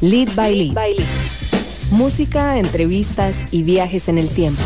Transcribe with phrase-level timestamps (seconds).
[0.00, 0.76] Lead by Lead.
[1.90, 4.62] Música, entrevistas y viajes en el tiempo.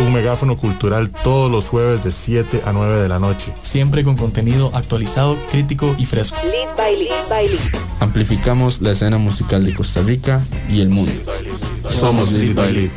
[0.00, 3.52] Un megáfono cultural todos los jueves de 7 a 9 de la noche.
[3.62, 6.36] Siempre con contenido actualizado, crítico y fresco.
[6.42, 7.28] Lead by Lead.
[7.28, 7.60] by lead.
[8.00, 11.12] Amplificamos la escena musical de Costa Rica y el mundo.
[11.88, 12.90] Somos Lead by Lead.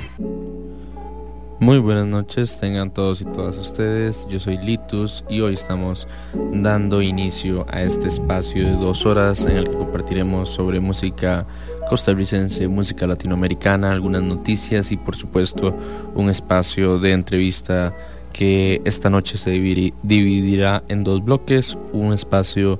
[1.59, 4.27] Muy buenas noches, tengan todos y todas ustedes.
[4.29, 6.07] Yo soy Litus y hoy estamos
[6.53, 11.47] dando inicio a este espacio de dos horas en el que compartiremos sobre música
[11.87, 15.75] costarricense, música latinoamericana, algunas noticias y por supuesto
[16.15, 17.95] un espacio de entrevista
[18.33, 22.79] que esta noche se dividirá en dos bloques, un espacio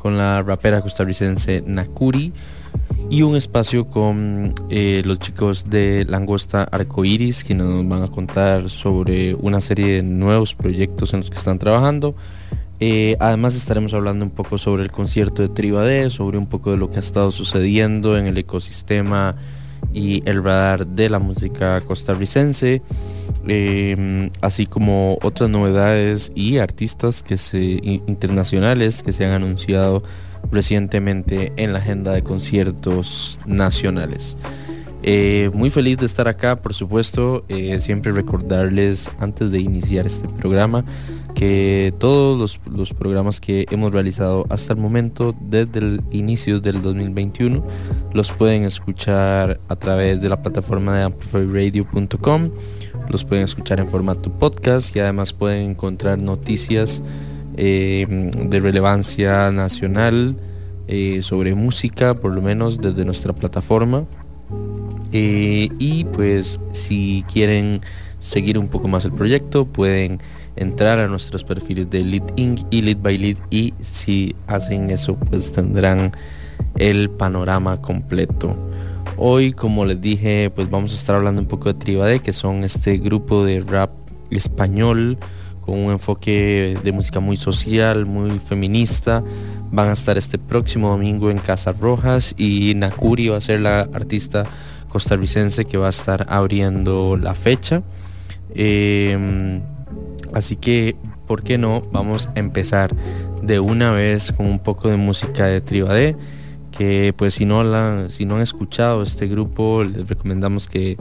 [0.00, 2.32] con la rapera costarricense Nakuri
[3.08, 8.68] y un espacio con eh, los chicos de Langosta Arcoiris que nos van a contar
[8.70, 12.14] sobre una serie de nuevos proyectos en los que están trabajando.
[12.82, 16.78] Eh, además estaremos hablando un poco sobre el concierto de Tribade, sobre un poco de
[16.78, 19.36] lo que ha estado sucediendo en el ecosistema
[19.92, 22.80] y el radar de la música costarricense,
[23.46, 30.02] em, así como otras novedades y artistas que se, internacionales que se han anunciado
[30.50, 34.38] recientemente en la agenda de conciertos nacionales.
[35.02, 40.28] Eh, muy feliz de estar acá, por supuesto, eh, siempre recordarles antes de iniciar este
[40.28, 40.84] programa
[41.34, 47.64] que todos los, programas que hemos realizado hasta el momento, desde el inicio del 2021,
[48.12, 52.50] los pueden escuchar a través de la plataforma de amplifyradio.com,
[53.08, 57.02] los pueden escuchar en formato podcast y además pueden encontrar noticias
[57.56, 60.36] eh, de relevancia nacional
[61.20, 64.06] sobre música, por lo menos desde nuestra plataforma.
[65.12, 67.80] Eh, y pues si quieren
[68.18, 70.20] seguir un poco más el proyecto, pueden
[70.56, 72.60] entrar a nuestros perfiles de Lead Inc.
[72.70, 76.12] y Lead by Lead y si hacen eso pues tendrán
[76.76, 78.56] el panorama completo.
[79.16, 82.64] Hoy como les dije pues vamos a estar hablando un poco de Tribade que son
[82.64, 83.90] este grupo de rap
[84.30, 85.18] español
[85.60, 89.22] con un enfoque de música muy social, muy feminista.
[89.72, 93.80] Van a estar este próximo domingo en Casa Rojas y Nakuri va a ser la
[93.80, 94.46] artista
[94.90, 97.82] costarricense que va a estar abriendo la fecha.
[98.54, 99.62] Em,
[100.34, 100.96] así que,
[101.26, 101.82] ¿por qué no?
[101.92, 102.94] Vamos a empezar
[103.42, 106.16] de una vez con un poco de música de Tribade.
[106.70, 110.96] Que pues si no, la, si no han escuchado este grupo, les recomendamos que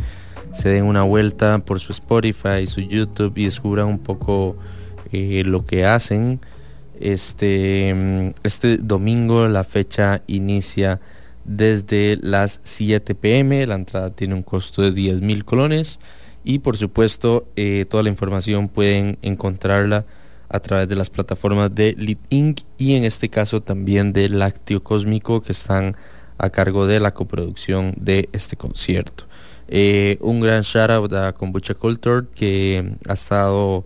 [0.52, 4.56] se den una vuelta por su Spotify, su YouTube y descubran un poco
[5.12, 6.40] eh, lo que hacen.
[7.00, 11.00] Este, mm, este domingo la fecha inicia
[11.50, 16.00] desde las 7 pm, la entrada tiene un costo de 10 mil colones
[16.44, 20.06] y por supuesto eh, toda la información pueden encontrarla
[20.48, 22.60] a través de las plataformas de Lead Inc.
[22.78, 25.96] y en este caso también de Lácteo Cósmico que están
[26.38, 29.26] a cargo de la coproducción de este concierto.
[29.68, 33.86] Eh, un gran shout out a Kombucha Culture que ha estado,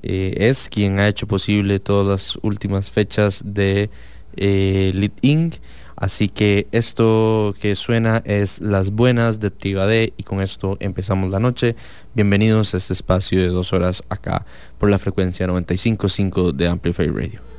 [0.00, 3.90] eh, es quien ha hecho posible todas las últimas fechas de
[4.36, 5.56] Lit Inc.
[6.00, 11.40] Así que esto que suena es Las Buenas de Tribade y con esto empezamos la
[11.40, 11.76] noche.
[12.14, 14.46] Bienvenidos a este espacio de dos horas acá
[14.78, 17.49] por la frecuencia 95.5 de Amplify Radio.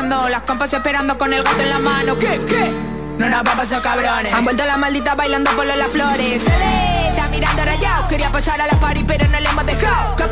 [0.00, 2.16] Las compas esperando con el gato en la mano.
[2.16, 2.70] ¿Qué, qué?
[3.18, 4.32] No nos va a pasar cabrones.
[4.32, 6.40] Han vuelto la maldita bailando por las flores.
[6.40, 8.06] Se está mirando rayado.
[8.06, 10.14] Quería pasar a la party, pero no le hemos dejado.
[10.14, 10.24] ¿Qué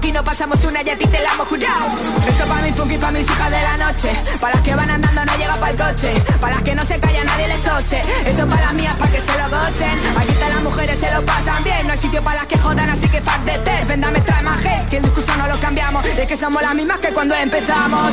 [0.00, 1.88] aquí no pasamos una y te la hemos jurado.
[2.26, 4.10] Esto pa' mis punky, pa' mis hijas de la noche.
[4.40, 6.10] Para las que van andando no llega para el coche.
[6.40, 8.00] Para las que no se callan nadie les tose.
[8.24, 9.96] Esto para las mías, para que se lo gocen.
[10.18, 11.86] Aquí están las mujeres, se lo pasan bien.
[11.86, 13.86] No hay sitio para las que jodan, así que fuck de ter.
[13.86, 14.56] Vendame trae más
[14.88, 16.02] Que el discurso no lo cambiamos.
[16.16, 18.10] De que somos las mismas que cuando empezamos.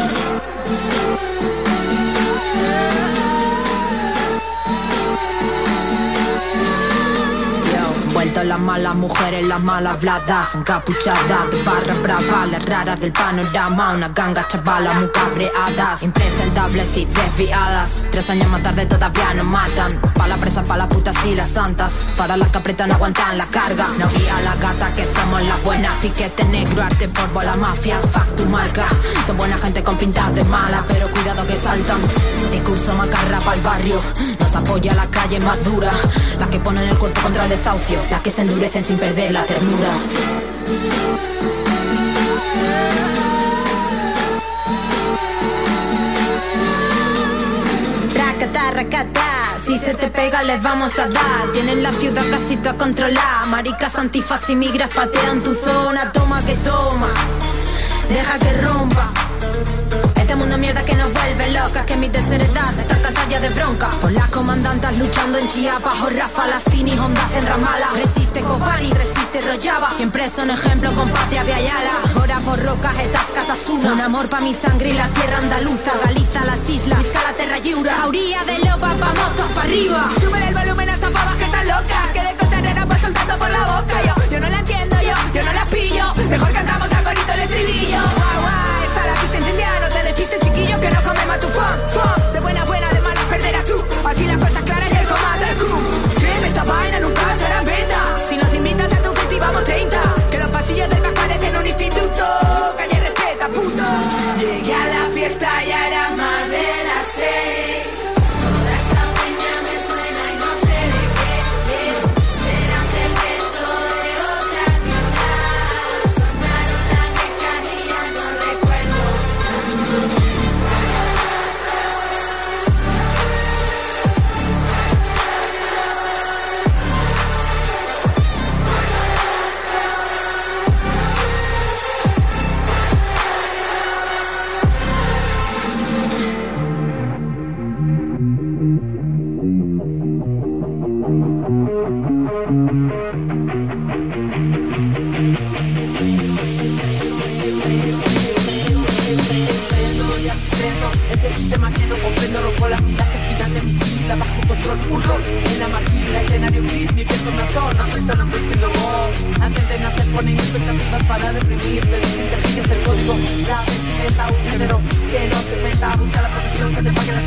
[8.30, 13.94] Todas las malas mujeres, las malas bladas Encapuchadas de barra brava Las raras del panorama.
[13.94, 16.04] Una ganga chavala muy cabreadas.
[16.04, 18.04] Impresentables y desviadas.
[18.12, 19.92] Tres años más tarde todavía no matan.
[20.16, 22.06] Pa' la presa, las putas y las santas.
[22.18, 23.88] Para las que apretan aguantan la carga.
[24.00, 25.94] No guía la gata que somos las buenas.
[25.96, 28.00] Fiquete negro, arte por la mafia.
[28.00, 28.86] Fuck tu marca.
[29.26, 32.00] Toda buena gente con pintas de mala Pero cuidado que saltan.
[32.52, 34.02] Discurso macarra el barrio.
[34.40, 35.92] Nos apoya la calle más dura.
[36.40, 38.00] Las que ponen el cuerpo contra el desahucio.
[38.10, 39.94] Las que se endurecen sin perder la ternura.
[48.14, 49.22] Racata, racata,
[49.66, 51.54] si se te pega les vamos a dar.
[51.54, 56.12] Tienen la ciudad casi toda controlada Maricas antifas y migras patean tu zona.
[56.12, 57.14] Toma que toma,
[58.10, 59.27] deja que rompa
[60.28, 63.88] este mundo mierda que nos vuelve locas Que mi desheredad se está cansada de bronca.
[64.02, 67.88] Por las comandantas luchando en Chiapas O Rafa Lastini, Hondas en Ramala.
[67.96, 73.94] Resiste Kobani, resiste Rojava Siempre son ejemplo con Patria Viayala Ahora por rocas estas catasuna
[73.94, 75.92] Un amor pa' mi sangre y la tierra andaluza.
[76.04, 80.10] Galiza las islas, Vizca la terra lliura Jauría de lopa, vamos todos pa' arriba.
[80.20, 82.12] Sube el volumen hasta pavas que están locas.
[82.14, 85.40] Que de cosas raras va soltando por la boca Yo, yo no la entiendo, yo,
[85.40, 86.14] yo no la pillo.
[86.30, 88.57] Mejor cantamos a corito el estribillo
[90.34, 93.02] incendiada No te despistes chiquillo que no comemos tu fan, fan De buena buena, de
[93.02, 93.84] malas perderás tú.
[94.06, 95.78] Aquí las cosas claras y el comando del crew.
[96.20, 97.66] Créeme, esta vaina nunca estará en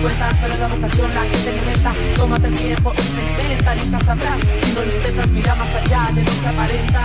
[0.00, 4.38] que cuentas pero la vocación la que te alimenta tómate el tiempo experimenta nunca sabrás
[4.64, 7.02] si no lo intentas mira más allá de lo que aparenta.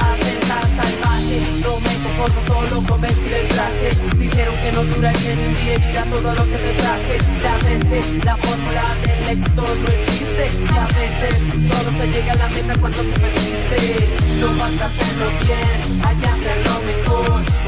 [0.00, 3.88] Atenta salvaje no me conformo solo con vestir el traje.
[4.16, 7.18] Dijeron que no dura ni en un día mira todo lo que te traje.
[7.42, 10.44] Ya ves que la fórmula del éxito no existe.
[10.60, 11.34] Y a veces
[11.68, 14.08] solo se llega a la meta cuando se persiste.
[14.40, 16.16] No basta hacerlo bien hay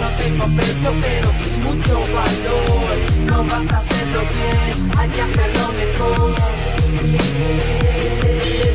[0.00, 2.96] no tengo precio pero sí mucho valor.
[3.26, 6.30] No basta hacerlo bien hay que hacerlo mejor.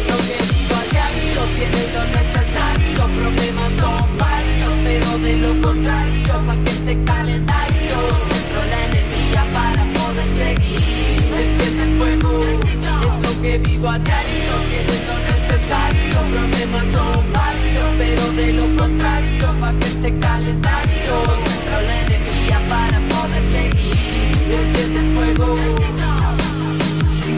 [0.07, 6.33] Lo que digo a diario tienes lo necesario problemas son varios pero de lo contrario
[6.47, 7.97] pa' que este calendario.
[8.29, 11.17] Centro la energía para poder seguir.
[11.41, 15.86] Enciende el fuego es lo que vivo a diario tienes lo necesario
[16.31, 21.15] problemas son varios pero de lo contrario pa' que este calendario
[21.45, 24.31] centro la energía para poder seguir.
[24.59, 25.55] Enciende el fuego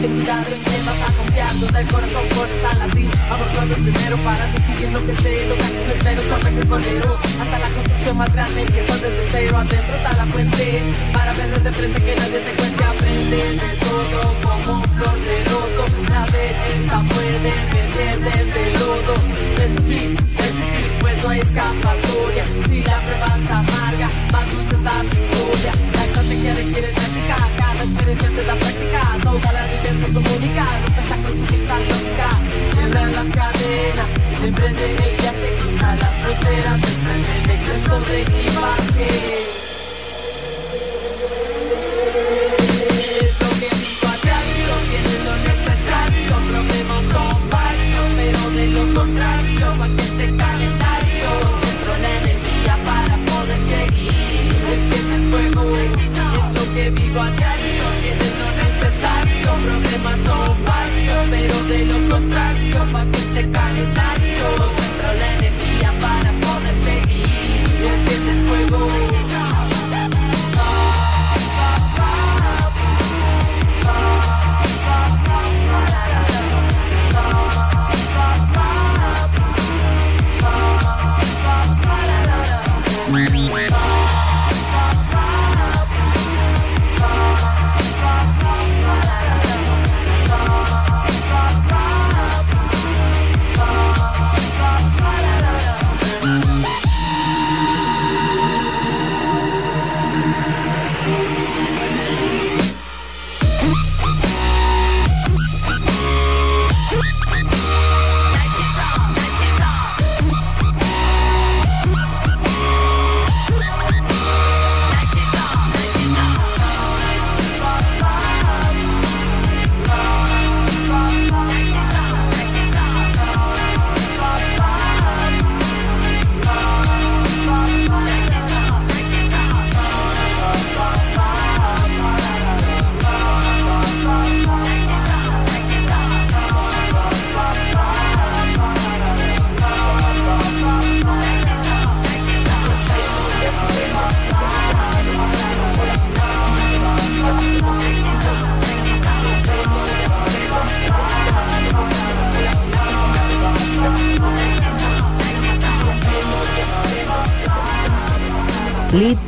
[0.00, 4.16] ten cuidado en quién vas a confiar Donde el corazón pones a latir Abordando primero
[4.24, 8.32] para distinguir lo que sé Los ángeles cero son peces bolero Hasta la construcción más
[8.32, 10.82] grande empieza desde cero Adentro está la fuente.
[11.12, 15.84] Para ver desde frente que nadie te cuente Aprende de todo como flor de loto
[16.08, 19.14] La belleza puede emerger desde lodo.
[19.58, 22.44] Resistir, resistir, pues no hay escapatoria.
[22.68, 25.99] Si la prueba es amarga, más dulce es la victoria
[26.30, 31.02] La estrategia requiere táctica Cada experiencia te da práctica Toda la vivencia es única Rompe
[31.24, 32.28] con su pista lógica
[32.72, 34.08] Cierra las cadenas.
[34.44, 36.80] Emprende el viaje Cruza las fronteras.
[36.82, 39.08] Desprende el exceso de equipaje
[43.20, 43.99] Es lo que digo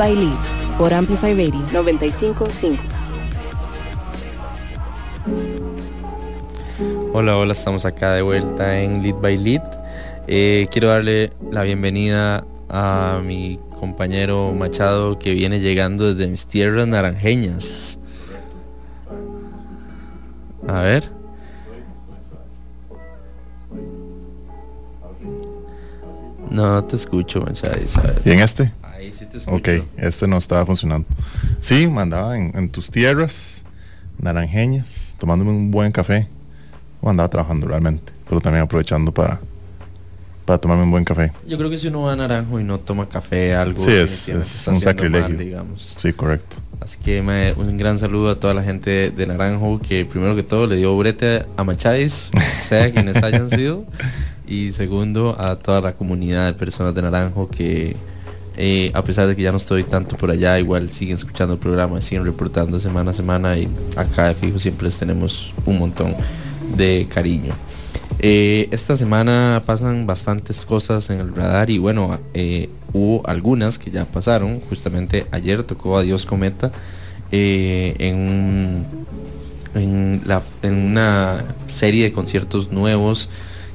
[0.03, 0.37] by Lead
[0.79, 2.83] por Amplify Radio 955.
[7.13, 9.63] Hola, hola, estamos acá de vuelta en Lead by Lead.
[10.27, 16.89] Eh, quiero darle la bienvenida a mi compañero Machado que viene llegando desde mis tierras
[16.89, 18.01] naranjeñas.
[20.67, 21.13] A ver.
[26.51, 27.75] No, no te escucho, Machado.
[27.75, 28.23] A ver.
[28.25, 28.82] ¿Y en este?
[29.13, 29.57] Ahí sí te escucho.
[29.57, 31.07] Ok, este no estaba funcionando.
[31.61, 33.65] Sí, mandaba en, en tus tierras,
[34.19, 36.29] naranjeñas, tomándome un buen café.
[37.01, 39.41] O andaba trabajando realmente, pero también aprovechando para,
[40.45, 41.33] para tomarme un buen café.
[41.49, 44.29] Yo creo que si uno va a Naranjo y no toma café, algo Sí, es-
[44.29, 45.37] un mal, sacrilegio.
[45.37, 45.97] digamos.
[45.99, 46.59] Sí, correcto.
[46.81, 47.21] Así que
[47.57, 50.97] un gran saludo a toda la gente de Naranjo que primero que todo le dio
[50.97, 53.85] brete a Macháis, sea quienes hayan sido.
[54.45, 57.97] Y segundo a toda la comunidad de personas de Naranjo que
[58.65, 61.59] eh, a pesar de que ya no estoy tanto por allá, igual siguen escuchando el
[61.59, 66.15] programa, siguen reportando semana a semana y acá de fijo siempre les tenemos un montón
[66.77, 67.55] de cariño.
[68.21, 73.91] Eh, esta semana pasan bastantes cosas en el radar y bueno, eh, hubo algunas que
[73.91, 74.61] ya pasaron.
[74.69, 76.71] Justamente ayer tocó Adiós Cometa
[77.33, 78.87] en,
[80.63, 83.29] una serie de conciertos nuevos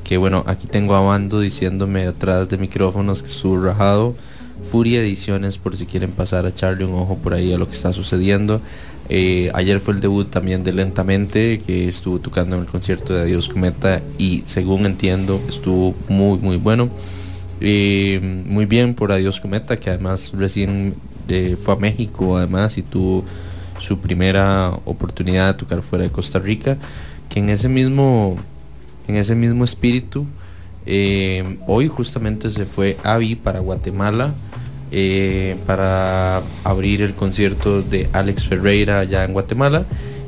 [0.05, 4.15] que bueno, aquí tengo a Bando diciéndome atrás de micrófonos que estuvo rajado.
[4.63, 7.75] Furia Ediciones por si quieren pasar a echarle un ojo por ahí a lo que
[7.75, 8.61] está sucediendo.
[9.09, 13.21] Eh, ayer fue el debut también de Lentamente, que estuvo tocando en el concierto de
[13.21, 16.89] Adiós Cometa y según entiendo estuvo muy muy bueno.
[17.61, 20.95] Eh, muy bien por Adiós Cometa, que además recién
[21.29, 23.23] eh, fue a México además y tuvo
[23.79, 26.77] su primera oportunidad de tocar fuera de Costa Rica,
[27.29, 28.37] que en ese mismo,
[29.07, 30.25] en ese mismo espíritu,
[31.67, 34.33] hoy justamente se fue Avi para Guatemala
[34.91, 39.85] eh, para abrir el concierto de Alex Ferreira allá en Guatemala.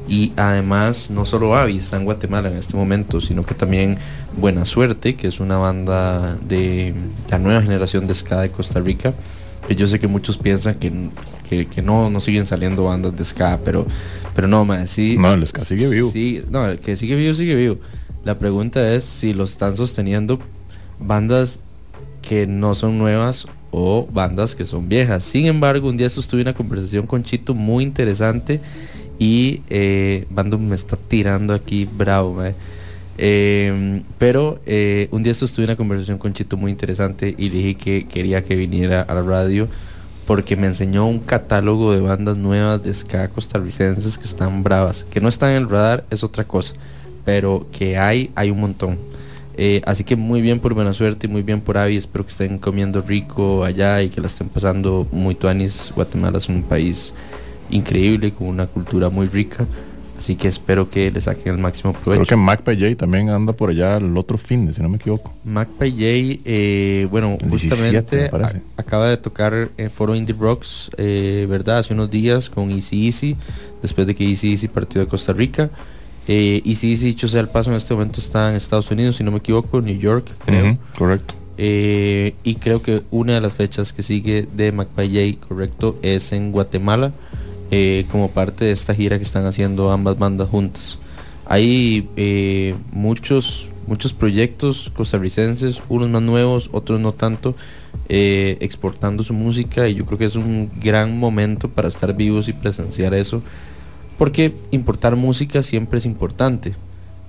[0.07, 3.97] Y además, no solo Avi está en Guatemala en este momento, sino que también
[4.35, 6.95] Buena Suerte, que es una banda de
[7.29, 9.13] la nueva generación de ska de Costa Rica.
[9.67, 11.11] Que yo sé que muchos piensan que,
[11.47, 13.85] que, que no, no siguen saliendo bandas de ska, pero,
[14.33, 15.15] pero no, más sí.
[15.19, 16.09] No, el ska sigue vivo.
[16.09, 17.77] Sí, no, el que sigue vivo, sigue vivo.
[18.25, 20.39] La pregunta es si lo están sosteniendo
[20.99, 21.59] bandas
[22.23, 25.23] que no son nuevas o bandas que son viejas.
[25.23, 28.61] Sin embargo, un día estos tuve una conversación con Chito muy interesante
[29.19, 30.25] y eh,
[30.59, 32.41] me está tirando aquí bravo.
[33.17, 37.75] Eh, pero eh, un día estos tuve una conversación con Chito muy interesante y dije
[37.75, 39.67] que quería que viniera a la radio
[40.25, 45.05] porque me enseñó un catálogo de bandas nuevas de ska costarricenses que están bravas.
[45.09, 46.75] Que no están en el radar es otra cosa,
[47.25, 48.99] pero que hay, hay un montón.
[49.61, 51.97] Eh, así que muy bien por buena suerte y muy bien por Avi.
[51.97, 55.91] Espero que estén comiendo rico allá y que la estén pasando muy tuanis.
[55.93, 57.13] Guatemala es un país
[57.69, 59.65] increíble con una cultura muy rica.
[60.17, 62.23] Así que espero que le saquen el máximo provecho.
[62.25, 65.33] Creo que Mac J también anda por allá el otro fin, si no me equivoco.
[65.91, 67.99] J, eh, bueno, El 17
[68.29, 71.79] justamente a- acaba de tocar en Foro Indie Rocks, eh, ¿verdad?
[71.79, 73.35] Hace unos días con Easy Easy,
[73.81, 75.69] después de que Easy Easy partió de Costa Rica.
[76.27, 79.23] Eh, Easy Easy, dicho sea el paso, en este momento está en Estados Unidos, si
[79.23, 80.77] no me equivoco, New York, creo.
[80.97, 81.33] Correcto.
[81.61, 86.53] Eh, y creo que una de las fechas que sigue de J, correcto, es en
[86.53, 87.11] Guatemala,
[87.69, 90.99] eh, como parte de esta gira que están haciendo ambas bandas juntas.
[91.45, 97.57] Hay eh, muchos, muchos proyectos costarricenses, unos más nuevos, otros no tanto,
[98.07, 102.53] exportando su música y yo creo que es un gran momento para estar vivos y
[102.53, 103.43] presenciar eso,
[104.19, 106.75] porque importar música siempre es importante,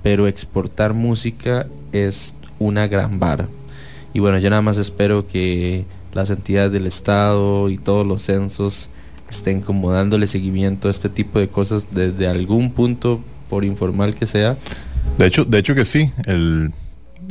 [0.02, 3.48] pero exportar música es una gran vara.
[4.12, 8.90] Y bueno, yo nada más espero que las entidades del Estado y todos los censos
[9.30, 14.26] estén como dándole seguimiento a este tipo de cosas desde algún punto, por informal que
[14.26, 14.58] sea.
[15.16, 16.10] De hecho, de hecho que sí.
[16.26, 16.72] El,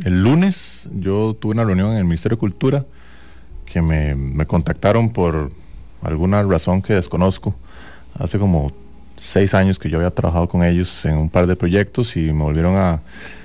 [0.05, 2.85] el lunes yo tuve una reunión en el Ministerio de Cultura
[3.65, 5.51] que me, me contactaron por
[6.01, 7.55] alguna razón que desconozco.
[8.17, 8.71] Hace como
[9.19, 12.43] seis años que yo había trabajado con ellos en un par de proyectos y me
[12.43, 13.01] volvieron a,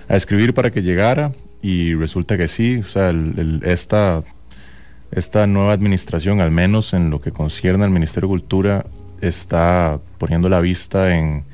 [0.08, 3.12] a escribir para que llegara y resulta que sí, o sea,
[3.62, 4.22] esta,
[5.10, 8.86] esta nueva administración, al menos en lo que concierne al Ministerio de Cultura,
[9.20, 11.44] está poniendo la vista en,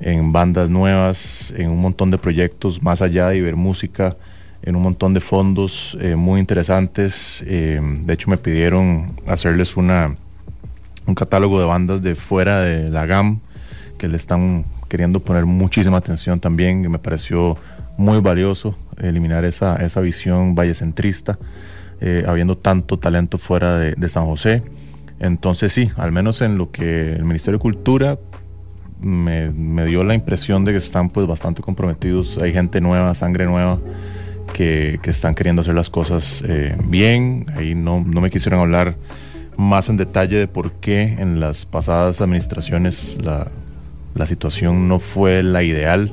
[0.00, 4.16] en bandas nuevas, en un montón de proyectos más allá de ver música,
[4.62, 7.44] en un montón de fondos eh, muy interesantes.
[7.46, 10.16] Eh, de hecho, me pidieron hacerles una,
[11.06, 13.40] un catálogo de bandas de fuera de la GAM
[13.98, 17.58] que le están queriendo poner muchísima atención también, que me pareció
[17.98, 21.38] muy valioso eliminar esa, esa visión vallecentrista,
[22.00, 24.62] eh, habiendo tanto talento fuera de, San José.
[25.20, 28.18] Entonces sí, al menos en lo que el Ministerio de Cultura
[29.00, 33.46] me, me dio la impresión de que están pues bastante comprometidos, hay gente nueva, sangre
[33.46, 33.78] nueva,
[34.52, 37.46] que, que están queriendo hacer las cosas eh, bien.
[37.56, 38.96] Ahí no, no me quisieron hablar
[39.56, 43.48] más en detalle de por qué en las pasadas administraciones la,
[44.18, 46.12] la situación no fue la ideal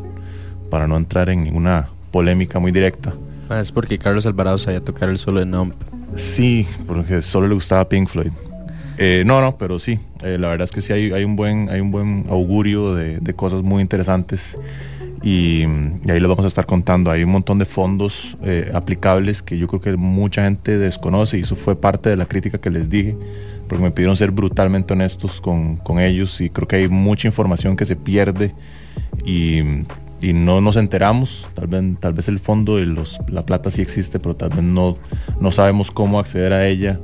[0.70, 3.14] para no entrar en ninguna polémica muy directa.
[3.50, 5.74] Ah, Es porque Carlos Alvarado sabía tocar el solo de Nump.
[6.16, 8.32] Sí, porque solo le gustaba Pink Floyd.
[8.98, 11.68] Eh, no, no, pero sí, eh, la verdad es que sí hay, hay un buen,
[11.70, 14.58] hay un buen augurio de, de cosas muy interesantes
[15.22, 17.12] y, y ahí les vamos a estar contando.
[17.12, 21.42] Hay un montón de fondos eh, aplicables que yo creo que mucha gente desconoce y
[21.42, 23.18] eso fue parte de la crítica que les dije,
[23.68, 27.76] porque me pidieron ser brutalmente honestos con, con ellos y creo que hay mucha información
[27.76, 28.54] que se pierde
[29.26, 29.60] y,
[30.22, 31.48] y no nos enteramos.
[31.54, 34.64] Tal vez, tal vez el fondo y los, la plata sí existe, pero tal vez
[34.64, 34.98] no,
[35.40, 37.00] no sabemos cómo acceder a ella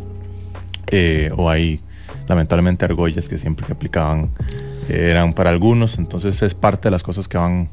[0.88, 1.82] eh, o hay
[2.28, 4.32] lamentablemente argollas que siempre que aplicaban
[4.90, 7.70] eh, eran para algunos, entonces es parte de las cosas que van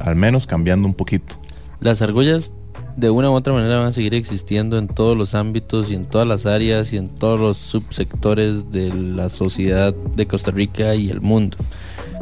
[0.00, 1.36] al menos cambiando un poquito.
[1.80, 2.52] Las argollas
[2.96, 6.04] de una u otra manera van a seguir existiendo en todos los ámbitos y en
[6.04, 11.08] todas las áreas y en todos los subsectores de la sociedad de Costa Rica y
[11.08, 11.56] el mundo.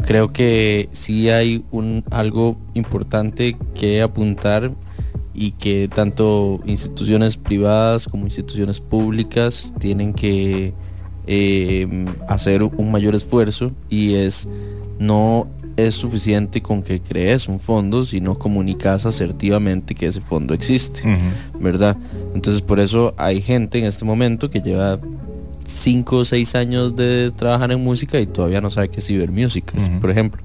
[0.07, 4.73] Creo que sí hay un algo importante que apuntar
[5.35, 10.75] y que tanto instituciones privadas como instituciones públicas tienen que
[11.27, 14.49] eh, hacer un mayor esfuerzo y es
[14.99, 21.03] no es suficiente con que crees un fondo, sino comunicas asertivamente que ese fondo existe,
[21.59, 21.97] ¿verdad?
[22.35, 24.99] Entonces por eso hay gente en este momento que lleva
[25.65, 29.73] 5 o 6 años de trabajar en música y todavía no sabe qué es cibermusic,
[30.01, 30.43] por ejemplo.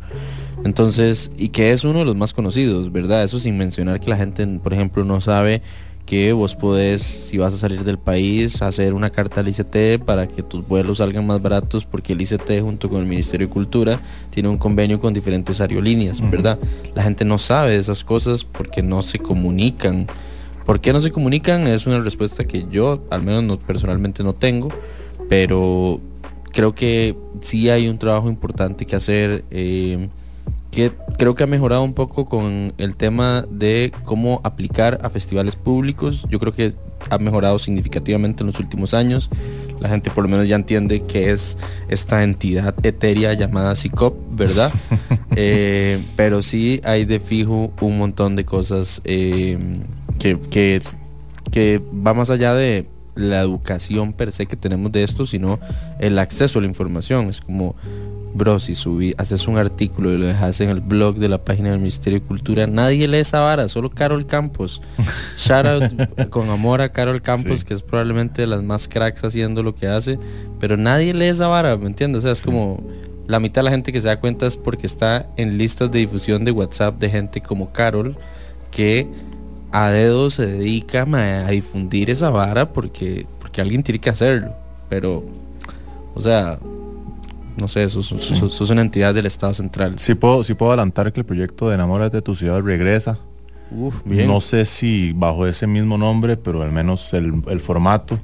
[0.64, 3.24] Entonces, y que es uno de los más conocidos, ¿verdad?
[3.24, 5.62] Eso sin mencionar que la gente, por ejemplo, no sabe
[6.08, 10.26] que vos podés, si vas a salir del país, hacer una carta al ICT para
[10.26, 14.02] que tus vuelos salgan más baratos porque el ICT junto con el Ministerio de Cultura
[14.30, 16.22] tiene un convenio con diferentes aerolíneas.
[16.32, 16.58] ¿verdad?
[16.96, 20.08] La gente no sabe esas cosas porque no se comunican.
[20.66, 21.68] ¿Por qué no se comunican?
[21.68, 24.70] Es una respuesta que yo, al menos no, personalmente, no tengo,
[25.30, 26.00] pero
[26.54, 29.44] creo que sí hay un trabajo importante que hacer.
[29.52, 30.08] eh,
[30.78, 35.56] que creo que ha mejorado un poco con el tema de cómo aplicar a festivales
[35.56, 36.28] públicos.
[36.30, 36.76] Yo creo que
[37.10, 39.32] ha mejorado significativamente en los últimos años.
[39.80, 44.72] La gente por lo menos ya entiende que es esta entidad etérea llamada CICOP, ¿verdad?
[45.40, 49.84] Eh, pero sí hay de fijo un montón de cosas eh,
[50.18, 50.80] que, que,
[51.52, 55.60] que va más allá de la educación per se que tenemos de esto, sino
[56.00, 57.28] el acceso a la información.
[57.30, 57.76] Es como,
[58.34, 61.72] bro, si subí, haces un artículo y lo dejas en el blog de la página
[61.72, 64.82] del Ministerio de Cultura, nadie lee esa vara, solo Carol Campos.
[65.38, 67.66] Shout out con amor a Carol Campos, Sí.
[67.66, 70.20] que es probablemente de las más cracks haciendo lo que hace,
[70.60, 72.20] pero nadie lee esa vara, ¿me entiendes?
[72.20, 72.84] O sea, es como
[73.28, 76.00] la mitad de la gente que se da cuenta es porque está en listas de
[76.00, 78.18] difusión de WhatsApp de gente como Carol,
[78.72, 79.08] que
[79.72, 84.54] a dedo se dedica ma, a difundir esa vara porque, porque alguien tiene que hacerlo.
[84.90, 85.26] Pero,
[86.14, 86.58] o sea,
[87.60, 89.98] no sé, eso, eso- eso- eso es una entidad del Estado central.
[90.00, 93.18] Sí puedo, sí puedo adelantar que el proyecto de Enamórate de tu ciudad regresa.
[93.72, 94.28] Uf, bien.
[94.28, 98.20] No sé si bajo ese mismo nombre, pero al menos el, el formato.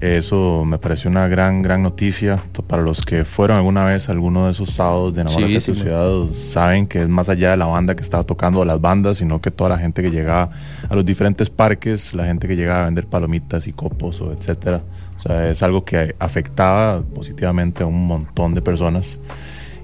[0.00, 2.42] Eso me pareció una gran, gran noticia.
[2.66, 5.72] Para los que fueron alguna vez a alguno de esos sábados de Enamorate de Sí,
[5.72, 8.80] tu sí, ciudad, saben que es más allá de la banda que estaba tocando, las
[8.80, 10.50] bandas, sino que toda la gente que llegaba
[10.88, 14.82] a los diferentes parques, la gente que llegaba a vender palomitas y copos, o etcétera.
[15.18, 19.18] O sea, es algo que afectaba positivamente a un montón de personas.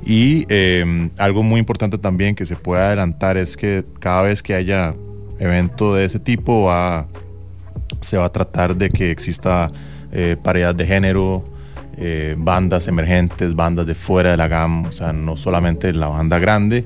[0.05, 4.55] Y eh, algo muy importante también que se puede adelantar es que cada vez que
[4.55, 4.95] haya
[5.39, 6.71] evento de ese tipo
[8.01, 9.71] se va a tratar de que exista
[10.11, 11.45] eh, paridad de género,
[11.97, 16.39] eh, bandas emergentes, bandas de fuera de la gama, o sea, no solamente la banda
[16.39, 16.85] grande,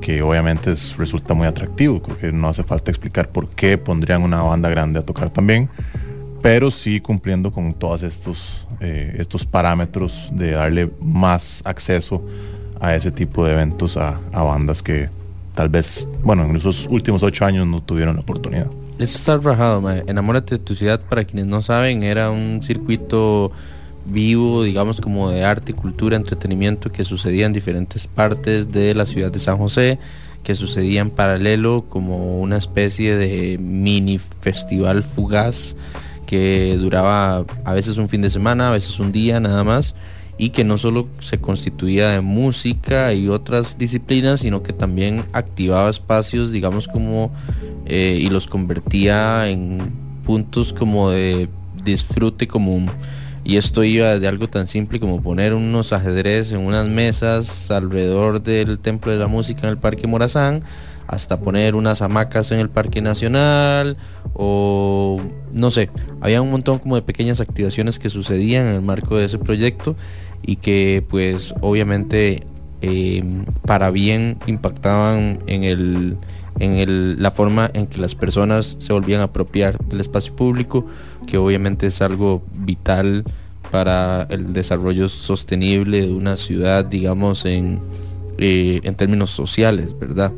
[0.00, 4.22] que obviamente es- resulta muy atractivo, creo que no hace falta explicar por qué pondrían
[4.22, 5.68] una banda grande a tocar también,
[6.46, 12.22] pero sí cumpliendo con todos estos, eh, estos parámetros de darle más acceso
[12.78, 15.08] a ese tipo de eventos a, a bandas que
[15.56, 18.68] tal vez, bueno, en esos últimos ocho años no tuvieron la oportunidad.
[18.96, 20.04] Eso está rajado, mae.
[20.06, 23.50] Enamórate de tu ciudad, para quienes no saben, era un circuito
[24.04, 29.32] vivo, digamos como de arte, cultura, entretenimiento que sucedía en diferentes partes de la ciudad
[29.32, 29.98] de San José,
[30.44, 35.74] que sucedía en paralelo como una especie de mini festival fugaz
[36.26, 39.94] que duraba a veces un fin de semana, a veces un día nada más,
[40.38, 45.88] y que no solo se constituía de música y otras disciplinas, sino que también activaba
[45.88, 47.30] espacios, digamos como,
[47.86, 49.92] eh, y los convertía en
[50.24, 51.48] puntos como de
[51.84, 52.90] disfrute común.
[53.44, 58.42] Y esto iba de algo tan simple como poner unos ajedrez en unas mesas alrededor
[58.42, 60.64] del Templo de la Música en el Parque Morazán,
[61.06, 63.96] hasta poner unas hamacas en el Parque Nacional,
[64.34, 65.20] o
[65.52, 65.90] no sé,
[66.20, 69.96] había un montón como de pequeñas activaciones que sucedían en el marco de ese proyecto
[70.42, 72.42] y que pues obviamente
[72.82, 73.24] eh,
[73.64, 76.16] para bien impactaban en el
[76.58, 80.86] en el- la forma en que las personas se volvían a apropiar del espacio público,
[81.26, 83.24] que obviamente es algo vital
[83.70, 87.78] para el desarrollo sostenible de una ciudad, digamos, en,
[88.38, 90.32] eh, en términos sociales, ¿verdad?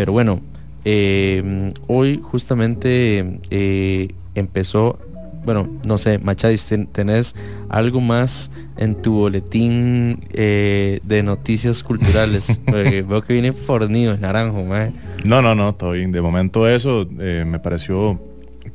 [0.00, 0.40] Pero bueno,
[0.86, 4.98] eh, hoy justamente eh, empezó,
[5.44, 7.36] bueno, no sé, Machadis, ten- ¿tenés
[7.68, 12.58] algo más en tu boletín eh, de noticias culturales?
[12.64, 14.90] Porque veo que viene fornido, es naranjo, mae.
[15.22, 16.12] No, no, no, todo bien.
[16.12, 18.18] De momento eso me pareció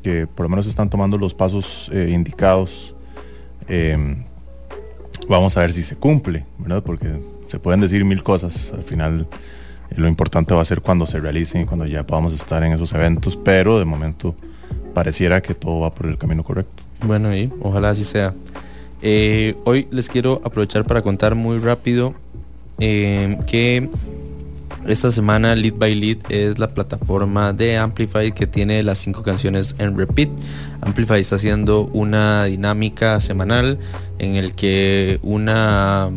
[0.03, 2.93] que por lo menos están tomando los pasos indicados.
[3.67, 3.97] Eh,
[5.27, 6.83] vamos a ver si se cumple, ¿verdad?
[6.83, 7.07] Porque
[7.47, 8.71] se pueden decir mil cosas.
[8.77, 9.25] Al final
[9.95, 12.93] lo importante va a ser cuando se realicen y cuando ya podamos estar en esos
[12.93, 14.35] eventos, pero de momento
[14.93, 16.83] pareciera que todo va por el camino correcto.
[17.01, 18.33] Bueno, y ojalá así sea.
[19.01, 22.15] Eh, hoy les quiero aprovechar para contar muy rápido
[22.79, 23.89] eh, que
[24.87, 29.75] esta semana Lead by Lead es la plataforma de Amplify que tiene las cinco canciones
[29.79, 30.29] en repeat.
[30.81, 33.79] Amplify está haciendo una dinámica semanal
[34.19, 36.11] en el que una,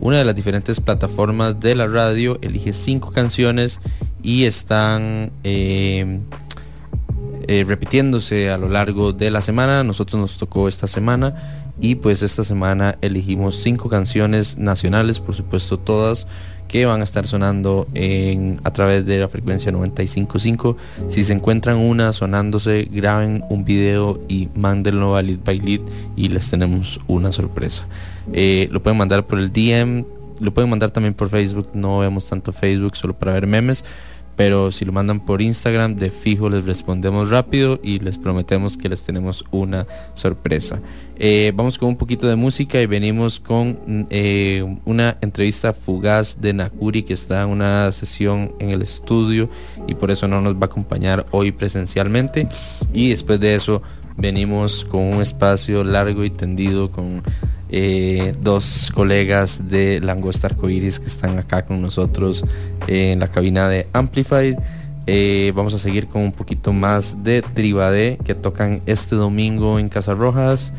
[0.00, 3.80] una de las diferentes plataformas de la radio elige cinco canciones
[4.22, 6.20] y están eh,
[7.46, 9.84] eh, repitiéndose a lo largo de la semana.
[9.84, 15.78] Nosotros nos tocó esta semana y pues esta semana elegimos cinco canciones nacionales, por supuesto
[15.78, 16.26] todas
[16.70, 20.76] que van a estar sonando en, a través de la frecuencia 95.5.
[21.08, 25.80] Si se encuentran una sonándose, graben un video y mándenlo a Lead by Lead
[26.14, 27.88] y les tenemos una sorpresa.
[28.32, 30.04] Eh, lo pueden mandar por el DM,
[30.38, 33.84] lo pueden mandar también por Facebook, no vemos tanto Facebook solo para ver memes,
[34.40, 38.88] pero si lo mandan por Instagram, de fijo les respondemos rápido y les prometemos que
[38.88, 40.80] les tenemos una sorpresa.
[41.18, 46.40] Eh, vamos con un poquito de música y venimos con mm, eh, una entrevista fugaz
[46.40, 49.50] de Nakuri que está en una sesión en el estudio
[49.86, 52.48] y por eso no nos va a acompañar hoy presencialmente.
[52.94, 53.82] Y después de eso
[54.16, 57.22] venimos con un espacio largo y tendido con
[57.70, 62.44] eh, dos colegas de Langosta Arcoiris que están acá con nosotros
[62.86, 64.56] en la cabina de Amplified.
[65.06, 69.88] Eh, vamos a seguir con un poquito más de Tribadé que tocan este domingo en
[69.88, 70.72] Casas Rojas.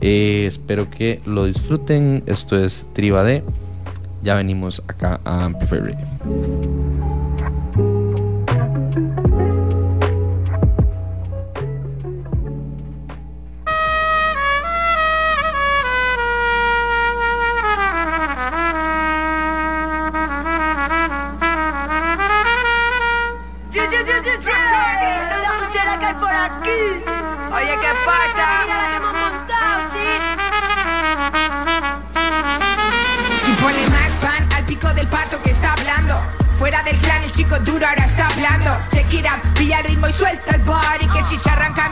[0.00, 2.22] Eh, espero que lo disfruten.
[2.26, 3.42] Esto es Tribadé.
[4.22, 7.03] Ya venimos acá a Amplify Radio.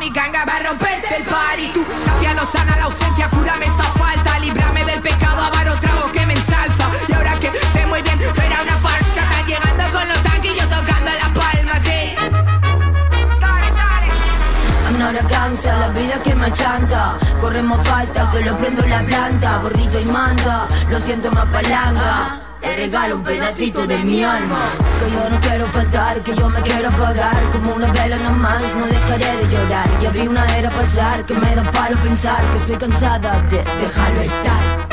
[0.03, 1.85] Mi ganga va a romperte el party Tú,
[2.39, 6.91] no sana la ausencia, cúrame esta falta Líbrame del pecado, avaro trago que me ensalza.
[7.09, 10.57] Y ahora que sé muy bien, era una farsa Están llegando con los tanques y
[10.59, 12.01] yo tocando la palma, sí.
[14.87, 17.19] I'm not a gangsta, la vida que me achanta.
[17.41, 23.17] Corremos falta, solo prendo la planta Borrito y manda, lo siento más palanca Te regalo
[23.17, 24.71] un pedacito de mi alma.
[24.99, 27.51] Que yo no quiero faltar, que yo me quiero apagar.
[27.51, 29.87] Como una vela nomás, no dejaré de llorar.
[30.01, 34.21] Ya vi una era pasar, que me da palo pensar Que estoy cansada de dejarlo
[34.23, 34.89] estar.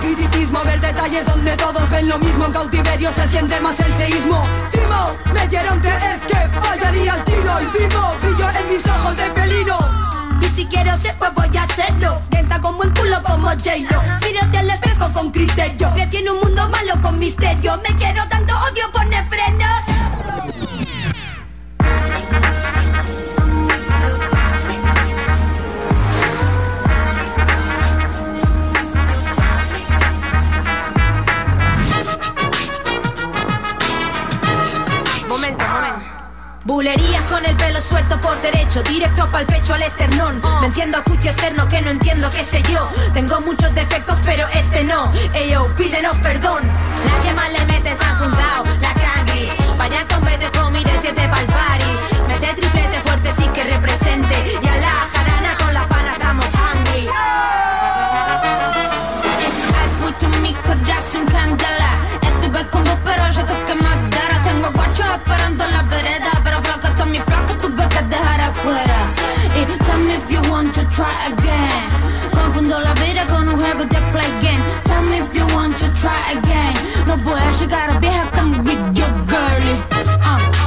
[0.00, 2.46] Criticismo, ver detalles donde todos ven lo mismo.
[2.46, 4.42] En cautiverio se siente más el seísmo.
[4.72, 7.52] Timo, me dieron creer que fallaría el tiro.
[7.60, 9.78] Y vivo, brillo en mis ojos de felino.
[10.40, 12.20] Y si quiero ser pues voy a hacerlo.
[12.32, 15.92] Lenta como el culo como J-Lo Mírate al espejo con criterio.
[15.94, 17.76] Que tiene un mundo malo con misterio.
[17.78, 19.84] Me quiero tanto odio pone frenos.
[35.28, 35.64] Momento,
[37.68, 40.40] pelo suelto por derecho Directo pa'l pecho al esternón.
[40.60, 42.88] Me enciendo al juicio externo que no entiendo qué sé yo.
[43.12, 45.12] Tengo muchos defectos pero este no.
[45.34, 46.62] Eyo, pídenos perdón.
[46.64, 49.50] La que más le mete se han juntado La cangri.
[49.76, 51.92] Vaya con vete del 7 pa'l party.
[52.28, 52.87] Mete triplete
[78.32, 79.82] come with your girlie.
[80.22, 80.58] Uh.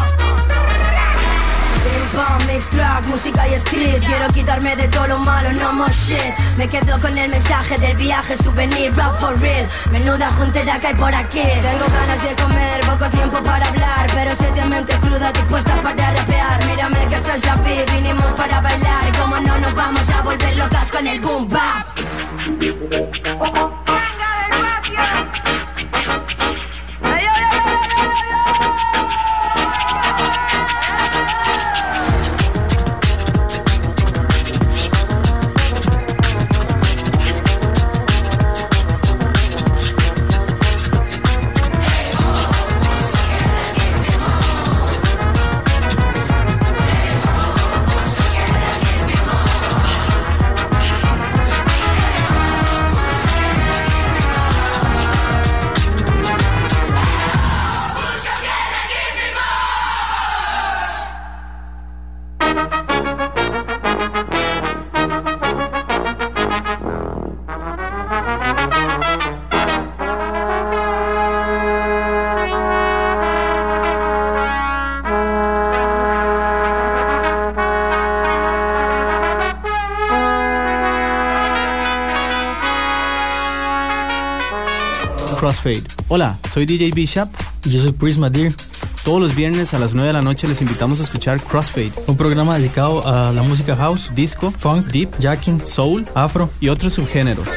[2.48, 6.34] Mix track, música y street Quiero quitarme de todo lo malo, no more shit.
[6.58, 9.67] Me quedo con el mensaje del viaje, souvenir, rap for real.
[9.91, 11.41] Menuda juntera que hay por aquí.
[11.62, 14.08] Tengo ganas de comer, poco tiempo para hablar.
[14.13, 16.65] Pero seriamente cruda, dispuesta para rapear.
[16.65, 19.17] Mírame que esto es la vinimos para bailar.
[19.17, 21.88] Como no nos vamos a volver locas con el boom bap
[86.08, 87.30] Hola, soy DJ Bishop.
[87.65, 88.52] Y yo soy Prisma Deer.
[89.04, 92.17] Todos los viernes a las 9 de la noche les invitamos a escuchar Crossfade, un
[92.17, 97.47] programa dedicado a la música house, disco, funk, deep, jacking, soul, afro y otros subgéneros.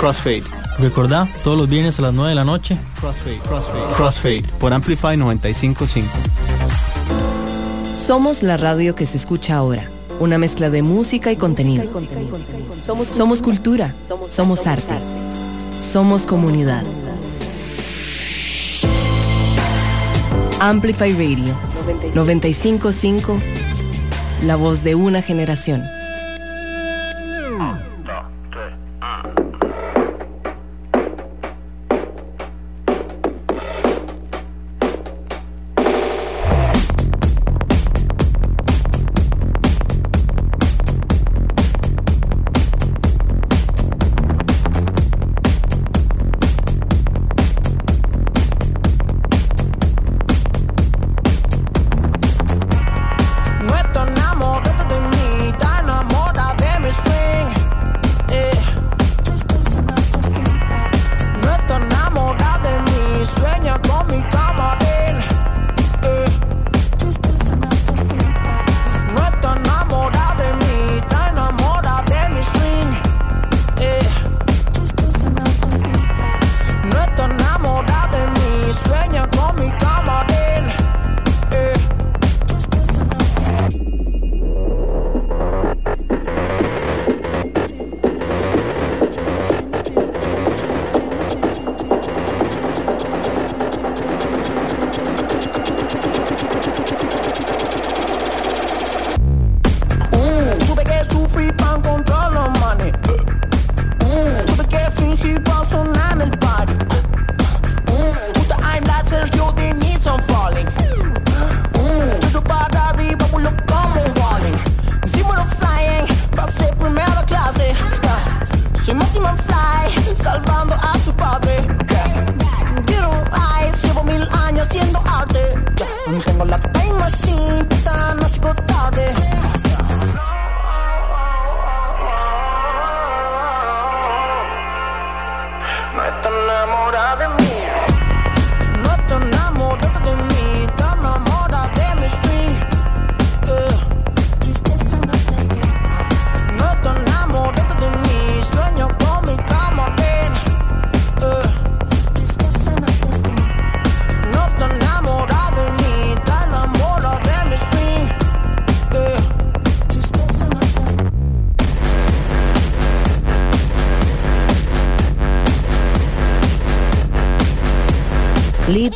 [0.00, 0.44] Crossfade.
[0.78, 2.78] Recordá, todos los viernes a las 9 de la noche.
[3.00, 6.08] Crossfade, Crossfade, Crossfade por Amplify 955.
[7.98, 9.90] Somos la radio que se escucha ahora.
[10.20, 11.84] Una mezcla de música y contenido.
[13.14, 13.94] Somos cultura.
[14.30, 15.15] Somos arte.
[15.96, 16.84] Somos comunidad.
[20.60, 21.56] Amplify Radio
[22.14, 23.38] 955.
[24.44, 25.95] La voz de una generación.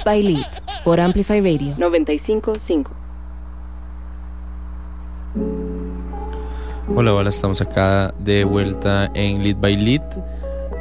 [0.05, 0.47] By Lead
[0.85, 2.91] por Amplify Radio 955.
[6.95, 10.03] Hola, hola, estamos acá de vuelta en Lead by Lead.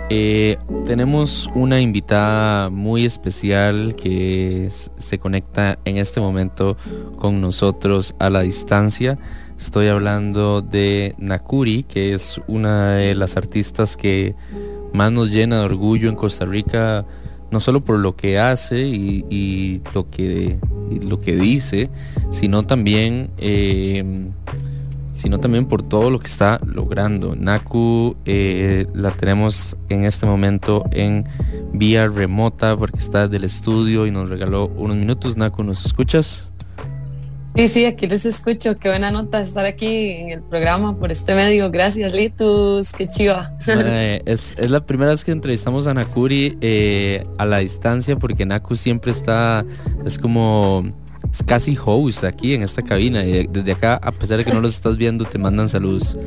[0.10, 6.78] Eh, tenemos una invitada muy especial que se conecta en este momento
[7.18, 9.20] con nosotros a la distancia.
[9.60, 14.36] Estoy hablando de Nakuri, que es una de las artistas que
[14.94, 17.06] más nos llena de orgullo en Costa Rica,
[17.52, 20.58] no solo por lo que hace y, lo, que,
[21.02, 21.90] lo que dice,
[22.32, 24.30] sino también eh,
[25.20, 27.36] sino también por todo lo que está logrando.
[27.36, 31.26] Naku eh, la tenemos en este momento en
[31.74, 35.36] vía remota porque está del estudio y nos regaló unos minutos.
[35.36, 36.49] Naku, ¿nos escuchas?
[37.60, 38.78] Sí, sí, aquí les escucho.
[38.78, 41.70] Qué buena nota estar aquí en el programa por este medio.
[41.70, 42.94] Gracias, Litus.
[42.94, 43.52] Qué chiva.
[44.26, 48.78] Es, es la primera vez que entrevistamos a Nakuri eh, a la distancia porque Naku
[48.78, 49.66] siempre está,
[50.06, 50.90] es como,
[51.30, 53.26] es casi host aquí en esta cabina.
[53.26, 56.18] Y desde acá, a pesar de que no los estás viendo, te mandan saludos.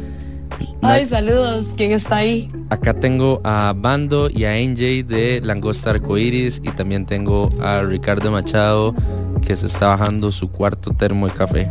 [0.82, 1.72] Ay, saludos.
[1.78, 2.52] ¿Quién está ahí?
[2.68, 8.30] Acá tengo a Bando y a NJ de Langosta Arcoiris y también tengo a Ricardo
[8.30, 8.94] Machado
[9.42, 11.70] que se está bajando su cuarto termo de café.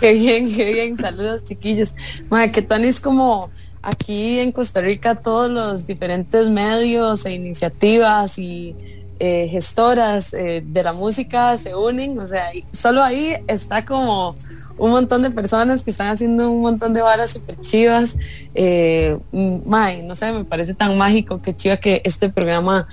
[0.00, 0.96] Qué bien, qué bien.
[0.96, 1.94] Saludos, chiquillos.
[2.30, 3.50] Madre, que Tony es como
[3.82, 8.74] aquí en Costa Rica todos los diferentes medios e iniciativas y
[9.18, 12.18] eh, gestoras eh, de la música se unen.
[12.18, 14.34] O sea, solo ahí está como
[14.76, 18.16] un montón de personas que están haciendo un montón de varas super chivas.
[18.54, 22.86] Eh, mae, no sé, me parece tan mágico que chiva que este programa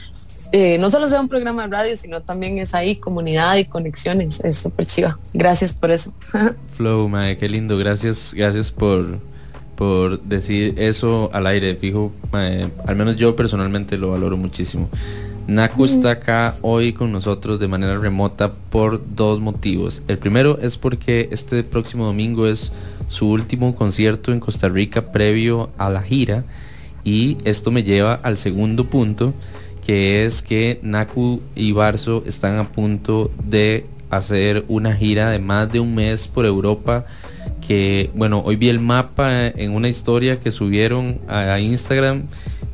[0.55, 4.39] eh, no solo sea un programa de radio, sino también es ahí comunidad y conexiones.
[4.41, 5.17] Es súper chiva.
[5.33, 6.13] Gracias por eso.
[6.77, 7.75] Flow, mae, qué lindo.
[7.75, 9.17] Gracias, gracias por,
[9.75, 11.73] por decir eso al aire.
[11.73, 14.89] Fijo, al menos yo personalmente lo valoro muchísimo.
[15.47, 20.03] Naku está acá hoy con nosotros de manera remota por dos motivos.
[20.07, 22.71] El primero es porque este próximo domingo es
[23.07, 26.45] su último concierto en Costa Rica previo a la gira
[27.03, 29.33] y esto me lleva al segundo punto
[29.85, 35.71] que es que Naku y Barso están a punto de hacer una gira de más
[35.71, 37.05] de un mes por Europa
[37.65, 42.23] que bueno hoy vi el mapa en una historia que subieron a Instagram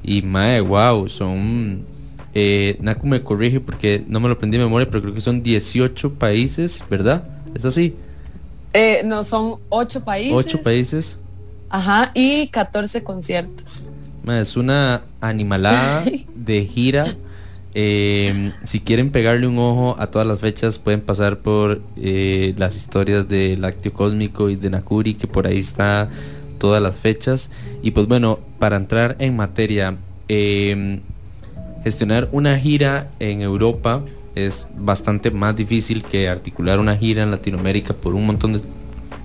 [0.04, 1.86] y mae wow son
[2.34, 5.42] eh, Naku me corrige porque no me lo aprendí de memoria pero creo que son
[5.42, 7.24] 18 países verdad
[7.56, 7.96] es así
[8.74, 10.34] Eh, no, son ocho países.
[10.34, 11.20] 8 países
[11.70, 13.90] Ajá, y 14 conciertos.
[14.32, 16.04] Es una animalada
[16.36, 17.16] de gira.
[17.74, 22.76] Eh, si quieren pegarle un ojo a todas las fechas, pueden pasar por eh, las
[22.76, 26.10] historias de Lácteo Cósmico y de Nakuri, que por ahí está
[26.58, 27.52] todas las fechas.
[27.82, 31.00] Y pues bueno, para entrar en materia, eh,
[31.84, 34.04] gestionar una gira en Europa
[34.36, 38.62] es bastante más difícil que articular una gira en Latinoamérica por un montón de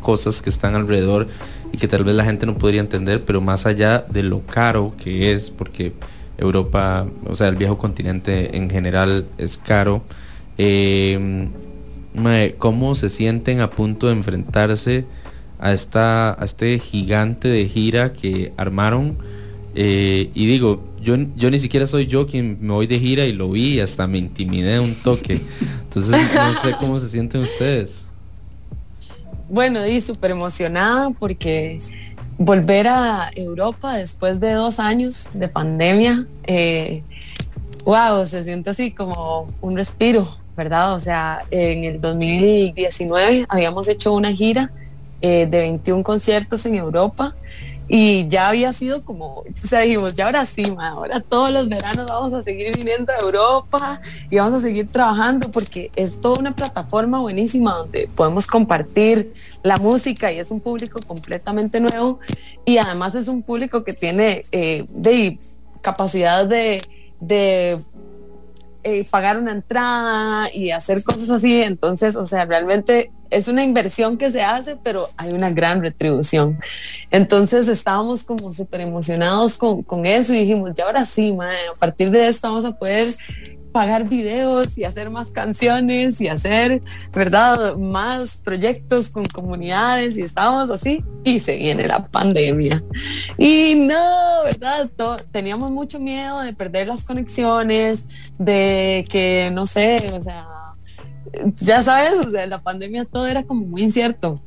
[0.03, 1.29] cosas que están alrededor
[1.75, 4.95] y que tal vez la gente no podría entender, pero más allá de lo caro
[4.97, 5.93] que es, porque
[6.39, 10.05] Europa, o sea, el viejo continente en general es caro,
[10.57, 11.49] eh,
[12.59, 15.05] ¿cómo se sienten a punto de enfrentarse
[15.59, 19.17] a, esta, a este gigante de gira que armaron?
[19.75, 23.33] Eh, y digo, yo, yo ni siquiera soy yo quien me voy de gira y
[23.33, 25.41] lo vi, hasta me intimidé un toque.
[25.83, 28.04] Entonces no sé cómo se sienten ustedes.
[29.55, 31.79] Bueno, y súper emocionada porque
[32.39, 37.05] volver a Europa después de dos años de pandemia, eh,
[37.85, 40.27] wow, se siente así como un respiro,
[40.57, 40.95] ¿verdad?
[40.95, 44.73] O sea, en el 2019 habíamos hecho una gira
[45.21, 47.37] eh, de 21 conciertos en Europa
[47.87, 52.07] y ya había sido como, o sea, dijimos, ya ahora sí, ahora todos los veranos
[52.09, 56.57] vamos a seguir viniendo a Europa y vamos a seguir trabajando porque es toda una
[56.57, 62.21] plataforma buenísima donde podemos compartir la música y es un público completamente nuevo
[62.65, 65.39] y además es un público que tiene eh, de
[65.83, 66.81] capacidad de,
[67.21, 67.79] de
[68.85, 71.63] eh, pagar una entrada y hacer cosas así.
[71.63, 76.59] Entonces, o sea, realmente es una inversión que se hace, pero hay una gran retribución.
[77.11, 82.11] Entonces estábamos como súper emocionados con, con, eso y dijimos, ya ahora sí, a partir
[82.11, 83.09] de esto vamos a poder
[83.75, 86.81] pagar videos y hacer más canciones y hacer,
[87.13, 87.75] ¿verdad?
[87.77, 92.85] Más proyectos con comunidades y estábamos así y se viene la pandemia.
[93.37, 94.89] Y no, ¿verdad?
[95.33, 98.05] teníamos mucho miedo de perder las conexiones,
[98.39, 100.47] de que, no sé, o sea,
[101.57, 104.41] ya sabes, o sea, la pandemia todo era como muy incierto.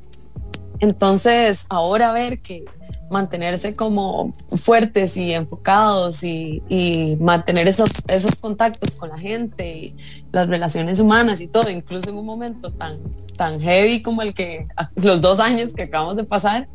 [0.79, 2.65] Entonces, ahora ver que
[3.09, 9.95] mantenerse como fuertes y enfocados y, mantener esos, esos contactos con la gente y
[10.31, 12.99] las relaciones humanas y todo, incluso en un momento tan,
[13.35, 16.67] tan heavy como el que los dos años que acabamos de pasar,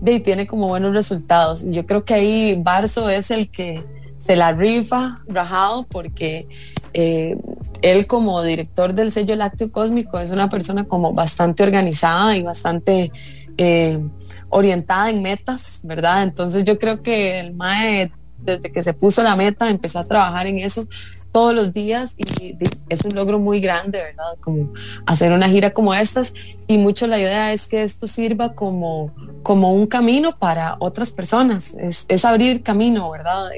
[0.00, 1.62] de, tiene como buenos resultados.
[1.64, 3.82] Yo creo que ahí Barso es el que
[4.18, 6.46] se la rifa, rajado, porque
[6.92, 7.36] eh,
[7.82, 13.12] él como director del sello Lácteo Cósmico es una persona como bastante organizada y bastante
[13.58, 14.00] eh,
[14.48, 16.22] orientada en metas, ¿verdad?
[16.22, 20.46] Entonces yo creo que el MAE, desde que se puso la meta, empezó a trabajar
[20.46, 20.86] en eso
[21.32, 22.56] todos los días y,
[22.88, 24.36] es un logro muy grande, ¿verdad?
[24.40, 24.72] Como
[25.06, 26.34] hacer una gira como estas
[26.66, 31.74] y mucho la idea es que esto sirva como, como un camino para otras personas,
[31.78, 33.50] es, abrir camino, ¿verdad?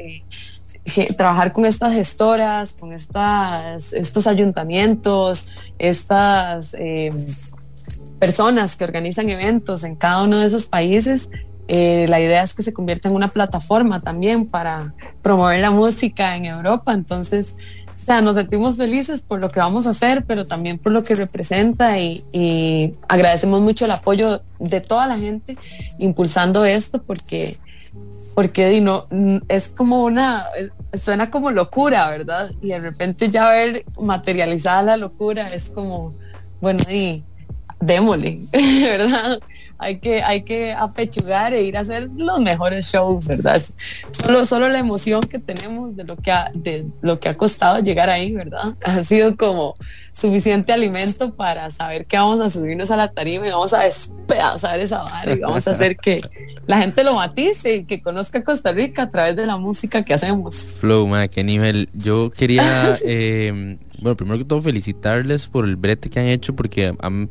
[1.16, 7.12] Trabajar con estas gestoras, con estas, estos ayuntamientos, estas eh,
[8.18, 11.30] personas que organizan eventos en cada uno de esos países.
[11.68, 16.37] Eh, la idea es que se convierta en una plataforma también para promover la música
[16.37, 16.93] en Europa.
[16.93, 17.55] Entonces,
[17.95, 21.05] o sea, nos sentimos felices por lo que vamos a hacer, pero también por lo
[21.05, 25.57] que representa y, y agradecemos mucho el apoyo de toda la gente
[25.99, 27.57] impulsando esto porque
[28.35, 29.05] porque no,
[29.49, 30.47] es como una,
[30.95, 32.51] suena como locura, ¿verdad?
[32.61, 36.14] Y de repente ya ver materializada la locura es como,
[36.61, 37.24] bueno, y
[37.83, 39.41] démosle, ¿verdad?
[39.78, 43.61] Hay que, hay que apechugar e ir a hacer los mejores shows, ¿verdad?
[44.11, 47.80] Solo, solo la emoción que tenemos de lo que, ha, de lo que ha costado
[47.80, 48.76] llegar ahí, ¿verdad?
[48.85, 49.74] Ha sido como
[50.12, 54.78] suficiente alimento para saber que vamos a subirnos a la tarima y vamos a despedazar
[54.78, 56.22] esa barra y vamos a hacer que
[56.68, 60.14] la gente lo matice y que conozca Costa Rica a través de la música que
[60.14, 60.74] hacemos.
[60.78, 61.89] Flow, ma, qué nivel.
[61.93, 66.95] Yo quería, eh, bueno, primero que todo felicitarles por el brete que han hecho porque
[67.01, 67.28] han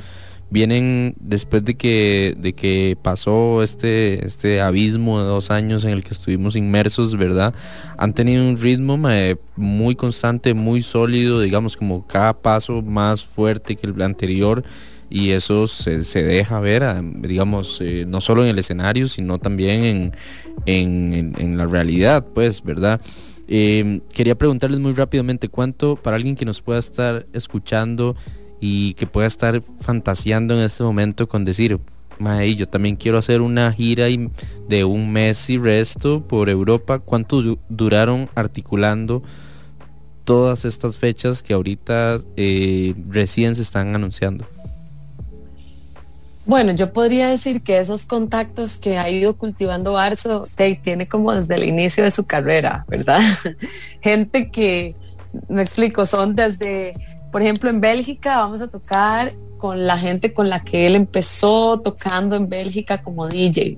[0.52, 6.04] vienen después de que, de que pasó este, este abismo de dos años en el
[6.04, 7.56] que estuvimos inmersos, ¿verdad?
[7.98, 9.00] Han tenido un ritmo
[9.56, 14.64] muy constante, muy sólido, digamos como cada paso más fuerte que el anterior
[15.10, 16.84] y eso se, deja ver,
[17.22, 20.14] digamos, eh, no solo en el escenario, sino también
[20.66, 23.02] en, la realidad, pues, ¿verdad?
[23.50, 28.16] Eh, quería preguntarles muy rápidamente cuánto, para alguien que nos pueda estar escuchando,
[28.62, 31.80] y que pueda estar fantaseando en este momento con decir,
[32.20, 34.06] Mae, yo también quiero hacer una gira
[34.70, 37.00] de un mes y resto por Europa.
[37.00, 39.24] ¿Cuánto duraron articulando
[40.24, 44.48] todas estas fechas que ahorita eh, recién se están anunciando?
[46.46, 50.48] Bueno, yo podría decir que esos contactos que ha ido cultivando Arzo
[50.84, 53.22] tiene como desde el inicio de su carrera, ¿verdad?
[54.02, 54.94] Gente que,
[55.50, 56.94] me explico, son desde
[57.32, 61.80] por ejemplo, en Bélgica vamos a tocar con la gente con la que él empezó
[61.80, 63.78] tocando en Bélgica como DJ,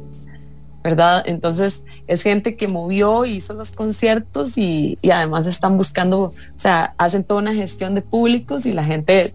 [0.81, 1.23] ¿verdad?
[1.25, 7.23] Entonces es gente que movió, hizo los conciertos y, además están buscando, o sea, hacen
[7.23, 9.33] toda una gestión de públicos y la gente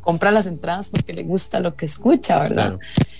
[0.00, 2.78] compra las entradas porque le gusta lo que escucha, ¿verdad?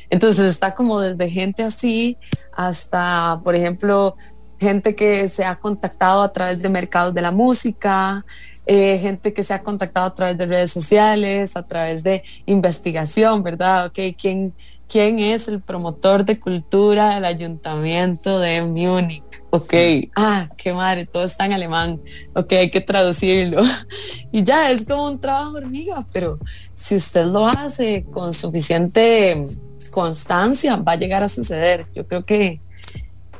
[0.08, 2.16] Entonces está como desde gente así
[2.56, 4.16] hasta, por ejemplo,
[4.58, 8.26] gente que se ha contactado a través de mercados de la música,
[8.66, 13.42] eh, gente que se ha contactado a través de redes sociales, a través de investigación,
[13.42, 13.86] ¿verdad?
[13.86, 14.54] Ok, ¿quién,
[14.88, 19.24] quién es el promotor de cultura del ayuntamiento de Múnich?
[19.50, 19.74] Ok,
[20.14, 22.00] ah, qué madre, todo está en alemán.
[22.34, 23.62] Ok, hay que traducirlo.
[24.32, 26.38] Y ya es como un trabajo hormiga, pero
[26.74, 29.42] si usted lo hace con suficiente
[29.90, 31.86] constancia, va a llegar a suceder.
[31.94, 32.60] Yo creo que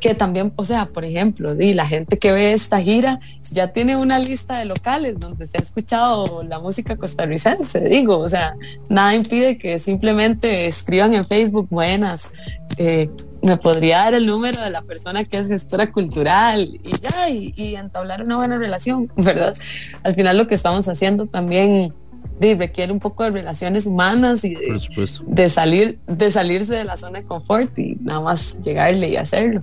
[0.01, 3.21] que también, o sea, por ejemplo, y la gente que ve esta gira
[3.51, 8.29] ya tiene una lista de locales donde se ha escuchado la música costarricense, digo, o
[8.29, 8.55] sea,
[8.89, 12.31] nada impide que simplemente escriban en Facebook buenas.
[12.79, 13.11] Eh,
[13.43, 17.75] me podría dar el número de la persona que es gestora cultural y ya, y,
[17.75, 19.55] entablar una buena relación, ¿verdad?
[20.03, 21.95] Al final lo que estamos haciendo también
[22.41, 24.81] requiere un poco de relaciones humanas y de,
[25.27, 29.63] de, salir de salirse de la zona de confort y nada más llegarle y hacerlo.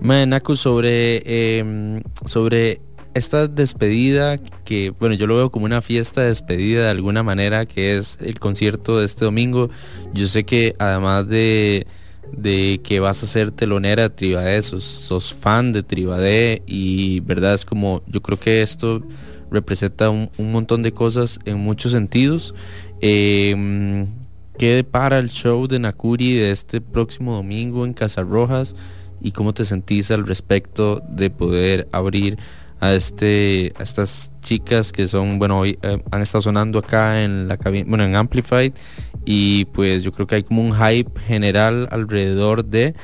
[0.00, 2.80] Mae, Naku, sobre, em, sobre
[3.12, 7.66] esta despedida que, bueno, yo lo veo como una fiesta de despedida de alguna manera,
[7.66, 9.68] que es el concierto de este domingo.
[10.14, 11.86] Yo sé que además de,
[12.32, 17.54] de que vas a ser telonera de Tribadé, sos, sos fan de Tribadé y verdad
[17.54, 19.02] es como, yo creo que esto
[19.50, 22.54] representa un, un montón de cosas en muchos sentidos.
[23.00, 24.06] Eh,
[24.60, 28.74] ¿Qué depara el show de Nakuri de este próximo domingo en Casas Rojas?
[29.18, 32.36] ¿Y cómo te sentís al respecto de poder abrir
[32.78, 37.48] a este a estas chicas que son bueno hoy eh, han estado sonando acá en
[37.48, 38.72] la cabina bueno en Amplified
[39.24, 42.94] y pues yo creo que hay como un hype general alrededor de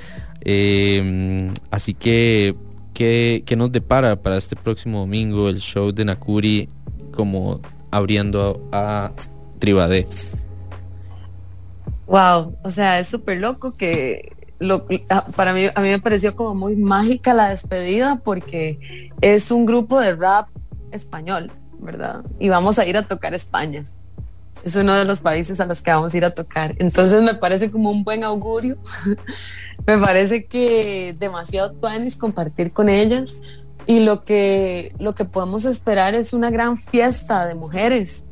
[0.43, 2.55] eh, así que
[2.97, 6.69] ¿qué, ¿qué nos depara para este próximo domingo el show de Nakuri
[7.15, 9.89] como abriendo a, a?
[12.07, 16.35] Wow, o sea, es súper loco que lo, ah, para mí, a mí me pareció
[16.35, 20.49] como muy mágica la despedida porque es un grupo de rap
[20.91, 22.25] español, ¿verdad?
[22.39, 23.85] Y vamos a ir a tocar España.
[24.65, 26.75] Es uno de los países a los que vamos a ir a tocar.
[26.79, 28.77] Entonces me parece como un buen augurio.
[29.87, 33.35] me parece que demasiado tuanis compartir con ellas
[33.87, 38.25] y lo que, lo que podemos esperar es una gran fiesta de mujeres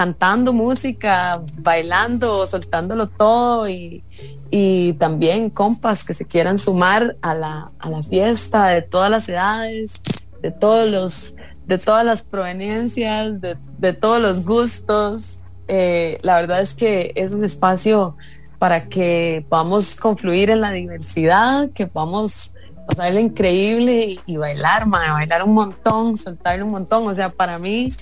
[0.00, 4.02] cantando música, bailando, soltándolo todo y,
[4.50, 9.28] y también compas que se quieran sumar a la, a la, fiesta de todas las
[9.28, 10.00] edades,
[10.40, 11.34] de todos los,
[11.66, 15.38] de todas las proveniencias, de, de todos los gustos.
[15.72, 18.16] Eh, la verdad es que es un espacio
[18.58, 22.50] para que podamos confluir en la diversidad, que podamos
[22.88, 27.06] pasarle increíble y, bailar, man, bailar un montón, soltarle un montón.
[27.06, 27.92] O sea, para mí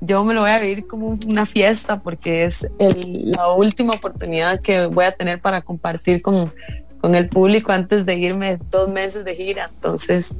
[0.00, 4.86] yo me lo voy a vivir como una fiesta porque es la última oportunidad que
[4.86, 6.52] voy a tener para compartir con,
[7.00, 9.70] con, el público antes de irme dos meses de gira.
[9.72, 10.34] Entonces,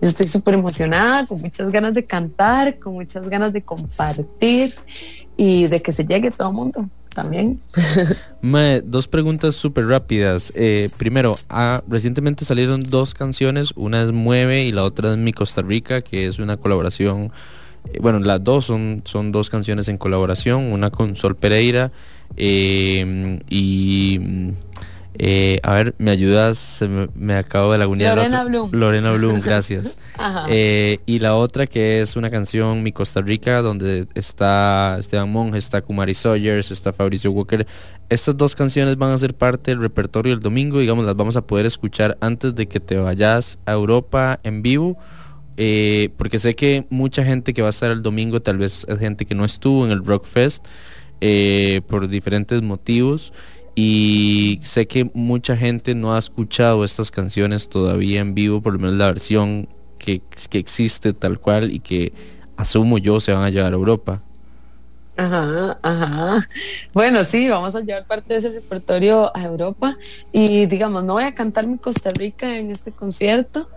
[0.00, 4.76] yo estoy súper emocionada, con muchas ganas de cantar, con muchas ganas de compartir
[5.40, 7.58] y de que se llegue todo el mundo también.
[8.84, 10.52] Dos preguntas súper rápidas.
[10.54, 15.32] Eh, primero, ah, recientemente salieron dos canciones, una es Mueve y la otra es Mi
[15.32, 17.32] Costa Rica, que es una colaboración
[17.90, 21.90] eh, bueno, las dos son, son dos canciones en colaboración, una con Sol Pereira
[22.36, 24.20] eh, y
[25.22, 28.16] eh, a ver, me ayudas, me, me, acabo de lagunear.
[28.16, 28.70] Lorena Bloom.
[28.72, 29.98] Lorena Bloom, gracias.
[30.48, 35.58] eh, y la otra que es una canción Mi Costa Rica, donde está Esteban Monge,
[35.58, 37.66] está Kumari Sawyers, está Fabricio Walker.
[38.08, 41.46] Estas dos canciones van a ser parte del repertorio del domingo, digamos, las vamos a
[41.46, 44.96] poder escuchar antes de que te vayas a Europa en vivo.
[45.58, 48.98] Eh, porque sé que mucha gente que va a estar el domingo, tal vez es
[48.98, 50.66] gente que no estuvo en el Rock Fest
[51.86, 53.34] por diferentes motivos.
[53.74, 58.78] Y sé que mucha gente no ha escuchado estas canciones todavía en vivo, por lo
[58.78, 59.68] menos la versión
[59.98, 62.12] que, que existe tal cual y que
[62.56, 64.22] asumo yo se van a llevar a Europa.
[65.16, 66.46] Ajá, ajá.
[66.94, 69.98] Bueno, sí, vamos a llevar parte de ese repertorio a Europa
[70.32, 73.68] y digamos, no voy a cantar mi Costa Rica en este concierto,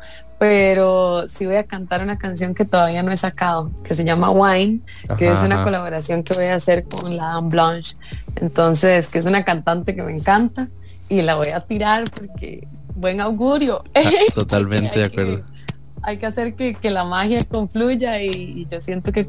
[0.44, 4.30] pero sí voy a cantar una canción que todavía no he sacado, que se llama
[4.30, 4.82] Wine,
[5.18, 7.96] que es una colaboración que voy a hacer con la Dame Blanche.
[8.36, 10.68] Entonces, que es una cantante que me encanta
[11.08, 13.86] y la voy a tirar porque buen augurio.
[13.96, 14.02] Ah,
[14.36, 15.46] totalmente de acuerdo.
[16.04, 19.28] Hay que hacer que, que, la magia confluya y, y yo siento que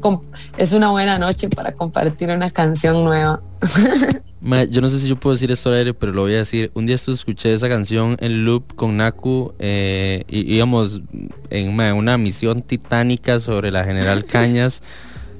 [0.57, 3.41] es una buena noche para compartir una canción nueva.
[4.69, 6.71] yo no sé si yo puedo decir esto al aire, pero lo voy a decir.
[6.75, 11.01] Un día escuché esa canción en loop con Naku eh, y íbamos
[11.49, 14.83] en una misión titánica sobre la General Cañas.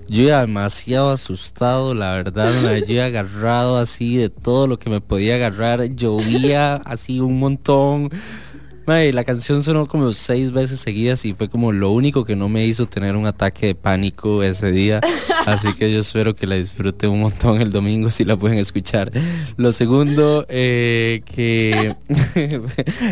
[0.07, 5.01] Yo iba demasiado asustado, la verdad, me había agarrado así de todo lo que me
[5.01, 8.11] podía agarrar, llovía así un montón.
[8.87, 12.65] La canción sonó como seis veces seguidas y fue como lo único que no me
[12.65, 15.01] hizo tener un ataque de pánico ese día.
[15.47, 19.11] Así que yo espero que la disfruten un montón el domingo si la pueden escuchar.
[19.57, 21.95] Lo segundo, eh, que...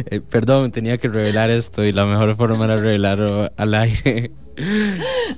[0.09, 4.31] Eh, perdón, tenía que revelar esto y la mejor forma era revelarlo al aire.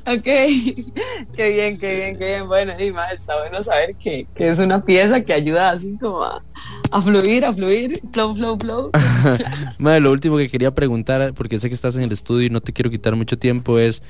[0.06, 2.48] Ok, qué bien, qué bien, qué bien.
[2.48, 6.44] Bueno, más, está bueno saber que, que, es una pieza que ayuda así como a,
[6.92, 8.92] a fluir, a fluir, flow, flow, flow.
[9.80, 12.62] Madre, lo último que quería preguntar, porque sé que estás en el estudio y no
[12.62, 14.04] te quiero quitar mucho tiempo, es,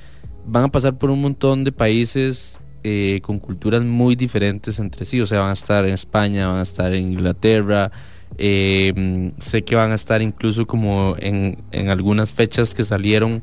[0.46, 5.22] van a pasar por un montón de países eh, con culturas muy diferentes entre sí,
[5.22, 7.92] o sea, van a estar en España, van a estar en Inglaterra,
[8.38, 13.42] eh, sé que van a estar incluso como en, en algunas fechas que salieron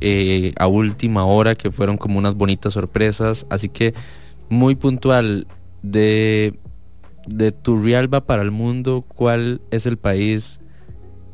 [0.00, 3.46] eh, a última hora, que fueron como unas bonitas sorpresas.
[3.50, 3.94] Así que
[4.48, 5.46] muy puntual
[5.82, 6.58] de,
[7.26, 10.60] de tu Realba para el mundo, ¿cuál es el país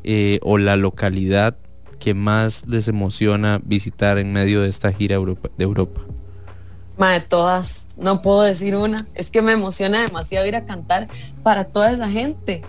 [0.03, 1.57] eh, o la localidad
[1.99, 6.01] que más les emociona visitar en medio de esta gira Europa, de Europa?
[6.97, 8.97] de todas, no puedo decir una.
[9.15, 11.07] Es que me emociona demasiado ir a cantar
[11.43, 12.61] para toda esa gente.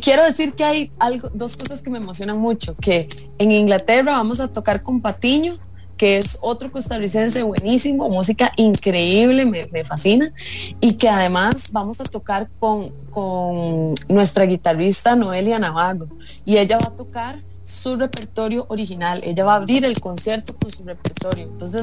[0.00, 3.08] Quiero decir que hay algo, dos cosas que me emocionan mucho, que
[3.38, 5.54] en Inglaterra vamos a tocar con Patiño,
[5.96, 10.32] que es otro costarricense buenísimo, música increíble, me, fascina,
[10.80, 16.08] y que además vamos a tocar con, con nuestra guitarrista Noelia Navarro,
[16.44, 19.20] y ella va a tocar su repertorio original.
[19.24, 21.44] Ella va a abrir el concierto con su repertorio.
[21.44, 21.82] Entonces,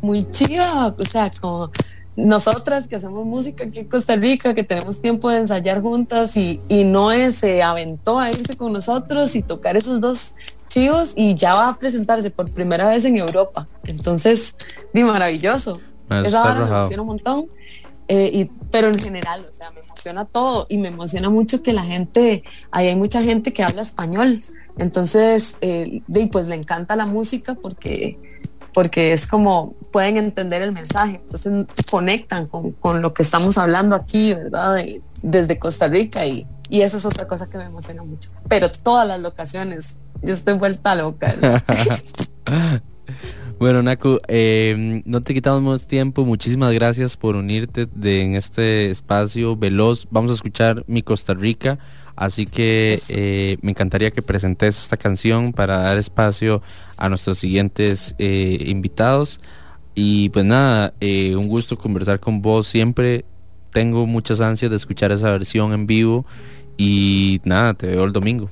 [0.00, 1.70] muy chido, o sea, como
[2.16, 6.60] nosotras que hacemos música aquí en Costa Rica, que tenemos tiempo de ensayar juntas y,
[6.68, 10.34] y Noé se aventó a irse con nosotros y tocar esos dos
[10.68, 13.68] chivos y ya va a presentarse por primera vez en Europa.
[13.84, 14.54] Entonces,
[14.92, 15.80] di maravilloso.
[16.10, 17.46] Esa me emociona un montón.
[18.08, 21.72] Eh, y, pero en general, o sea, me emociona todo y me emociona mucho que
[21.72, 24.40] la gente, ahí hay mucha gente que habla español.
[24.78, 28.18] Entonces, eh, pues le encanta la música porque,
[28.72, 31.20] porque es como pueden entender el mensaje.
[31.22, 34.84] Entonces conectan con, con lo que estamos hablando aquí, ¿verdad?
[35.22, 38.30] desde Costa Rica y, y eso es otra cosa que me emociona mucho.
[38.48, 41.34] Pero todas las locaciones, yo estoy vuelta loca.
[43.58, 46.24] Bueno, Naku, eh, no te quitamos más tiempo.
[46.24, 50.08] Muchísimas gracias por unirte de, en este espacio veloz.
[50.10, 51.78] Vamos a escuchar Mi Costa Rica.
[52.16, 56.62] Así que eh, me encantaría que presentes esta canción para dar espacio
[56.98, 59.40] a nuestros siguientes eh, invitados.
[59.94, 63.24] Y pues nada, eh, un gusto conversar con vos siempre.
[63.72, 66.24] Tengo muchas ansias de escuchar esa versión en vivo.
[66.76, 68.50] Y nada, te veo el domingo.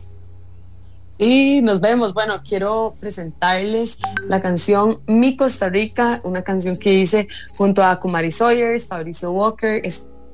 [1.18, 2.14] Y nos vemos.
[2.14, 8.32] Bueno, quiero presentarles la canción Mi Costa Rica, una canción que hice junto a Kumari
[8.32, 9.82] Sawyers, Fabricio Walker,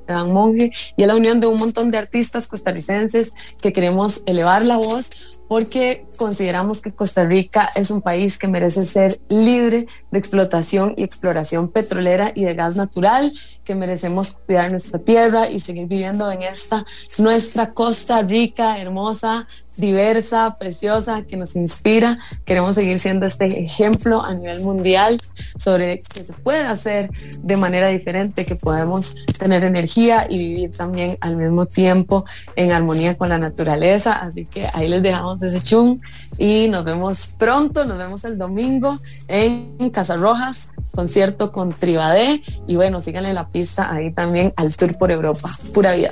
[0.07, 4.63] Dan Monge y es la unión de un montón de artistas costarricenses que queremos elevar
[4.63, 10.19] la voz porque consideramos que Costa Rica es un país que merece ser libre de
[10.19, 13.31] explotación y exploración petrolera y de gas natural,
[13.63, 16.85] que merecemos cuidar nuestra tierra y seguir viviendo en esta
[17.17, 22.17] nuestra Costa Rica hermosa, diversa, preciosa, que nos inspira.
[22.45, 25.17] Queremos seguir siendo este ejemplo a nivel mundial
[25.57, 31.17] sobre que se puede hacer de manera diferente, que podemos tener energía y vivir también
[31.21, 32.25] al mismo tiempo
[32.55, 34.13] en armonía con la naturaleza.
[34.13, 35.99] Así que ahí les dejamos ese chung
[36.37, 42.75] y nos vemos pronto, nos vemos el domingo en Casa Rojas, concierto con Tribadé y
[42.75, 45.49] bueno, síganle la pista ahí también al tour por Europa.
[45.73, 46.11] Pura vida.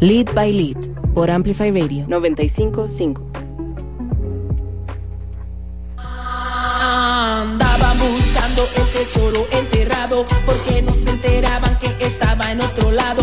[0.00, 0.78] Lead by Lead
[1.12, 3.20] por Amplify Radio 955.
[5.98, 13.19] Andaban buscando el tesoro enterrado porque no se enteraban que estaba en otro lado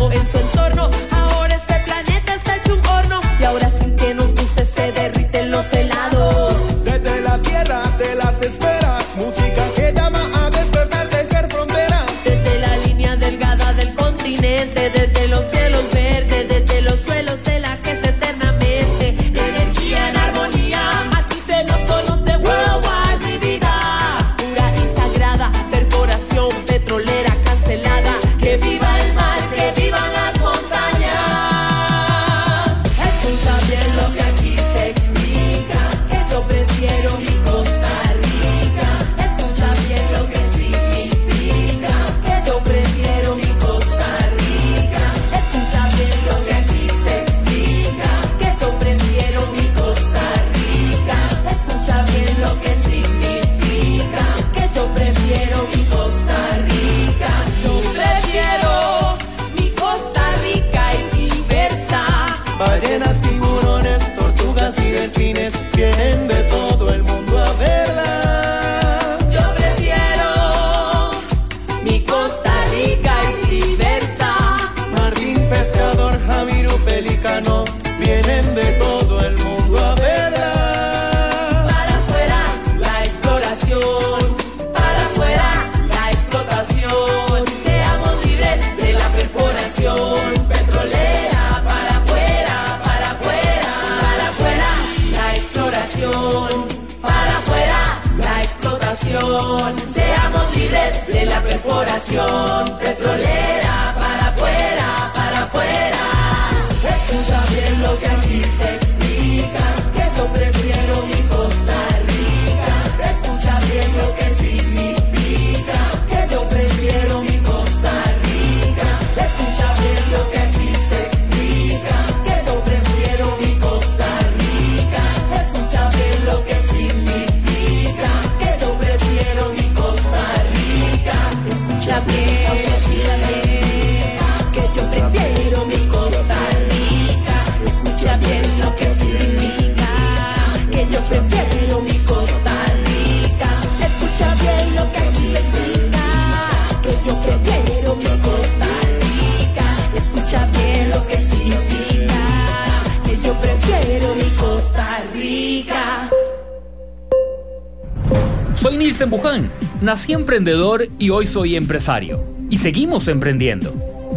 [160.08, 162.24] nací emprendedor y hoy soy empresario.
[162.50, 163.74] Y seguimos emprendiendo.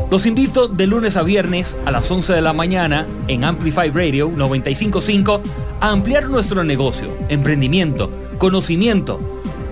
[0.09, 4.29] Los invito de lunes a viernes a las 11 de la mañana en Amplify Radio
[4.29, 5.43] 955
[5.81, 9.19] a ampliar nuestro negocio, emprendimiento, conocimiento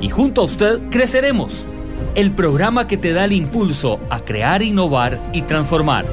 [0.01, 1.67] y junto a usted creceremos.
[2.17, 6.05] El programa que te da el impulso a crear, innovar y transformar.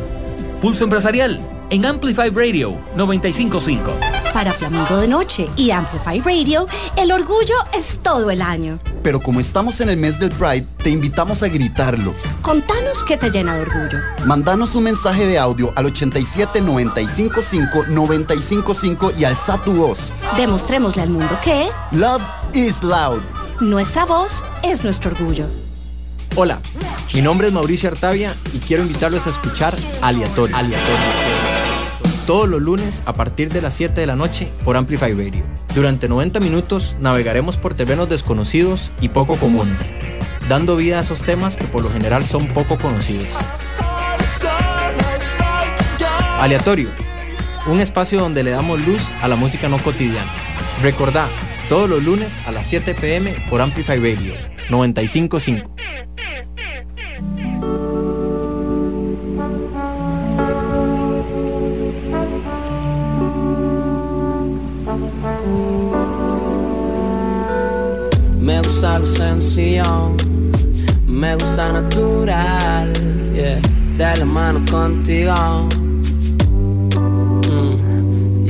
[0.61, 1.41] Pulso Empresarial
[1.71, 3.91] en Amplify Radio 955.
[4.33, 8.79] Para Flamingo de Noche y Amplify Radio, el orgullo es todo el año.
[9.05, 12.15] Pero como estamos en el mes del Pride, te invitamos a gritarlo.
[12.41, 13.99] Contanos qué te llena de orgullo.
[14.25, 20.11] Mandanos un mensaje de audio al 87 955 955 y alza tu voz.
[20.35, 22.23] Demostrémosle al mundo que Love
[22.55, 23.21] is loud.
[23.59, 25.45] nuestra voz es nuestro orgullo.
[26.35, 26.59] Hola,
[27.13, 30.57] mi nombre es Mauricio Artavia y quiero invitarlos a escuchar Aleatorio.
[32.25, 35.43] Todos los lunes a partir de las 7 de la noche por Amplify Radio.
[35.75, 39.77] Durante 90 minutos navegaremos por terrenos desconocidos y poco comunes,
[40.47, 43.27] dando vida a esos temas que por lo general son poco conocidos.
[46.39, 46.89] Aleatorio,
[47.67, 50.31] un espacio donde le damos luz a la música no cotidiana.
[50.81, 51.27] Recordá,
[51.67, 54.33] todos los lunes a las 7 pm por Amplify Radio
[54.69, 55.75] 955.
[68.97, 70.15] Gusta lo sencillo,
[71.05, 72.93] me gusta natural,
[73.33, 73.59] yeah,
[73.97, 75.67] de la mano contigo.
[77.45, 78.45] Mm,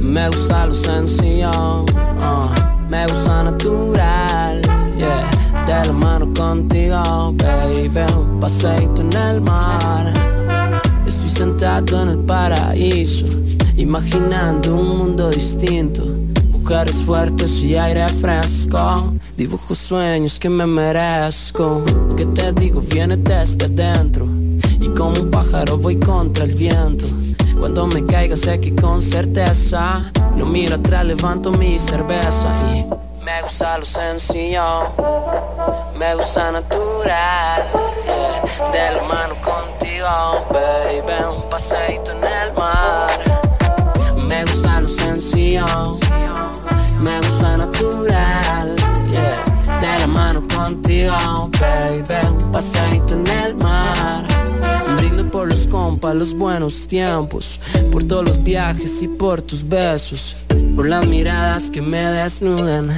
[0.00, 4.62] me gusta lo sencillo, uh, me gusta natural,
[4.96, 5.28] yeah,
[5.66, 10.10] de la mano contigo, baby, un paseito en el mar.
[11.06, 13.26] Estoy sentado en el paraíso,
[13.76, 16.02] imaginando un mundo distinto.
[16.50, 21.82] Mujeres fuertes y aire fresco Dibujo sueños que me merezco.
[22.10, 24.26] Lo que te digo viene desde dentro.
[24.78, 27.06] Y como un pájaro voy contra el viento.
[27.58, 32.52] Cuando me caiga sé que con certeza No miro atrás, levanto mi cerveza.
[32.74, 32.84] Y
[33.24, 34.92] me gusta lo sencillo
[35.98, 37.62] Me gusta natural.
[38.72, 40.06] De la mano contigo,
[40.50, 43.18] baby Un paseito en el mar.
[44.18, 45.98] Me gusta lo sencillo
[47.00, 47.49] me gusta
[50.10, 52.26] mano contigo, baby.
[52.44, 54.26] Un paseito en el mar.
[54.96, 57.60] Brindo por los compas, los buenos tiempos.
[57.90, 60.44] Por todos los viajes y por tus besos.
[60.76, 62.90] Por las miradas que me desnudan.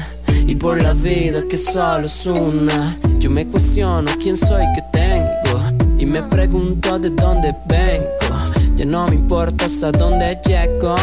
[0.46, 2.96] Y por la vida que solo es una.
[3.18, 5.60] Yo me cuestiono quién soy que tengo.
[5.98, 8.31] Y me pregunto de dónde vengo.
[8.76, 10.94] Ya no me importa hasta dónde llego.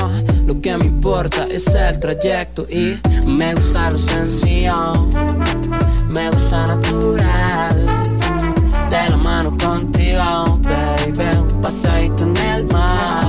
[0.45, 5.07] Lo que me importa es el trayecto Y me gusta lo sencillo.
[6.07, 7.85] Me gusta natural.
[8.89, 11.37] De la mano contigo, baby.
[11.37, 13.28] Un paseito en el mar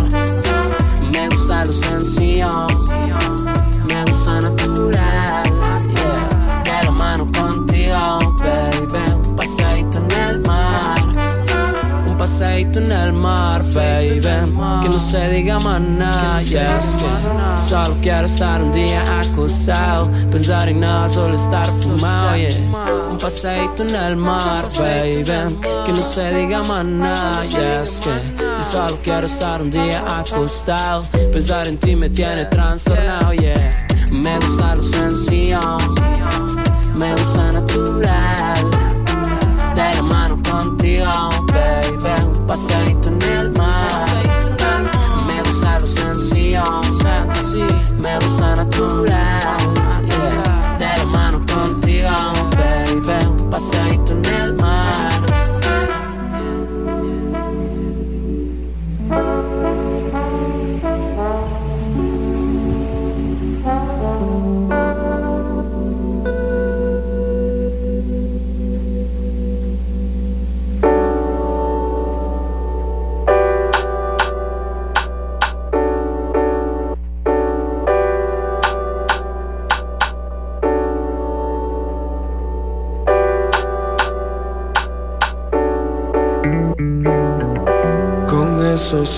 [12.61, 14.21] un paseito en el mar, baby.
[14.83, 20.11] Que no se diga más nada, yeah, es que Solo quiero estar un día acostado.
[20.31, 22.51] Pensar en nada, solo estar fumado, yeah.
[23.11, 25.25] Un paseito en el mar, baby.
[25.87, 31.05] Que no se diga más nada, es que Yo solo quiero estar un día acostado.
[31.33, 33.87] Pensar en ti me tiene trastornado, yeah.
[34.11, 35.79] Me gusta lo sencillo.
[36.95, 38.71] Me gusta natural.
[39.75, 41.07] De la mano contigo,
[41.53, 44.09] baby Un paseito en el mar.
[45.29, 46.65] Me gusta lo sencillo,
[47.97, 48.30] me gusta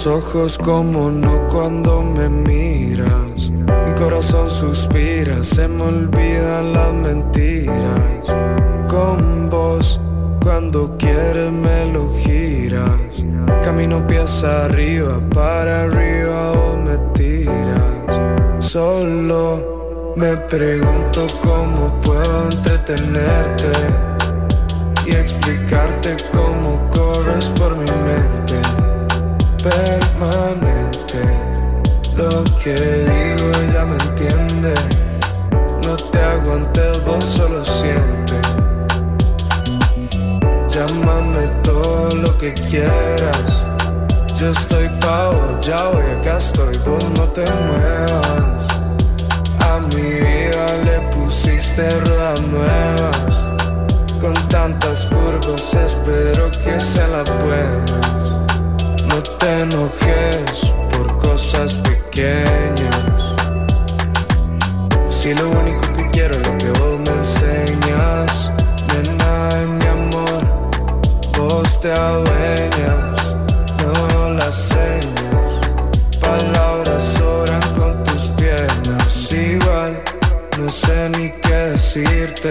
[0.07, 3.51] ojos como no cuando me miras.
[3.51, 8.27] Mi corazón suspira, se me olvidan las mentiras.
[8.89, 10.01] Con vos,
[10.43, 13.25] cuando quieres me lo giras.
[13.63, 18.65] Camino pies arriba, para arriba vos me tiras.
[18.65, 23.73] Solo Me pregunto cómo puedo entretenerte
[25.07, 28.72] y explicarte cómo corres por mi mente
[29.63, 31.23] permanente.
[32.17, 34.75] Lo que digo ella me entiende.
[35.87, 38.41] No te aguantes, vos solo siente.
[40.69, 43.65] Llámame todo lo que quieras.
[44.39, 48.67] Yo estoy pavo, ya voy, acá estoy, vos no te muevas.
[49.61, 53.17] A mi vida le pusiste ruedas nuevas.
[54.21, 58.32] Con tantas curvas espero que sean las buenas.
[59.13, 63.21] No te enojes por cosas pequeñas.
[65.07, 68.51] Si lo único que quiero es lo que vos me enseñas,
[68.89, 70.43] nena, mi amor,
[71.37, 73.37] vos te adueñas,
[73.83, 75.51] no las señas,
[76.19, 80.03] palabras sobran con tus piernas, igual
[80.59, 82.51] no sé ni qué decirte,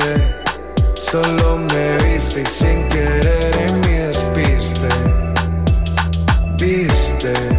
[0.93, 3.90] solo me viste y sin querer en despiste,
[6.61, 7.50] viste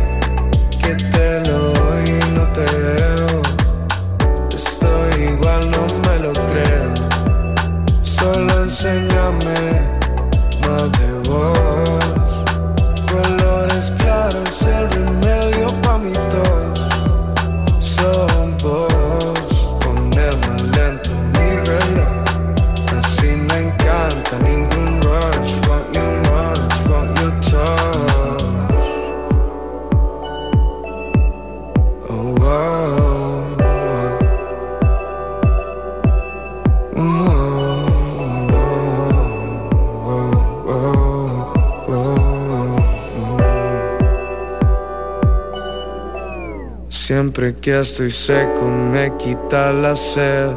[47.43, 50.53] Siempre que estoy seco me quita la sed.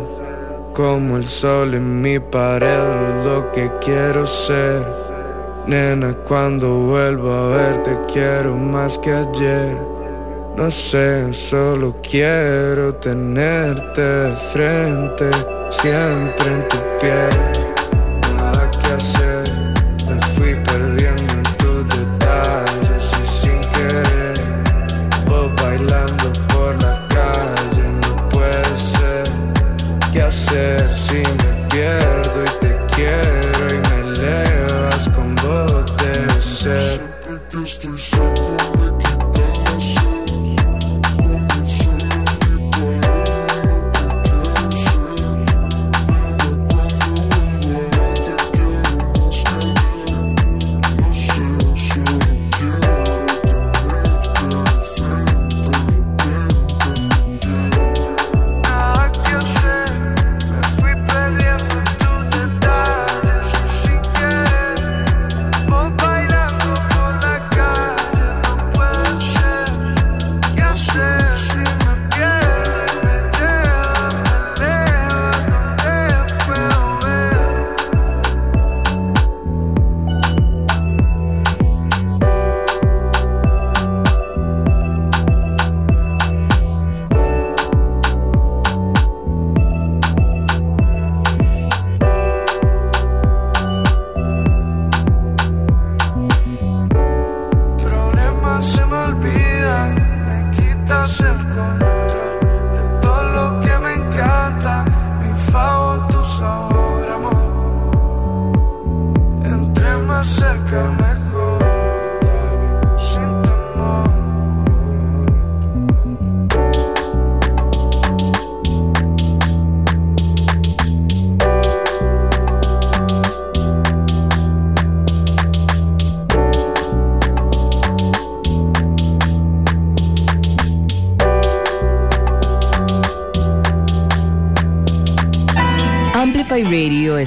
[0.72, 4.86] Como el sol en mi pared lo que quiero ser.
[5.66, 9.76] Nena, cuando vuelvo a verte quiero más que ayer.
[10.58, 15.32] No sé, solo quiero tenerte frente
[15.72, 17.45] Siempre en tu piel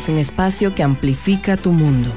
[0.09, 2.11] es un espacio que amplifica tu mundo.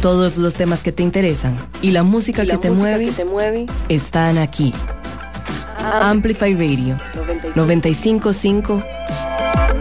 [0.00, 3.06] Todos los temas que te interesan y la música, Y la que, te música mueve
[3.06, 4.72] que te mueve están aquí.
[5.82, 6.98] Amplify Radio
[7.56, 8.84] 955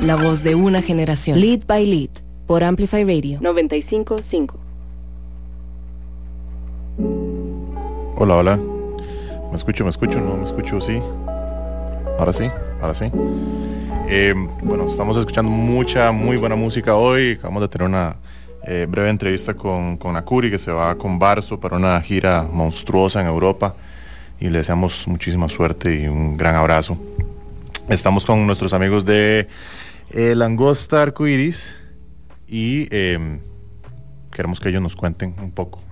[0.02, 1.40] La voz de una generación.
[1.40, 2.10] Lead by Lead
[2.48, 3.40] por Amplify Radio.
[3.42, 4.56] 95.5.
[8.16, 8.58] Hola, hola.
[9.52, 9.84] ¿Me escucho?
[9.84, 10.20] ¿Me escucho?
[10.20, 10.82] ¿No me escucho?
[10.82, 11.00] Sí.
[12.18, 12.50] Ahora sí,
[12.82, 13.06] ahora sí.
[14.12, 14.34] Eh,
[14.64, 17.34] bueno, estamos escuchando mucha, muy buena música hoy.
[17.34, 18.16] Acabamos de tener una
[18.66, 23.22] eh, breve entrevista con, con Nakuri, que se va con Barso para una gira monstruosa
[23.22, 23.76] en Europa.
[24.40, 26.98] Y le deseamos muchísima suerte y un gran abrazo.
[27.88, 29.48] Estamos con nuestros amigos de
[30.10, 31.76] eh, Langosta Arcoiris
[32.48, 33.40] y eh,
[34.32, 35.84] queremos que ellos nos cuenten un poco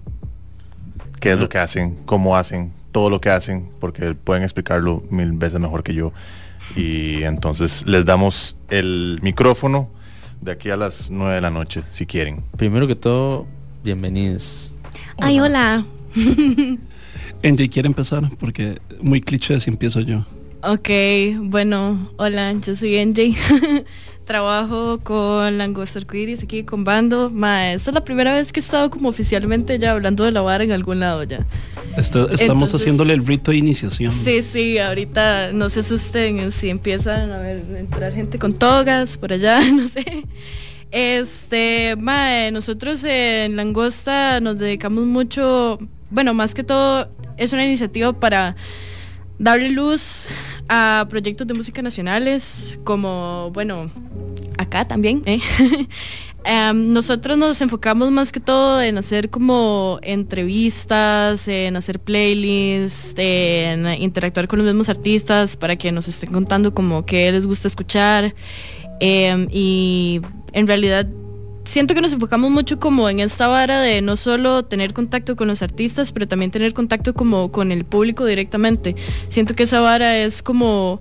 [1.20, 5.34] qué es lo que hacen, cómo hacen, todo lo que hacen, porque pueden explicarlo mil
[5.34, 6.13] veces mejor que yo.
[6.76, 9.89] Y entonces les damos el micrófono
[10.41, 12.43] de aquí a las 9 de la noche, si quieren.
[12.57, 13.47] Primero que todo,
[13.84, 14.72] bienvenidos.
[15.18, 15.86] Ay, hola.
[17.43, 20.26] Andy quiere empezar porque muy cliché si empiezo yo.
[20.63, 20.89] Ok,
[21.43, 23.36] bueno, hola, yo soy NJ.
[24.28, 27.30] Trabajo con Langosta Arcoiris aquí con Bando.
[27.30, 30.41] Ma, esta es la primera vez que he estado como oficialmente ya hablando de la
[30.41, 31.45] vara en algún lado ya.
[31.95, 34.11] Esto- estamos Entonces- haciéndole el rito de iniciación.
[34.11, 39.32] Sí, sí, ahorita no se asusten si empiezan a ver entrar gente con togas por
[39.32, 40.03] allá, no sé.
[40.91, 48.11] Este, mae, nosotros en Langosta nos dedicamos mucho, bueno, más que todo es una iniciativa
[48.11, 48.57] para
[49.39, 50.27] darle luz
[50.69, 53.89] a proyectos de música nacionales, como, bueno,
[54.57, 55.39] acá también, ¿eh?
[56.49, 63.85] Em, nosotros nos enfocamos más que todo en hacer como entrevistas, en hacer playlists, en
[64.01, 68.33] interactuar con los mismos artistas para que nos estén contando como qué les gusta escuchar.
[69.01, 70.21] Em, y
[70.53, 71.05] en realidad
[71.68, 75.47] siento que nos enfocamos mucho como en esta vara de no solo tener contacto con
[75.47, 78.95] los artistas, pero también tener contacto como con el público directamente.
[79.30, 80.99] Siento que esa vara es como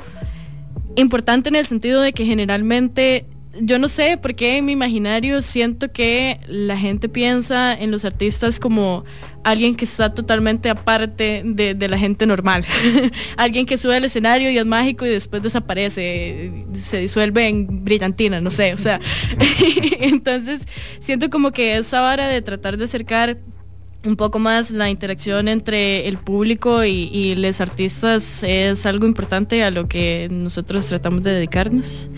[0.96, 3.26] importante en el sentido de que generalmente
[3.60, 8.04] yo no sé por qué en mi imaginario siento que la gente piensa en los
[8.04, 9.04] artistas como
[9.44, 12.64] alguien que está totalmente aparte de, la gente normal.
[13.36, 18.40] alguien que sube al escenario y es mágico y después desaparece, se disuelve en brillantina,
[18.40, 19.00] no sé, o sea.
[20.00, 20.66] Entonces
[20.98, 23.38] siento como que esa vara de tratar de acercar
[24.04, 29.64] un poco más la interacción entre el público y, y los artistas es algo importante
[29.64, 32.08] a lo que nosotros tratamos de dedicarnos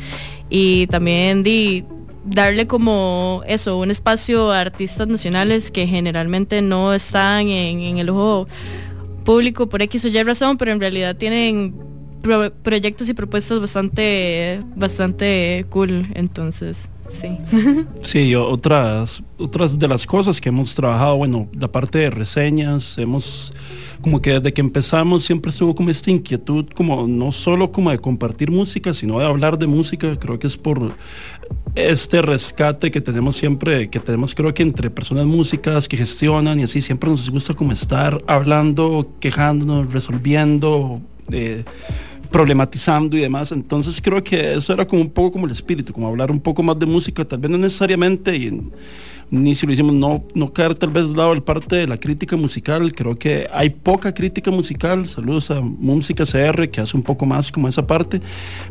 [0.51, 1.85] y también di-
[2.25, 8.47] darle como eso, un espacio a artistas nacionales que generalmente no están en, el ojo
[9.25, 11.75] público por X o Y razón, pero en realidad tienen
[12.23, 17.39] pro- proyectos y propuestas bastante, bastante cool, entonces, sí.
[18.03, 23.53] Sí, otras, otras de las cosas que hemos trabajado, bueno, la parte de reseñas, hemos
[24.01, 27.99] como que desde que empezamos siempre estuvo como esta inquietud, como no solo como de
[27.99, 30.93] compartir música, sino de hablar de música, creo que es por
[31.75, 36.65] este rescate que tenemos siempre, que tenemos creo que entre personas músicas que gestionan y
[36.65, 41.01] así, siempre nos gusta como estar hablando, quejándonos, resolviendo.
[41.33, 41.65] eh,
[42.31, 43.53] problematizando y demás.
[43.53, 46.62] Entonces creo que eso era como un poco como el espíritu, como hablar un poco
[46.62, 48.61] más de música, tal vez no necesariamente, y
[49.31, 52.37] ni si lo hicimos, no, no caer tal vez lado el parte de la crítica
[52.37, 52.93] musical.
[52.95, 55.07] Creo que hay poca crítica musical.
[55.07, 58.22] Saludos a Música CR, que hace un poco más como esa parte.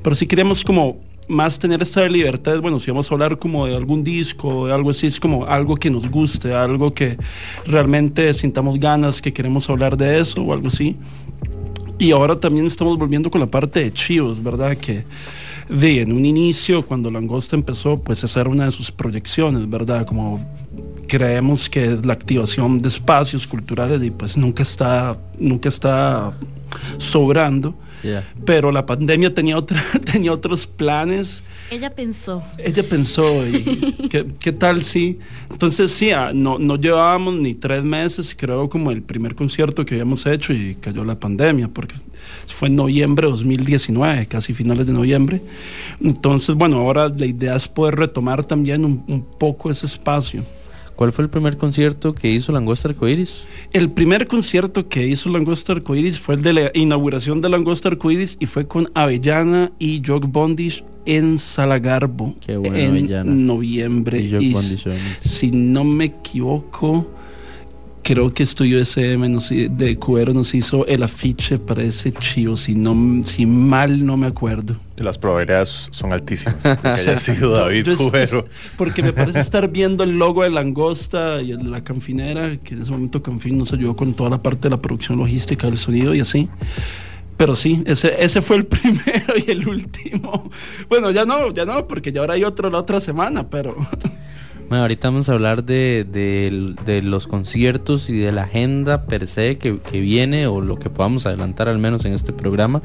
[0.02, 0.98] Pero si queremos como
[1.28, 4.90] más tener esta libertad, bueno, si vamos a hablar como de algún disco, de algo
[4.92, 7.18] así, es como algo que nos guste, algo que
[7.66, 10.96] realmente sintamos ganas, que queremos hablar de eso o algo así.
[12.00, 14.78] Y ahora también estamos volviendo con la parte de chivos, ¿verdad?
[14.78, 15.04] Que
[15.70, 20.06] de en un inicio, cuando Langosta empezó, pues esa era una de sus proyecciones, ¿verdad?
[20.06, 20.40] Como
[21.08, 26.34] creemos que la activación de espacios culturales y pues nunca está, nunca está
[26.98, 27.74] sobrando.
[28.46, 31.44] Pero la pandemia tenía, otra, tenía otros planes.
[31.72, 32.44] Ella pensó.
[32.58, 33.62] Ella pensó, y
[34.10, 35.20] ¿qué, qué tal si?
[35.50, 39.96] Entonces sí, ah, no, no llevábamos ni tres meses, creo, como el primer concierto que
[39.96, 41.96] habíamos hecho y cayó la pandemia, porque
[42.48, 45.42] fue en noviembre de 2019, casi finales de noviembre.
[46.02, 50.44] Entonces, bueno, ahora la idea es poder retomar también un, un poco ese espacio.
[50.98, 53.46] ¿Cuál fue el primer concierto que hizo Langosta Arcoiris?
[53.72, 58.36] El primer concierto que hizo Langosta Arcoiris fue el de la inauguración de Langosta Arcoiris
[58.40, 63.32] y fue con Avellana y Jock Bondage en Salagarbo bueno, en Avellana.
[63.32, 64.22] noviembre.
[64.22, 64.56] Y Jock Y
[65.24, 67.06] si no me equivoco,
[68.08, 72.74] creo que Estudio SM nos de Cubero nos hizo el afiche para ese chivo, si,
[72.74, 74.78] no, si mal no me acuerdo.
[74.96, 76.56] Las probabilidades son altísimas.
[76.64, 78.46] Que haya sido David Yo Cubero.
[78.78, 82.92] Porque me parece estar viendo el logo de Langosta y la canfinera, que en ese
[82.92, 86.22] momento Canfin nos ayudó con toda la parte de la producción logística del sonido y
[86.22, 86.48] así.
[87.36, 90.50] Pero sí, ese, ese fue el primero y el último.
[90.88, 93.76] Bueno, ya no, ya no, porque ya ahora hay otro la otra semana, pero
[94.70, 99.26] Bueno, ahorita vamos a hablar de, de- de los conciertos y de la agenda per
[99.28, 102.82] se que, que viene o lo que podamos adelantar al menos en este programa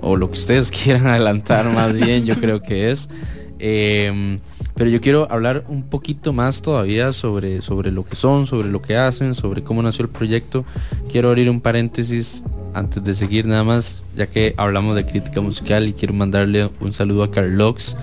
[0.00, 3.10] o lo que ustedes quieran adelantar más bien, yo creo que es.
[3.58, 4.38] Eh,
[4.74, 8.80] Pero yo quiero hablar un poquito más todavía sobre, sobre lo que son, sobre lo
[8.80, 10.64] que hacen, sobre cómo nació el proyecto.
[11.10, 12.42] Quiero abrir un paréntesis
[12.72, 16.94] antes de seguir nada más, ya que hablamos de crítica musical y quiero mandarle un
[16.94, 17.96] saludo a Carlox.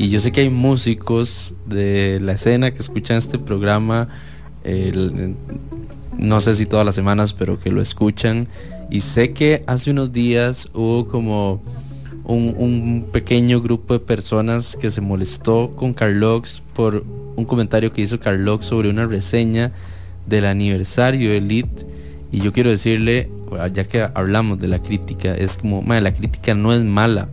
[0.00, 4.08] Y yo sé que hay músicos de la escena que escuchan este programa,
[6.16, 8.48] no sé si todas las semanas, pero que lo escuchan.
[8.88, 11.62] Y sé que hace unos días hubo como
[12.24, 17.04] un, un pequeño grupo de personas que se molestó con Carlox por
[17.36, 19.70] un comentario que hizo Carlox sobre una reseña
[20.26, 21.86] del aniversario de Elite.
[22.32, 23.28] Y yo quiero decirle,
[23.74, 27.28] ya que hablamos de la crítica, es como, "Mae, la crítica no es mala.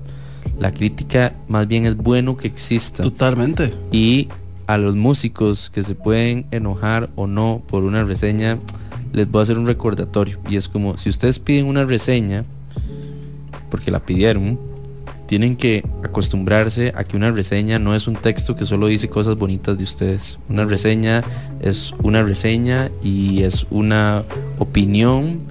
[0.60, 3.04] La crítica más bien es bueno que exista.
[3.04, 3.74] Totalmente.
[3.92, 4.30] Y
[4.68, 8.60] a los músicos que se pueden enojar o no por una reseña,
[9.14, 10.40] les voy a hacer un recordatorio.
[10.50, 12.44] Y es como, si ustedes piden una reseña,
[13.70, 14.60] porque la pidieron,
[15.28, 19.36] tienen que acostumbrarse a que una reseña no es un texto que solo dice cosas
[19.36, 20.40] bonitas de ustedes.
[20.50, 21.24] Una reseña
[21.62, 24.24] es una reseña y es una
[24.58, 25.42] opinión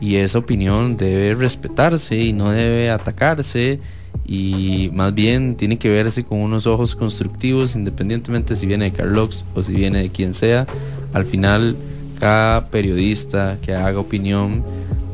[0.00, 3.80] y esa opinión debe respetarse y no debe atacarse
[4.26, 9.44] y más bien tiene que verse con unos ojos constructivos independientemente si viene de Carlox
[9.54, 10.66] o si viene de quien sea.
[11.12, 11.76] Al final
[12.18, 14.64] cada periodista que haga opinión,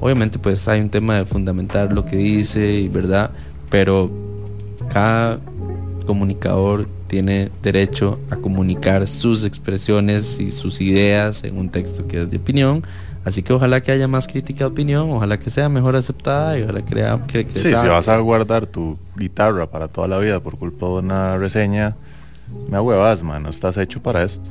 [0.00, 3.30] obviamente pues hay un tema de fundamentar lo que dice y verdad,
[3.68, 4.10] pero
[4.92, 5.40] cada
[6.06, 12.30] comunicador tiene derecho a comunicar sus expresiones y sus ideas en un texto que es
[12.30, 12.84] de opinión.
[13.24, 16.62] Así que ojalá que haya más crítica de opinión, ojalá que sea mejor aceptada y
[16.62, 20.18] ojalá crea, que, que Sí, sea- si vas a guardar tu guitarra para toda la
[20.18, 21.94] vida por culpa de una reseña,
[22.70, 24.42] me huevas, man, no estás hecho para esto.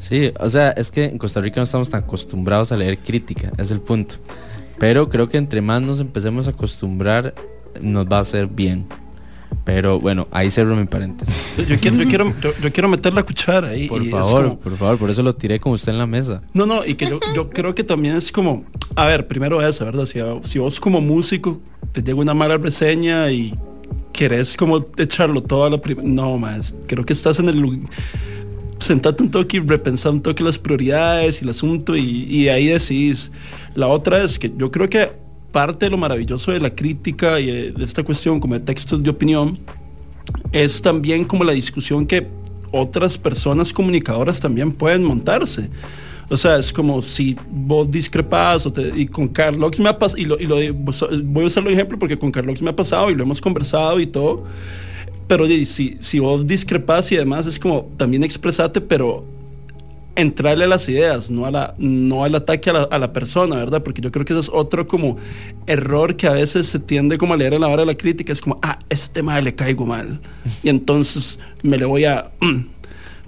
[0.00, 3.52] Sí, o sea, es que en Costa Rica no estamos tan acostumbrados a leer crítica,
[3.58, 4.16] es el punto.
[4.78, 7.34] Pero creo que entre más nos empecemos a acostumbrar,
[7.80, 8.86] nos va a hacer bien.
[9.64, 11.52] Pero bueno, ahí cerro mi paréntesis.
[11.68, 13.88] Yo quiero, yo quiero, yo, yo quiero meter la cuchara ahí.
[13.88, 16.42] Por y favor, como- por favor, por eso lo tiré como usted en la mesa.
[16.54, 18.64] No, no, y que yo, yo creo que también es como,
[18.96, 20.06] a ver, primero eso, ¿verdad?
[20.06, 21.60] Si, si vos como músico
[21.92, 23.54] te llega una mala reseña y
[24.12, 27.80] querés como echarlo todo a la primera, no, más, creo que estás en el
[28.80, 32.66] sentate un toque y repensar un toque las prioridades y el asunto y, y ahí
[32.66, 33.30] decís.
[33.74, 35.12] La otra es que yo creo que
[35.52, 39.10] parte de lo maravilloso de la crítica y de esta cuestión como de textos de
[39.10, 39.58] opinión
[40.52, 42.26] es también como la discusión que
[42.72, 45.68] otras personas comunicadoras también pueden montarse.
[46.28, 50.20] O sea, es como si vos discrepas o te- y con Carlox me ha pasado,
[50.20, 53.24] y, lo, voy a usarlo de ejemplo porque con Carlox me ha pasado y lo
[53.24, 54.44] hemos conversado y todo,
[55.26, 59.24] pero si, si vos discrepas y demás es como también expresate, pero
[60.16, 63.56] entrarle a las ideas, no, a la, no al ataque a la, a la persona,
[63.56, 63.82] ¿verdad?
[63.82, 65.16] Porque yo creo que ese es otro como
[65.66, 68.32] error que a veces se tiende como a leer en la hora de la crítica,
[68.32, 70.20] es como, ah, este mal le caigo mal.
[70.62, 72.30] Y entonces me le voy a...
[72.40, 72.80] mm.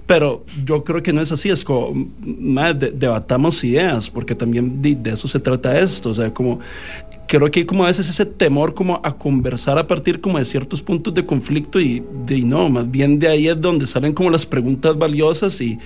[0.05, 4.97] Pero yo creo que no es así, es como, más debatamos ideas, porque también de,
[5.09, 6.59] eso se trata esto, o sea, como
[7.25, 10.43] creo que hay como a veces ese temor como a conversar a partir como de
[10.43, 14.29] ciertos puntos de conflicto y y no, más bien de ahí es donde salen como
[14.29, 15.79] las preguntas valiosas y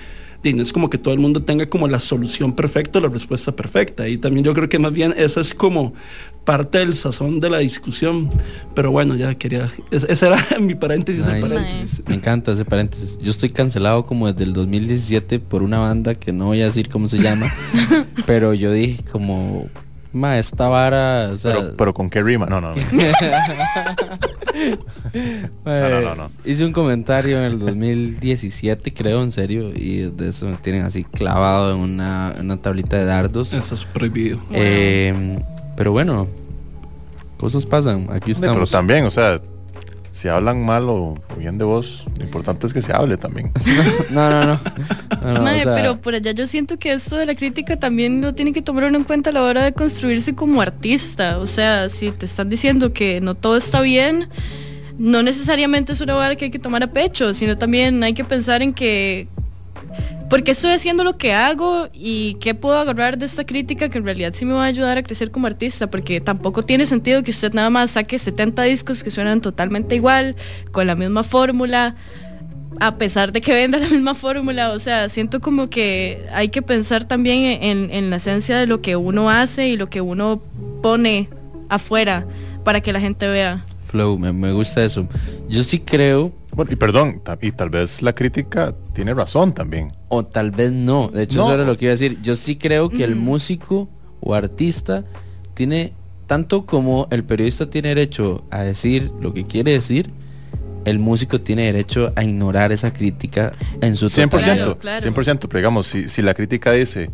[0.44, 4.08] no es como que todo el mundo tenga como la solución perfecta, la respuesta perfecta.
[4.08, 5.94] Y también yo creo que más bien esa es como
[6.44, 8.30] parte del sazón de la discusión.
[8.74, 11.26] Pero bueno, ya quería, es- ese era mi paréntesis.
[11.26, 11.54] el Nice.
[11.54, 12.02] paréntesis.
[12.08, 13.18] Me encanta ese paréntesis.
[13.20, 16.88] Yo estoy cancelado como desde el 2017 por una banda que no voy a decir
[16.88, 17.52] cómo se llama,
[18.26, 19.66] pero yo dije como,
[20.12, 22.72] ma, esta vara, o sea, Pero, pero con qué rima, no, no.
[22.74, 22.82] no.
[25.64, 26.30] No, no, no, no.
[26.44, 31.04] Hice un comentario en el 2017, creo, en serio, y desde eso me tienen así
[31.04, 33.52] clavado en una, una tablita de dardos.
[33.52, 34.40] Eso es prohibido.
[34.50, 35.38] Eh,
[35.76, 36.26] pero bueno,
[37.36, 38.08] cosas pasan.
[38.10, 38.70] Aquí Pero estamos.
[38.70, 39.40] también, o sea,
[40.18, 43.52] si hablan mal o, bien de vos, lo importante es que se hable también.
[44.10, 44.60] no, no, no.
[45.22, 47.78] No, no, Mae, o sea, pero por allá yo siento que esto de la crítica
[47.78, 51.38] también lo tiene que tomar uno en cuenta a la hora de construirse como artista.
[51.38, 54.28] O sea, si te están diciendo que no todo está bien,
[54.98, 58.24] no necesariamente es una vara que hay que tomar a pecho, sino también hay que
[58.24, 59.28] pensar en que
[60.28, 63.98] ¿por qué estoy haciendo lo que hago y qué puedo agarrar de esta crítica que
[63.98, 65.88] en realidad sí me va a ayudar a crecer como artista?
[65.90, 70.36] Porque tampoco tiene sentido que usted nada más saque 70 discos que suenan totalmente igual,
[70.72, 71.96] con la misma fórmula,
[72.80, 74.72] a pesar de que venda la misma fórmula.
[74.72, 78.96] O sea, siento como que hay que pensar también en, la esencia de lo que
[78.96, 80.42] uno hace y lo que uno
[80.82, 81.28] pone
[81.68, 82.26] afuera
[82.64, 83.64] para que la gente vea.
[83.86, 85.08] Flow, me gusta eso.
[85.48, 89.92] Yo sí creo, Bueno, y perdón, ta- y tal vez la crítica tiene razón también.
[90.08, 91.06] o tal vez no.
[91.08, 91.44] De hecho, No.
[91.44, 92.18] eso era lo que iba a decir.
[92.20, 93.88] Yo sí creo que el músico
[94.20, 95.04] o artista
[95.54, 95.92] tiene,
[96.26, 100.10] tanto como el periodista tiene derecho a decir lo que quiere decir,
[100.84, 105.00] el músico tiene derecho a ignorar esa crítica en su 100%, totalidad.
[105.02, 107.10] 100%, pero digamos, si, si la crítica dice,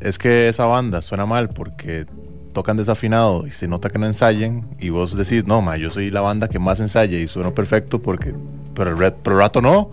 [0.00, 2.06] es que esa banda suena mal porque
[2.52, 6.10] tocan desafinado y se nota que no ensayen, y vos decís, no, ma, yo soy
[6.12, 8.32] la banda que más ensaya y sueno perfecto porque,
[8.76, 9.90] pero el, red, pero el rato no,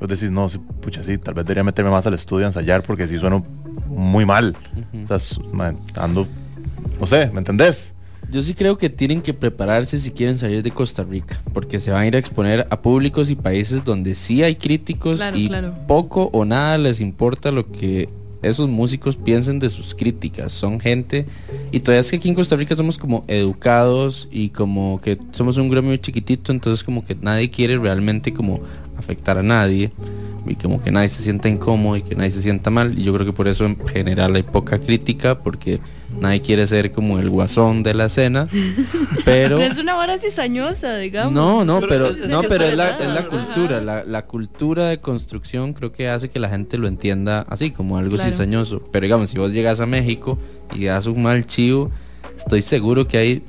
[0.00, 2.82] vos decís, no, sí, pucha, sí, tal vez debería meterme más al estudio a ensayar
[2.82, 3.46] porque sí sueno
[3.86, 4.56] muy mal.
[5.04, 5.40] O sea,
[5.96, 6.26] ando,
[7.00, 7.94] no sé, ¿me entendés?
[8.30, 11.90] Yo sí creo que tienen que prepararse si quieren salir de Costa Rica, porque se
[11.90, 15.48] van a ir a exponer a públicos y países donde sí hay críticos Claro, y
[15.48, 15.74] claro.
[15.86, 18.10] poco o nada les importa lo que
[18.42, 20.52] esos músicos piensen de sus críticas.
[20.52, 21.26] Son gente
[21.72, 25.56] y todavía es que aquí en Costa Rica somos como educados y como que somos
[25.56, 28.60] un gremio chiquitito, entonces como que nadie quiere realmente como
[28.96, 29.92] afectar a nadie
[30.46, 33.12] y como que nadie se sienta incómodo y que nadie se sienta mal y yo
[33.12, 35.80] creo que por eso en general hay poca crítica porque
[36.20, 38.48] nadie quiere ser como el guasón de la escena
[39.24, 41.32] pero es una vara cizañosa, digamos.
[41.32, 45.00] no no pero es no pero es la, es la cultura la, la cultura de
[45.00, 48.30] construcción creo que hace que la gente lo entienda así como algo Claro.
[48.30, 50.38] cizañoso pero digamos si vos llegas a México
[50.74, 51.90] y das un mal chivo
[52.36, 53.42] estoy seguro que hay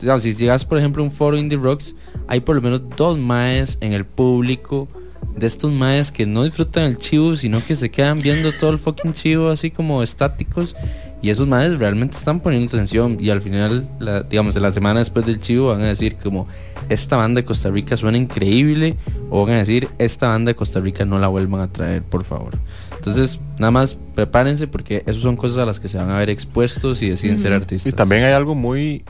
[0.00, 1.94] digamos, si llegas por ejemplo a un foro indie rocks
[2.28, 4.88] hay por lo menos dos maes en el público
[5.36, 8.78] de estos maes que no disfrutan el chivo sino que se quedan viendo todo el
[8.78, 10.76] fucking chivo así como estáticos
[11.24, 14.98] y esos maes realmente están poniendo atención y al final la, digamos de la semana
[15.00, 16.46] después del chivo van a decir como
[16.90, 18.96] esta banda de Costa Rica suena increíble
[19.30, 22.24] o van a decir esta banda de Costa Rica no la vuelvan a traer por
[22.24, 22.58] favor
[22.94, 26.28] entonces nada más prepárense porque eso son cosas a las que se van a ver
[26.28, 29.02] expuestos y deciden ser Y artistas también hay algo muy,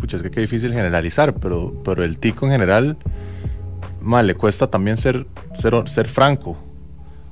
[0.00, 2.96] pucha, es que qué difícil generalizar, pero, pero el tico en general,
[4.00, 6.56] mal, le cuesta también ser, ser, ser franco.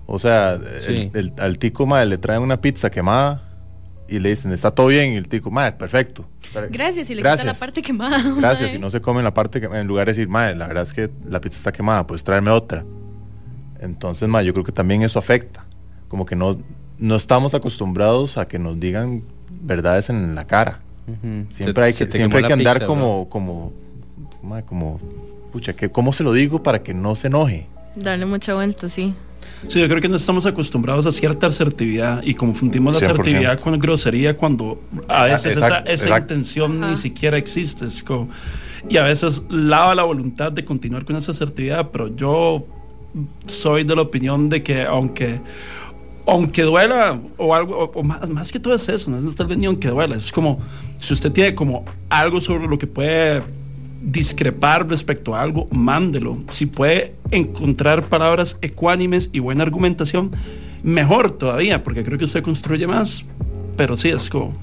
[0.06, 1.10] O sea, Sí.
[1.14, 3.45] el- el- al tico, mal, le traen una pizza quemada
[4.08, 6.24] y le dicen, está todo bien, y el tico, mal, perfecto.
[6.70, 7.58] Gracias, y le quita la Gracias.
[7.58, 8.22] parte quemada.
[8.36, 10.84] Gracias, y no se come la parte que en lugar de decir, madre, la verdad
[10.84, 12.84] es que la pizza está quemada, pues tráeme otra.
[13.80, 15.64] Entonces, ma, yo creo que también eso afecta.
[16.08, 16.56] Como que no,
[16.98, 20.80] no estamos acostumbrados a que nos digan verdades en la cara.
[21.50, 23.72] Siempre Se- hay que, siempre hay que andar pizza, como, como,
[24.42, 24.98] ma, como,
[25.52, 27.66] pucha, que, ¿cómo se lo digo para que no se enoje?
[27.94, 29.14] Darle mucha vuelta, sí.
[29.68, 33.12] Sí, yo creo que no estamos acostumbrados a cierta asertividad y confundimos la 100%.
[33.22, 37.84] asertividad con grosería cuando a veces esa, esa intención ni siquiera existe.
[37.86, 38.28] es como-
[38.88, 42.66] y a veces lava la voluntad de continuar con esa asertividad, pero yo
[43.46, 45.40] soy de la opinión de que aunque
[46.28, 49.46] aunque duela o algo o, o más, más que todo es eso, no es tal
[49.46, 50.58] vez ni aunque duela, es como
[50.98, 53.42] si usted tiene como algo sobre lo que puede
[54.06, 56.38] discrepar respecto a algo, mándelo.
[56.48, 60.30] Si puede encontrar palabras ecuánimes y buena argumentación,
[60.82, 63.24] mejor todavía, porque creo que usted construye más.
[63.76, 64.54] Pero sí, es como,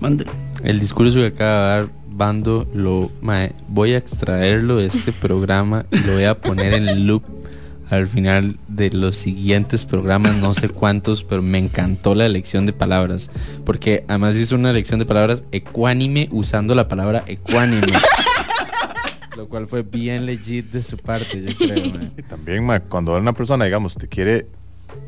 [0.00, 0.30] mándelo.
[0.62, 3.10] El discurso que acaba de dar Bando, lo
[3.68, 7.24] voy a extraerlo de este programa y lo voy a poner en loop
[7.90, 12.72] al final de los siguientes programas, no sé cuántos, pero me encantó la elección de
[12.72, 13.30] palabras,
[13.66, 17.92] porque además hizo una elección de palabras ecuánime usando la palabra ecuánime.
[19.36, 21.76] Lo cual fue bien legit de su parte, yo creo.
[22.16, 24.46] Y también, cuando una persona, digamos, te quiere,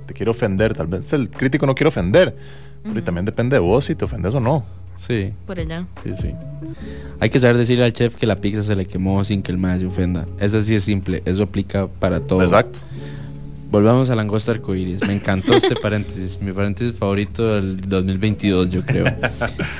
[0.07, 2.35] te quiere ofender, tal vez el crítico no quiere ofender,
[2.83, 4.65] pero también depende de vos si te ofendes o no.
[4.97, 5.33] Sí.
[5.47, 5.87] Por allá.
[6.03, 6.35] Sí, sí.
[7.21, 9.59] Hay que saber decirle al chef que la pizza se le quemó sin que el
[9.59, 10.27] más se ofenda.
[10.39, 12.43] Eso sí es simple, eso aplica para todo.
[12.43, 12.79] Exacto.
[13.75, 15.05] Volvamos a langosta arcoíris.
[15.05, 19.05] Me encantó este paréntesis, mi paréntesis favorito del 2022, yo creo.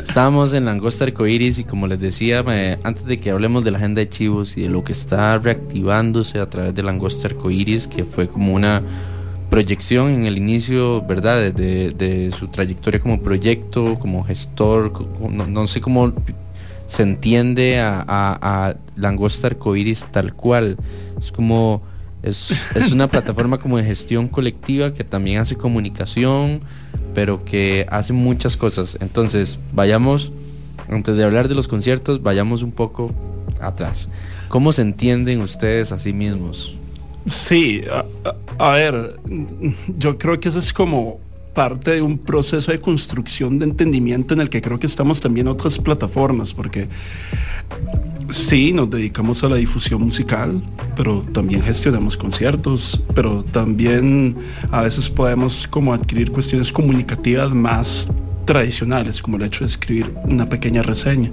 [0.03, 3.79] Estábamos en langosta arcoíris y como les decía, me- antes de que hablemos de la
[3.79, 8.05] agenda de chivos y de lo que está reactivándose a través de langosta arcoíris, que
[8.05, 8.83] fue como una
[9.49, 11.53] proyección en el inicio, ¿verdad?
[11.53, 14.93] De, su trayectoria como proyecto, como gestor,
[15.31, 16.13] no, no sé cómo
[16.87, 20.79] se entiende a, a, a Langosta Arcoiris tal cual.
[21.17, 21.81] Es como,
[22.25, 26.61] es, es una plataforma como de gestión colectiva que también hace comunicación,
[27.15, 28.97] pero que hace muchas cosas.
[29.01, 30.33] Entonces, vayamos,
[30.89, 33.13] antes de hablar de los conciertos, vayamos un poco
[33.61, 34.09] atrás.
[34.49, 36.77] ¿Cómo se entienden ustedes a sí mismos?
[37.27, 39.17] Sí, a, a- a ver,
[39.99, 41.19] yo creo que eso es como
[41.55, 45.49] parte de un proceso de construcción de entendimiento en el que creo que estamos también
[45.49, 46.89] otras plataformas, porque
[48.29, 50.63] sí, nos dedicamos a la difusión musical,
[50.97, 54.37] pero también gestionamos conciertos, pero también
[54.71, 58.09] a veces podemos como adquirir cuestiones comunicativas más
[58.45, 61.31] tradicionales, como el hecho de escribir una pequeña reseña.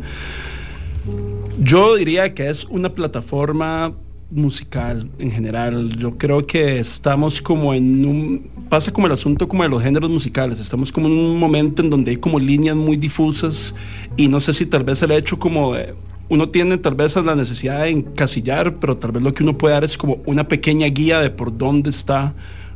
[1.60, 3.94] Yo diría que es una plataforma
[4.32, 5.96] musical en general.
[5.98, 8.50] Yo creo que estamos como en un...
[8.70, 10.60] Pasa como el asunto como de los géneros musicales.
[10.60, 13.76] Estamos como en un momento en donde hay como líneas muy difusas
[14.16, 15.94] y no sé si tal vez el hecho como de
[16.30, 19.74] uno tiene tal vez la necesidad de encasillar, pero tal vez lo que uno puede
[19.74, 22.34] dar es como una pequeña guía de por dónde está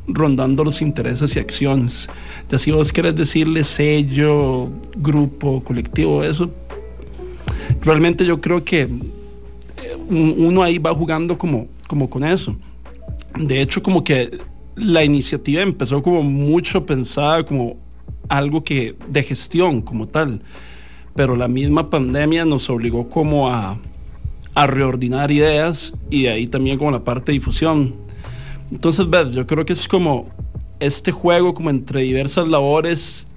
[0.09, 2.09] rondando los intereses y acciones.
[2.49, 6.51] Ya si vos querés decirle sello, grupo, colectivo, eso,
[7.81, 8.89] realmente yo creo que
[10.09, 12.55] uno ahí va jugando como, como con eso.
[13.37, 14.39] De hecho, como que
[14.75, 17.77] la iniciativa empezó como mucho pensada como
[18.27, 20.41] algo que de gestión como tal,
[21.15, 23.77] pero la misma pandemia nos obligó como a,
[24.53, 27.95] a reordinar ideas y ahí también como la parte de difusión.
[28.71, 30.27] Entonces, ves, yo creo que es como
[30.79, 33.27] este juego como entre diversas labores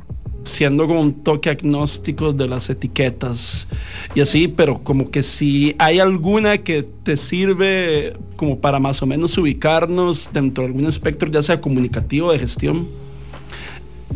[0.45, 3.69] siendo como un toque agnóstico de las etiquetas
[4.15, 9.07] y así, pero como que si hay alguna que te sirve como para más o
[9.07, 12.89] menos ubicarnos dentro de algún espectro, ya sea comunicativo de gestión,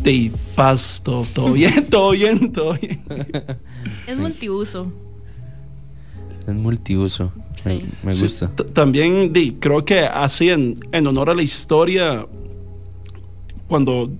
[0.01, 3.01] de paz, todo, todo bien, todo bien, todo bien.
[4.07, 4.91] Es multiuso.
[6.47, 7.31] Es multiuso.
[7.65, 8.51] Me, me Sí, gusta.
[8.73, 12.25] también di, creo que así en, en honor a la historia,
[13.67, 14.11] cuando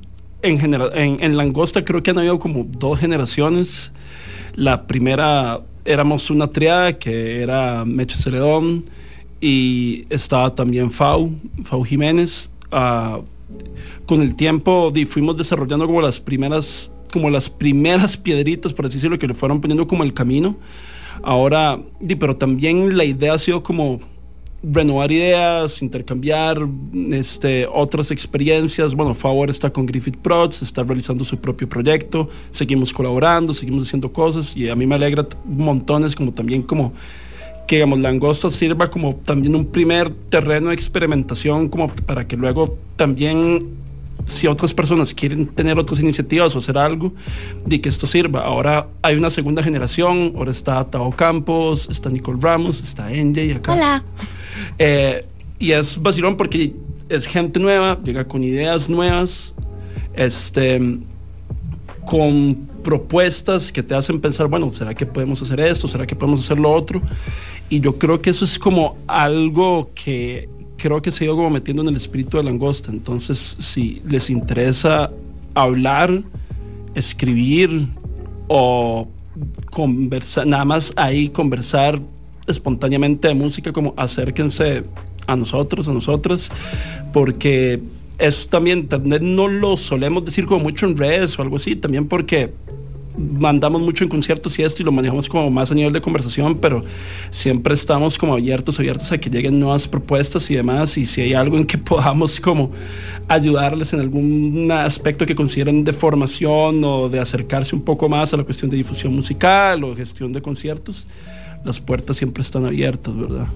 [0.43, 3.91] en, genera- en, en Langosta creo que han habido como dos generaciones.
[4.55, 8.85] La primera éramos una triada que era Meche Celedón
[9.41, 11.31] y estaba también Fau,
[11.63, 12.49] Fau Jiménez.
[12.71, 13.19] Ah,
[14.05, 19.19] con el tiempo di, fuimos desarrollando como las primeras como las primeras piedritas, por decirlo,
[19.19, 20.55] que le fueron poniendo como el camino.
[21.21, 23.99] Ahora, di, pero también la idea ha sido como
[24.63, 26.57] renovar ideas, intercambiar
[27.11, 28.95] este, otras experiencias.
[28.95, 34.11] Bueno, Favor está con Griffith Prods, está realizando su propio proyecto, seguimos colaborando, seguimos haciendo
[34.11, 36.93] cosas y a mí me alegra montones como también como
[37.67, 42.77] que digamos Langosta sirva como también un primer terreno de experimentación como para que luego
[42.95, 43.83] también
[44.25, 47.13] si otras personas quieren tener otras iniciativas o hacer algo,
[47.65, 48.41] de que esto sirva.
[48.41, 53.73] Ahora hay una segunda generación, ahora está Tao Campos, está Nicole Ramos, está NJ acá.
[53.73, 54.03] Hola.
[54.77, 55.25] Eh,
[55.59, 56.73] y es vacilón porque
[57.09, 59.53] es gente nueva, llega con ideas nuevas,
[60.13, 60.99] este,
[62.05, 65.87] con propuestas que te hacen pensar, bueno, ¿será que podemos hacer esto?
[65.87, 67.01] ¿Será que podemos hacer lo otro?
[67.69, 71.49] Y yo creo que eso es como algo que creo que se ha ido como
[71.49, 72.91] metiendo en el espíritu de Langosta.
[72.91, 75.11] Entonces, si les interesa
[75.55, 76.23] hablar,
[76.93, 77.87] escribir
[78.47, 79.07] o
[79.71, 82.01] conversar, nada más ahí conversar
[82.47, 84.83] espontáneamente de música, como acérquense
[85.27, 86.51] a nosotros, a nosotras,
[87.11, 87.81] porque
[88.17, 88.87] es también,
[89.21, 92.53] no lo solemos decir como mucho en redes o algo así, también porque
[93.17, 96.57] mandamos mucho en conciertos y esto y lo manejamos como más a nivel de conversación,
[96.57, 96.83] pero
[97.29, 101.33] siempre estamos como abiertos, abiertos a que lleguen nuevas propuestas y demás, y si hay
[101.33, 102.71] algo en que podamos como
[103.27, 108.37] ayudarles en algún aspecto que consideren de formación o de acercarse un poco más a
[108.37, 111.07] la cuestión de difusión musical o gestión de conciertos,
[111.63, 113.47] las puertas siempre están abiertas, ¿verdad?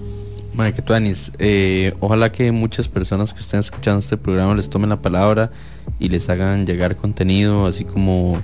[0.54, 1.30] Madre, que tuanis.
[1.38, 5.50] Eh, ojalá que muchas personas que estén escuchando este programa les tomen la palabra
[5.98, 8.40] y les hagan llegar contenido, así como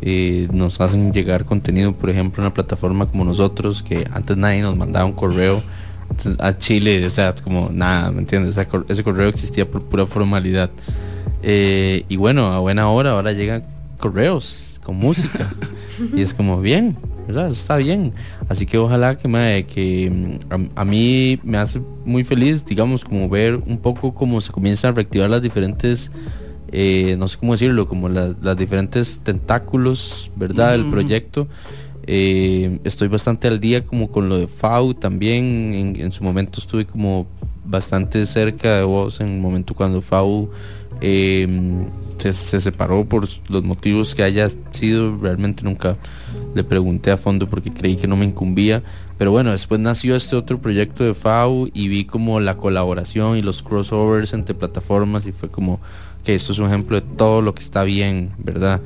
[0.00, 4.62] eh, nos hacen llegar contenido, por ejemplo, en una plataforma como nosotros, que antes nadie
[4.62, 5.60] nos mandaba un correo
[6.38, 8.50] a Chile, o sea, es como nada, ¿me entiendes?
[8.56, 10.70] Ese, cor- ese correo existía por pura formalidad.
[11.42, 13.64] Eh, y bueno, a buena hora ahora llegan
[13.98, 15.52] correos con música.
[16.14, 16.96] y es como bien,
[17.28, 17.48] ¿verdad?
[17.50, 18.12] Está bien.
[18.48, 20.10] Así que ojalá que, mae, que
[20.50, 24.50] mm, a, a mí me hace muy feliz, digamos, como ver un poco cómo se
[24.50, 26.10] comienzan a reactivar las diferentes,
[26.72, 30.72] eh, no sé cómo decirlo, como las, las diferentes tentáculos, ¿verdad?
[30.72, 30.90] Del Ujú.
[30.90, 31.48] proyecto.
[32.06, 35.74] Eh, estoy bastante al día como con lo de FAU también.
[35.74, 37.26] En, en su momento estuve como
[37.66, 40.48] bastante cerca de vos en el momento cuando FAU
[41.02, 41.46] eh,
[42.16, 45.18] se, se separó por los motivos que haya sido.
[45.18, 45.98] Realmente nunca
[46.58, 48.82] le pregunté a fondo porque creí que no me incumbía.
[49.16, 53.42] Pero bueno, después nació este otro proyecto de FAU y vi como la colaboración y
[53.42, 55.80] los crossovers entre plataformas y fue como
[56.24, 58.80] que esto es un ejemplo de todo lo que está bien, ¿verdad?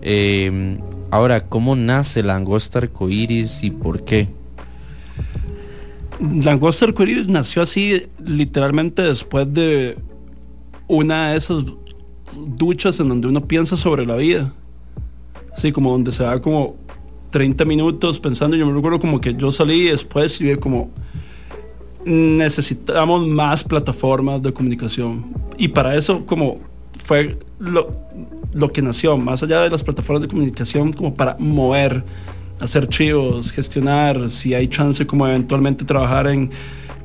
[0.00, 0.78] Eh,
[1.10, 4.28] ahora, ¿cómo nace Langosta Arcoiris y por qué?
[6.20, 9.98] Langosta Arcoiris nació así literalmente después de
[10.88, 11.64] una de esas
[12.46, 14.52] duchas en donde uno piensa sobre la vida.
[15.54, 16.76] Así como donde se va como
[17.30, 18.56] 30 minutos pensando.
[18.56, 20.90] Yo me recuerdo como que yo salí después y vi como
[22.04, 25.32] necesitamos más plataformas de comunicación.
[25.58, 26.58] Y para eso como
[27.04, 27.94] fue lo,
[28.52, 32.04] lo que nació, más allá de las plataformas de comunicación, como para mover,
[32.60, 36.50] hacer chivos, gestionar, si hay chance como eventualmente trabajar en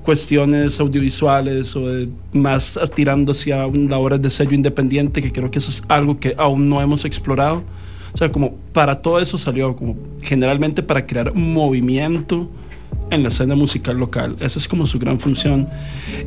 [0.03, 5.71] cuestiones audiovisuales o de más tirando hacia labores de sello independiente, que creo que eso
[5.71, 7.63] es algo que aún no hemos explorado.
[8.15, 12.49] O sea, como para todo eso salió, como generalmente para crear movimiento
[13.11, 14.37] en la escena musical local.
[14.39, 15.67] Esa es como su gran función.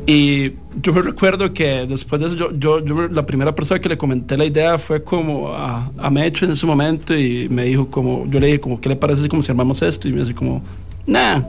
[0.07, 0.51] Y
[0.83, 3.97] yo me recuerdo que después de eso, yo, yo, yo la primera persona que le
[3.97, 8.27] comenté la idea fue como a, a Mecho en ese momento y me dijo como,
[8.29, 10.09] yo le dije como, ¿qué le parece como si armamos esto?
[10.09, 10.63] Y me dice como,
[11.09, 11.43] nah.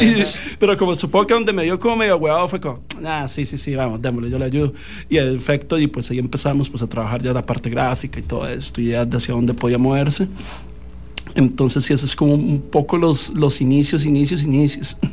[0.58, 3.56] Pero como supongo que donde me dio como medio huevado fue como, nah, sí, sí,
[3.56, 4.74] sí, vamos, démosle, yo le ayudo.
[5.08, 8.22] Y en efecto, y pues ahí empezamos pues a trabajar ya la parte gráfica y
[8.22, 10.28] todo esto, y ya de hacia dónde podía moverse.
[11.34, 14.96] Entonces sí, eso es como un poco los, los inicios, inicios, inicios.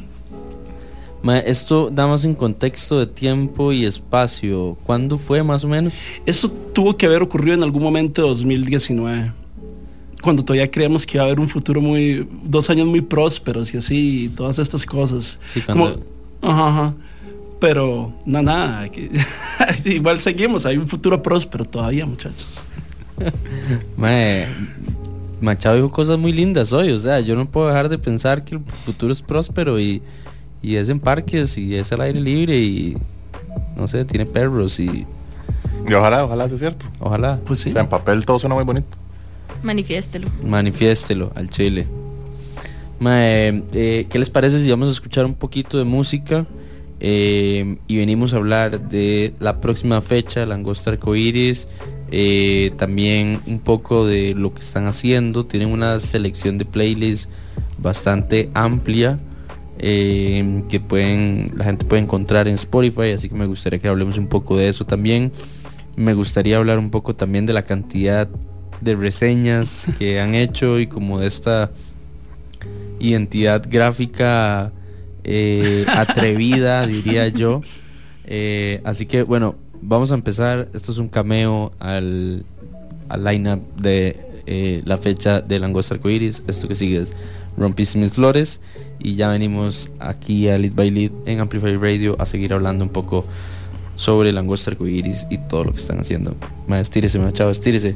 [1.22, 4.78] Ma, esto damos en contexto de tiempo y espacio.
[4.84, 5.94] ¿Cuándo fue más o menos?
[6.26, 9.43] Eso tuvo que haber ocurrido en algún momento de 2019.
[10.24, 13.78] Cuando todavía creíamos que iba a haber un futuro muy, dos años muy prósperos y
[13.78, 15.38] así, y todas estas cosas.
[15.54, 16.00] Sí, cuando-
[16.42, 16.94] Como- ajá, ajá.
[17.60, 19.10] Pero no, nada, que-
[19.86, 22.66] igual seguimos, hay un futuro próspero todavía, muchachos.
[23.98, 24.48] Mae,
[25.42, 28.56] Machado dijo cosas muy lindas hoy, o sea, yo no puedo dejar de pensar que
[28.56, 30.02] el futuro es próspero y,
[30.62, 32.98] y es en parques y es al aire libre y
[33.76, 35.06] no sé, tiene perros y
[35.88, 36.86] Y ojalá, ojalá sea cierto.
[37.00, 37.70] ojalá Pues sí.
[37.70, 38.88] O sea, en papel todo suena muy bonito.
[39.64, 40.28] Manifiéstelo.
[40.46, 41.88] manifiéstelo al chile.
[43.00, 46.46] Mae, eh, ¿qué les parece si vamos a escuchar un poquito de música
[47.00, 51.68] eh, y venimos a hablar de la próxima fecha, Langosta Arcoiris,
[52.12, 57.28] eh, también un poco de lo que están haciendo, tienen una selección de playlists
[57.80, 59.20] bastante amplia
[59.80, 64.18] eh, que pueden la gente puede encontrar en Spotify, así que me gustaría que hablemos
[64.18, 65.32] un poco de eso también.
[65.96, 68.30] Me gustaría hablar un poco también de la cantidad
[68.84, 71.72] de reseñas que han hecho y como de esta
[73.00, 74.72] identidad gráfica
[75.24, 77.62] eh, atrevida, diría yo.
[78.26, 80.70] Eh, así que bueno, vamos a empezar.
[80.74, 82.46] Esto es un cameo al,
[83.10, 86.44] al lineup de eh, la fecha de Langosta Arcoiris.
[86.48, 88.62] Esto que sigue es mis flores.
[89.00, 92.92] Y ya venimos aquí a Lead by Lead en Amplify Radio a seguir hablando un
[92.92, 93.26] poco
[93.96, 96.36] sobre Langosta Arcoiris y todo lo que están haciendo.
[96.68, 97.96] Ma, estírese, ma, chao, estírese.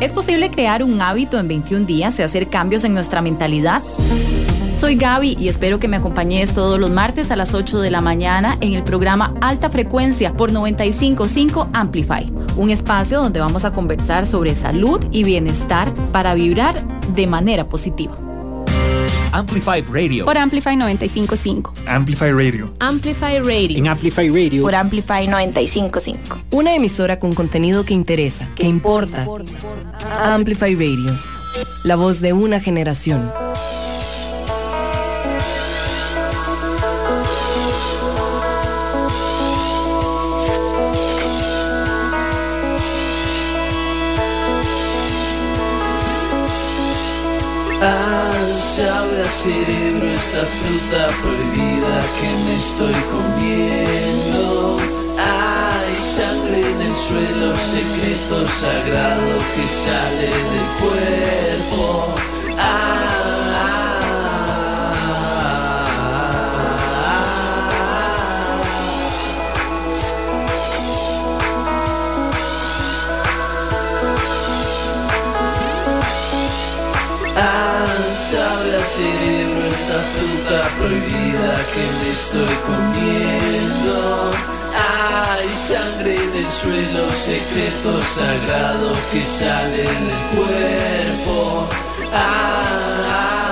[0.00, 3.82] ¿Es posible crear un hábito en 21 días y hacer cambios en nuestra mentalidad?
[4.78, 8.00] Soy Gaby y espero que me acompañes todos los martes a las 8 de la
[8.00, 14.26] mañana en el programa Alta Frecuencia por 955 Amplify, un espacio donde vamos a conversar
[14.26, 16.84] sobre salud y bienestar para vibrar
[17.14, 18.18] de manera positiva.
[19.34, 20.24] Amplify Radio.
[20.24, 21.72] Por Amplify 955.
[21.86, 22.72] Amplify Radio.
[22.78, 23.78] Amplify Radio.
[23.78, 24.62] En Amplify Radio.
[24.62, 26.38] Por Amplify 955.
[26.52, 29.26] Una emisora con contenido que interesa, que importa.
[30.22, 31.12] Amplify Radio.
[31.82, 33.30] La voz de una generación.
[48.76, 54.13] Sabe a cerebro esta fruta prohibida que me estoy comiendo.
[56.94, 62.14] Suelo, secreto sagrado que sale del cuerpo.
[77.36, 84.43] Ah, sabe a cerebro esa fruta prohibida que me estoy comiendo.
[85.66, 91.68] Sangre en el suelo, secreto sagrado que sale del cuerpo.
[92.10, 93.43] Despacio,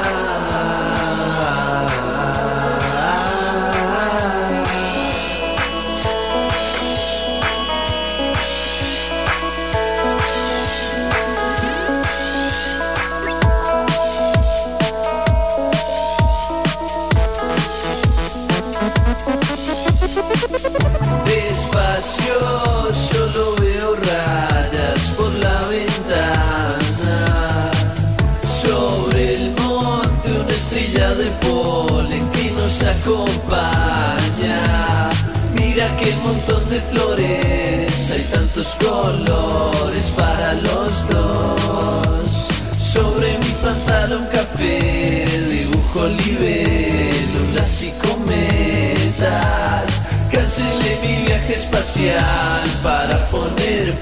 [36.33, 42.31] montón de flores, hay tantos colores para los dos.
[42.79, 49.87] Sobre mi pantalón café dibujo libélulas y cometas.
[50.33, 54.01] Cancelé mi viaje espacial para poner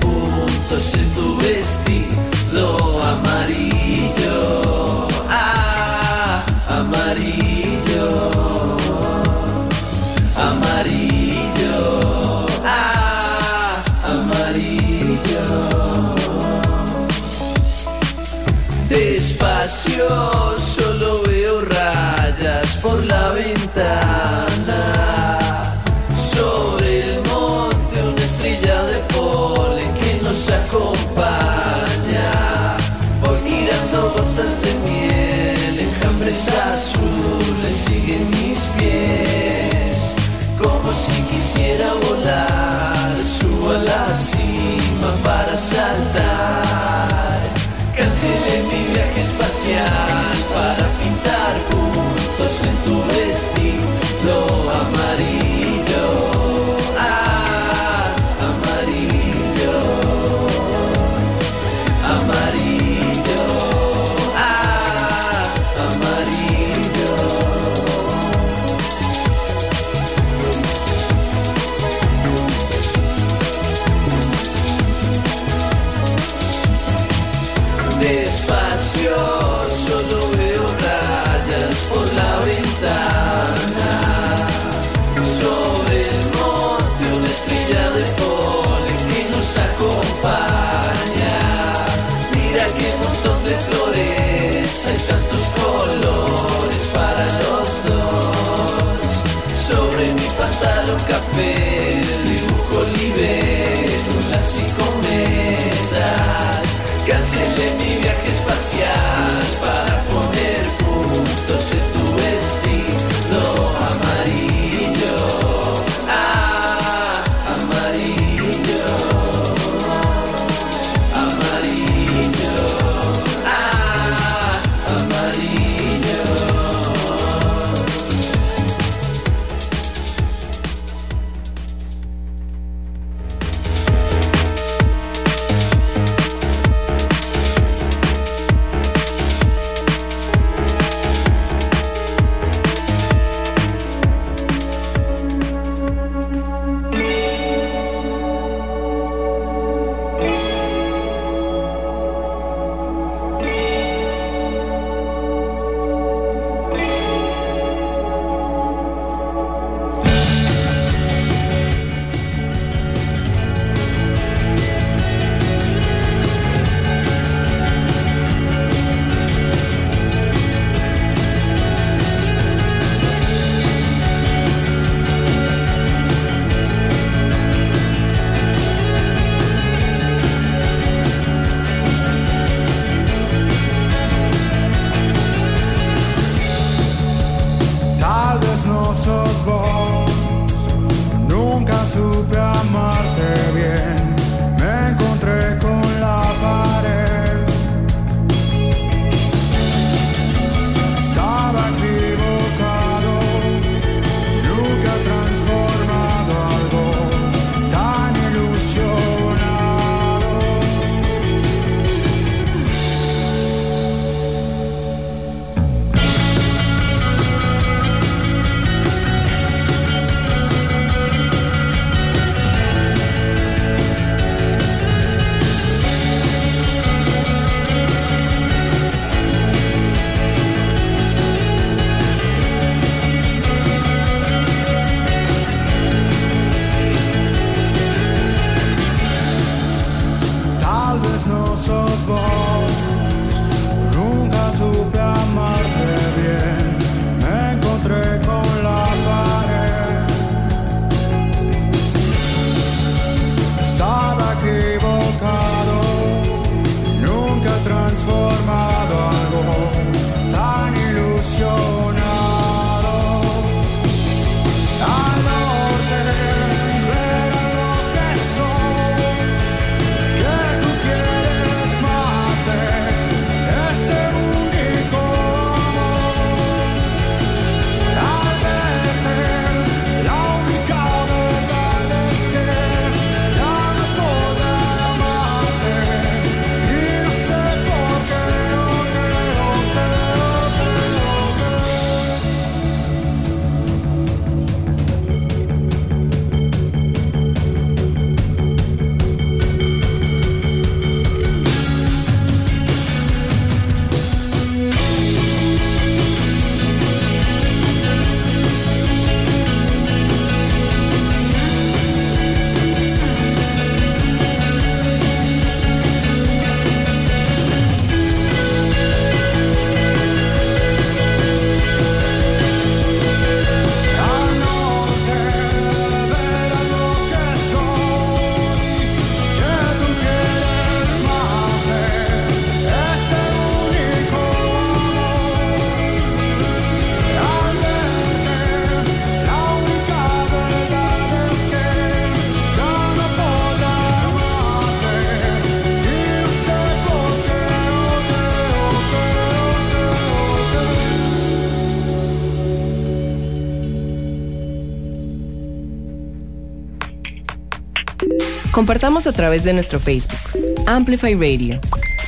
[358.60, 360.18] Compartamos a través de nuestro Facebook.
[360.66, 361.58] Amplify Radio.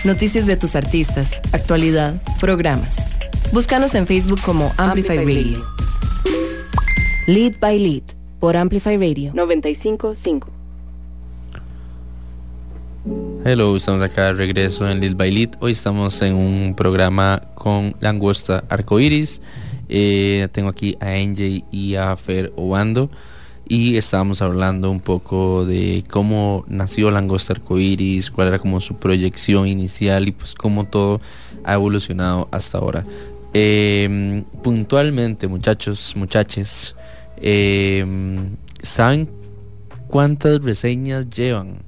[0.05, 3.09] Noticias de tus artistas, actualidad, programas.
[3.53, 5.65] Búscanos en Facebook como Amplify, Radio.
[7.27, 8.03] Lead by Lead
[8.39, 10.51] por Amplify Radio 955.
[13.47, 15.51] Hello, estamos acá de regreso en Lil by Lil.
[15.59, 19.41] Hoy estamos en un programa con Langosta Arcoiris.
[19.89, 23.11] Eh, tengo aquí a NJ y a Fer Obando.
[23.73, 29.67] Y estábamos hablando un poco de cómo nació Langosta Arcoiris, cuál era como su proyección
[29.67, 31.23] inicial y pues cómo todo
[31.65, 33.07] ha evolucionado hasta ahora.
[33.55, 36.95] Eh, puntualmente, muchachos, muchaches,
[37.39, 38.05] eh,
[38.83, 39.31] ¿saben
[40.07, 41.79] cuántas reseñas llevan?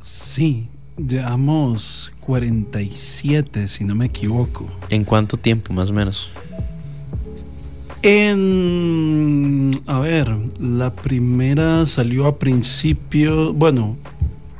[0.00, 4.70] Sí, llevamos 47, si no me equivoco.
[4.90, 6.30] ¿En cuánto tiempo más o menos?
[8.06, 10.28] En, a ver,
[10.60, 13.96] la primera salió a principio, bueno,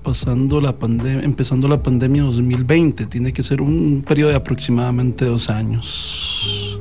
[0.03, 5.51] pasando la pandemia, empezando la pandemia 2020, tiene que ser un periodo de aproximadamente dos
[5.51, 6.81] años.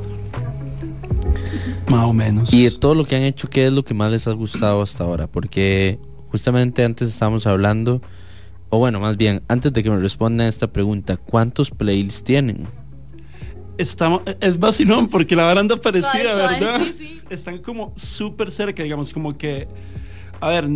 [1.89, 2.53] Más o menos.
[2.53, 4.81] Y de todo lo que han hecho, ¿qué es lo que más les ha gustado
[4.81, 5.27] hasta ahora?
[5.27, 5.99] Porque
[6.29, 8.01] justamente antes estábamos hablando,
[8.69, 12.67] o bueno, más bien, antes de que me respondan esta pregunta, ¿cuántos playlists tienen?
[13.77, 16.81] Estamos, es vacilón porque la baranda suave, ¿verdad?
[16.85, 17.21] sí, sí.
[17.29, 19.67] Están como súper cerca, digamos, como que,
[20.39, 20.69] a ver,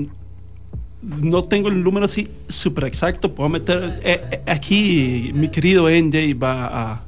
[1.02, 6.34] no tengo el número así súper exacto, puedo meter, eh, eh, aquí mi querido NJ
[6.42, 7.04] va a,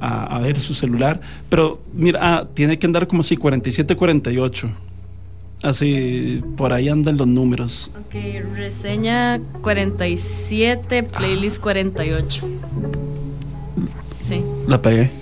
[0.00, 4.68] a, a ver su celular, pero mira, ah, tiene que andar como así, 47, 48.
[5.62, 7.88] Así, por ahí andan los números.
[7.94, 8.14] Ok,
[8.56, 12.48] reseña 47, playlist 48.
[14.22, 14.42] Sí.
[14.66, 15.21] La pegué.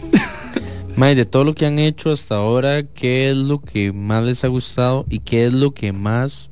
[0.97, 4.45] Mae, de todo lo que han hecho hasta ahora, ¿qué es lo que más les
[4.45, 6.51] ha gustado y qué es lo que más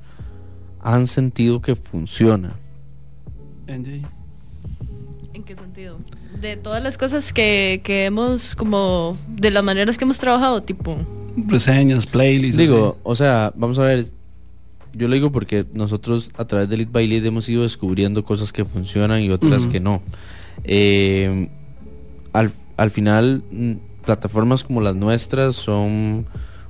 [0.80, 2.54] han sentido que funciona?
[3.66, 5.98] ¿En qué sentido?
[6.40, 10.96] De todas las cosas que, que hemos, como, de las maneras que hemos trabajado, tipo...
[11.46, 12.58] Reseñas, playlists.
[12.58, 14.06] Digo, o sea, vamos a ver.
[14.94, 18.52] Yo lo digo porque nosotros a través de Lead by Lead hemos ido descubriendo cosas
[18.52, 20.02] que funcionan y otras que no.
[20.64, 21.48] Eh,
[22.32, 23.72] al, al final, mm,
[24.12, 26.24] plataformas como las nuestras son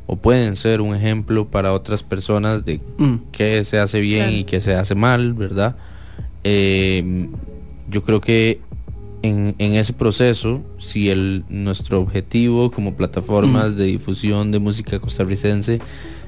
[0.08, 3.14] o pueden ser un ejemplo para otras personas de Mm.
[3.30, 4.36] qué se hace bien Claro.
[4.38, 5.76] y qué se hace mal, ¿verdad?
[6.42, 7.28] Eh,
[7.88, 8.60] yo creo que
[9.22, 13.76] en, en ese proceso, si el, nuestro objetivo como plataformas Mm.
[13.76, 15.80] de difusión de música costarricense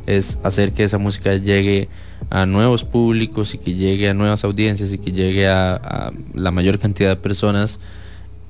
[0.07, 1.89] es hacer que esa música llegue
[2.31, 6.51] a nuevos públicos y que llegue a nuevas audiencias y que llegue a, a la
[6.53, 7.81] mayor cantidad de personas,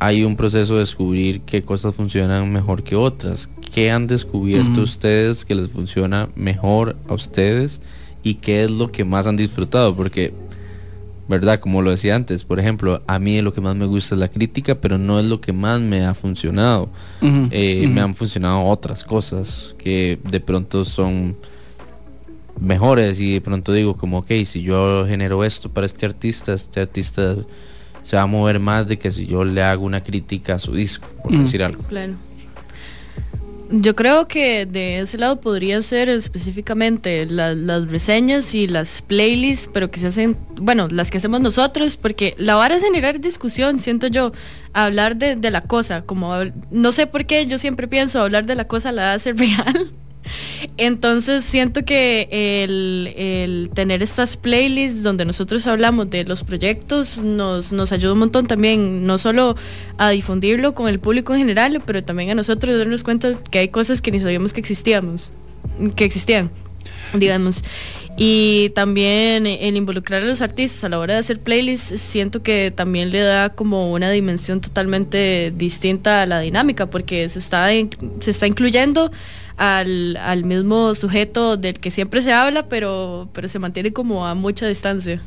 [0.00, 3.50] hay un proceso de descubrir qué cosas funcionan mejor que otras.
[3.72, 7.80] ¿Qué han descubierto ustedes que les funciona mejor a ustedes?
[8.22, 9.94] ¿Y qué es lo que más han disfrutado?
[9.94, 10.34] Porque
[11.28, 11.60] ¿verdad?
[11.60, 14.26] Como lo decía antes, por ejemplo, a mí lo que más me gusta es la
[14.26, 16.90] crítica, pero no es lo que más me ha funcionado.
[17.22, 17.86] Eh.
[17.86, 21.36] Me han funcionado otras cosas que de pronto son
[22.58, 26.80] mejores y de pronto digo como, ok, si yo genero esto para este artista, este
[26.80, 27.36] artista
[28.02, 30.72] se va a mover más de que si yo le hago una crítica a su
[30.74, 31.42] disco, por Mm.
[31.44, 31.82] decir algo.
[31.84, 32.14] Claro.
[33.72, 39.70] Yo creo que de ese lado podría ser específicamente la- las reseñas y las playlists,
[39.72, 43.78] pero que se hacen, bueno, las que hacemos nosotros, porque la vara es generar discusión,
[43.78, 44.32] siento yo,
[44.72, 46.34] hablar de, de la cosa, como
[46.72, 49.92] no sé por qué yo siempre pienso hablar de la cosa la hace real.
[50.76, 57.72] Entonces siento que el, el tener estas playlists donde nosotros hablamos de los proyectos nos,
[57.72, 59.56] nos ayuda un montón también, no solo
[59.98, 63.68] a difundirlo con el público en general, pero también a nosotros darnos cuenta que hay
[63.68, 65.30] cosas que ni sabíamos que existíamos,
[65.96, 66.50] que existían,
[67.14, 67.62] digamos.
[68.16, 72.70] Y también el involucrar a los artistas a la hora de hacer playlists, siento que
[72.70, 78.30] también le da como una dimensión totalmente distinta a la dinámica, porque se está, se
[78.30, 79.10] está incluyendo
[79.56, 84.34] al, al mismo sujeto del que siempre se habla, pero, pero se mantiene como a
[84.34, 85.22] mucha distancia.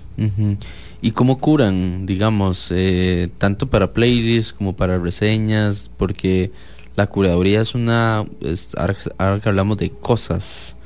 [1.02, 5.90] ¿Y cómo curan, digamos, eh, tanto para playlists como para reseñas?
[5.98, 6.52] Porque
[6.96, 10.78] la curaduría es una, es- ahora, que- ahora que hablamos de cosas,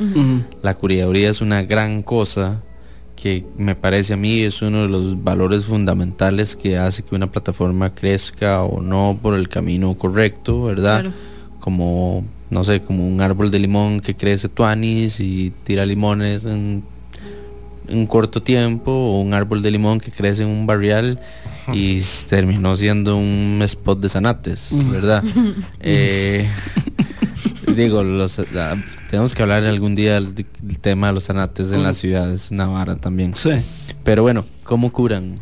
[0.62, 2.64] la curaduría es una gran cosa
[3.16, 7.32] que me parece a mí es uno de los valores fundamentales que hace que una
[7.32, 11.02] plataforma crezca o no por el camino correcto, ¿verdad?
[11.02, 11.16] Claro.
[11.60, 16.84] Como, no sé, como un árbol de limón que crece tuanis y tira limones en
[17.90, 21.20] un corto tiempo o un árbol de limón que crece en un barrial
[21.74, 24.70] y terminó siendo un spot de zanates.
[24.74, 25.24] ¿verdad?
[25.80, 26.48] Eh,
[27.76, 31.76] digo, los, la- tenemos que hablar algún día del, del tema de los zanates en
[31.76, 31.84] Ujú.
[31.84, 33.36] la ciudad, es una vara también.
[33.36, 33.52] Sí.
[34.04, 35.36] Pero bueno, ¿cómo curan?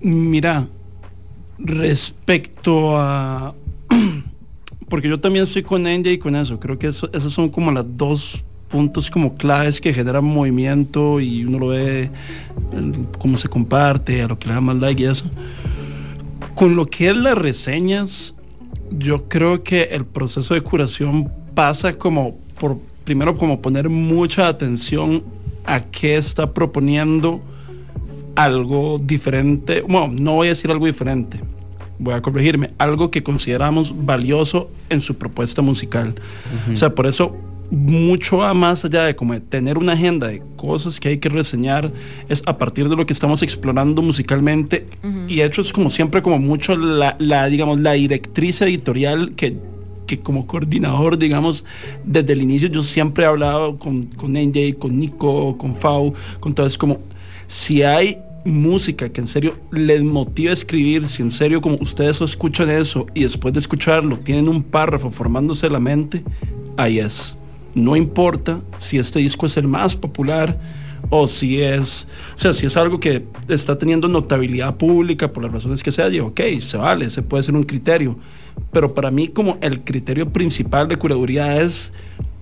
[0.00, 0.68] Mira,
[1.58, 3.54] respecto a...
[4.88, 6.60] Porque yo también estoy con NJ y con eso.
[6.60, 11.44] Creo que eso, esos son como las dos puntos como claves que generan movimiento y
[11.44, 12.10] uno lo ve
[13.18, 15.26] cómo se comparte, a lo que le da más like y eso.
[16.54, 18.34] Con lo que es las reseñas,
[18.90, 25.22] yo creo que el proceso de curación pasa como por primero como poner mucha atención
[25.64, 27.40] a qué está proponiendo
[28.34, 31.40] algo diferente, bueno, no voy a decir algo diferente,
[31.98, 36.14] voy a corregirme, algo que consideramos valioso en su propuesta musical.
[36.70, 37.34] O sea, por eso
[37.70, 41.92] mucho más allá de como de tener una agenda de cosas que hay que reseñar,
[42.28, 44.86] es a partir de lo que estamos explorando musicalmente
[45.28, 49.56] y hecho es como siempre como mucho la, la, digamos, la directriz editorial que
[50.06, 51.64] que como coordinador, digamos,
[52.04, 56.54] desde el inicio yo siempre he hablado con, con NJ, con Nico, con Fau, con
[56.54, 57.00] todo es como,
[57.48, 62.20] si hay música que en serio les motiva a escribir, si en serio como ustedes
[62.20, 66.22] escuchan eso y después de escucharlo tienen un párrafo formándose la mente,
[66.76, 67.36] ahí es.
[67.76, 70.58] No importa si este disco es el más popular
[71.10, 75.52] o si es, o sea, si es algo que está teniendo notabilidad pública por las
[75.52, 78.16] razones que sea, digo, ok, se vale, se puede ser un criterio.
[78.72, 81.92] Pero para mí como el criterio principal de curaduría es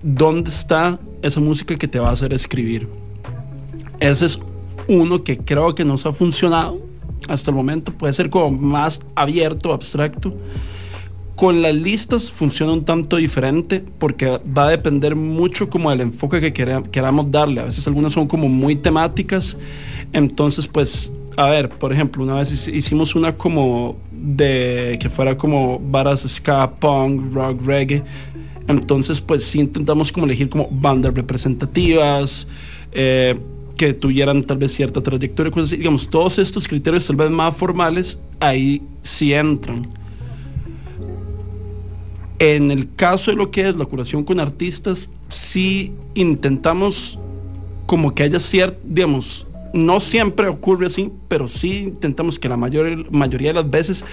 [0.01, 2.87] dónde está esa música que te va a hacer escribir.
[3.99, 4.39] Ese es
[4.87, 6.79] uno que creo que nos ha funcionado
[7.27, 7.91] hasta el momento.
[7.91, 10.33] Puede ser como más abierto, abstracto.
[11.35, 16.39] Con las listas funciona un tanto diferente porque va a depender mucho como del enfoque
[16.39, 17.59] que quera- queramos darle.
[17.59, 19.57] A veces algunas son como muy temáticas.
[20.13, 25.37] Entonces, pues, a ver, por ejemplo, una vez hici- hicimos una como de que fuera
[25.37, 28.01] como varas ska, punk, rock, reggae.
[28.69, 32.47] Entonces, pues sí intentamos como elegir como bandas representativas,
[32.93, 33.37] eh,
[33.75, 35.77] que tuvieran tal vez cierta trayectoria, cosas así.
[35.77, 39.85] Digamos, todos estos criterios tal vez más formales, ahí sí entran.
[42.39, 47.19] En el caso de lo que es la curación con artistas, sí intentamos
[47.85, 53.11] como que haya cierto, digamos, no siempre ocurre así, pero sí intentamos que la mayor,
[53.11, 54.05] mayoría de las veces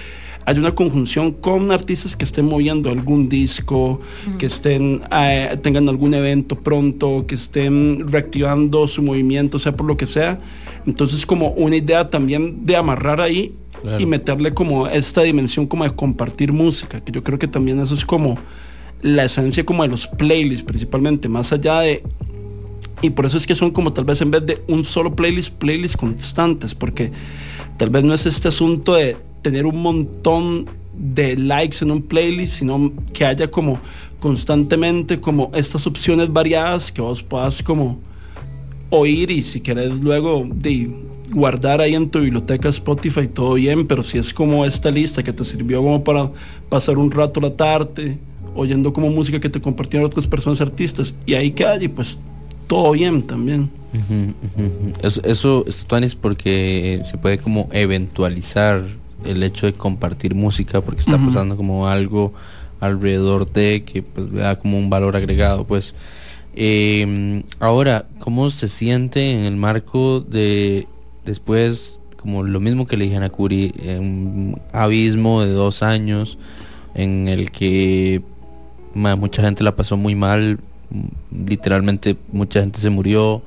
[0.45, 4.01] haya una conjunción con artistas que estén moviendo algún disco,
[4.37, 9.95] que estén eh, tengan algún evento pronto, que estén reactivando su movimiento, sea por lo
[9.95, 10.39] que sea.
[10.85, 13.53] Entonces como una idea también de amarrar ahí
[13.99, 17.93] Y meterle como esta dimensión como de compartir música, que yo creo que también eso
[17.93, 18.37] es como
[19.01, 22.01] la esencia como de los playlists principalmente, más allá de
[23.03, 25.53] y por eso es que son como tal vez en vez de un solo playlist,
[25.55, 27.11] playlists constantes, porque
[27.77, 32.53] tal vez no es este asunto de tener un montón de likes en un playlist,
[32.53, 33.77] sino que haya como
[34.21, 37.99] constantemente como estas opciones variadas que vos puedas como
[38.89, 40.95] oír y si querés luego de
[41.31, 45.33] guardar ahí en tu biblioteca Spotify, todo bien, pero si es como esta lista que
[45.33, 46.29] te sirvió como para
[46.69, 48.17] pasar un rato la tarde,
[48.55, 52.19] oyendo como música que te compartieron otras personas artistas, y ahí queda, y pues
[52.67, 53.69] todo bien también.
[55.01, 58.83] Eso, eso está tuanis porque se puede como eventualizar
[59.23, 62.33] el hecho de compartir música porque está pasando como algo
[62.79, 65.93] alrededor de que pues le da como un valor agregado pues.
[66.55, 70.87] Eh, ahora cómo se siente en el marco de
[71.25, 76.37] después como lo mismo que le dije a Nakuri eh, un abismo de dos años
[76.95, 78.21] en el que
[78.93, 80.59] mucha gente la pasó muy mal
[81.31, 83.41] literalmente mucha gente se murió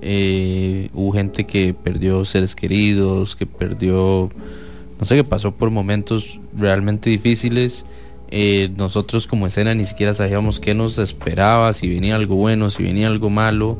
[0.00, 4.30] eh, hubo gente que perdió seres queridos que perdió
[4.98, 7.84] no sé que pasó por momentos realmente difíciles
[8.30, 12.82] eh, nosotros como escena ni siquiera sabíamos qué nos esperaba si venía algo bueno si
[12.82, 13.78] venía algo malo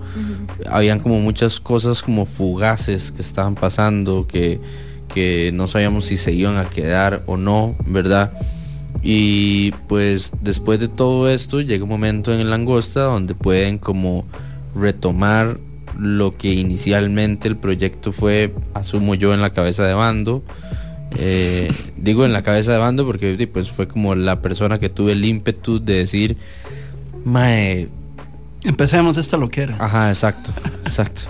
[0.70, 4.60] habían como muchas cosas como fugaces que estaban pasando que,
[5.12, 8.32] que no sabíamos si se iban a quedar o no, ¿verdad?
[9.02, 14.24] Y pues después de todo esto llega un momento en el langosta donde pueden como
[14.74, 15.58] retomar
[15.98, 20.42] lo que inicialmente el proyecto fue, asumo yo, en la cabeza de bando.
[21.12, 25.12] Eh, digo en la cabeza de bando porque pues fue como la persona que tuve
[25.12, 26.36] el ímpetu de decir,
[27.24, 27.88] mae,
[28.64, 29.76] Empecemos esta loquera.
[29.78, 30.50] Ajá, exacto,
[30.84, 31.22] exacto.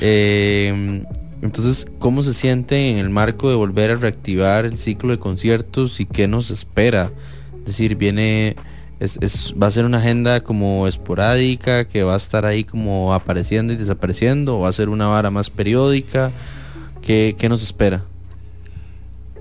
[0.00, 1.04] Eh,
[1.40, 6.00] entonces, ¿cómo se siente en el marco de volver a reactivar el ciclo de conciertos
[6.00, 7.12] y qué nos espera?
[7.60, 8.56] Es decir, viene,
[8.98, 13.14] es, es- va a ser una agenda como esporádica, que va a estar ahí como
[13.14, 16.32] apareciendo y desapareciendo, o va a ser una vara más periódica.
[17.02, 18.04] ¿Qué, qué nos espera?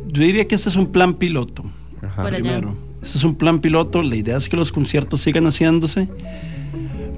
[0.08, 1.64] Yo diría que este es un plan piloto.
[2.02, 2.24] Ajá.
[2.26, 2.76] Primero.
[3.02, 4.02] Este es un plan piloto.
[4.02, 6.08] La idea es que los conciertos sigan haciéndose.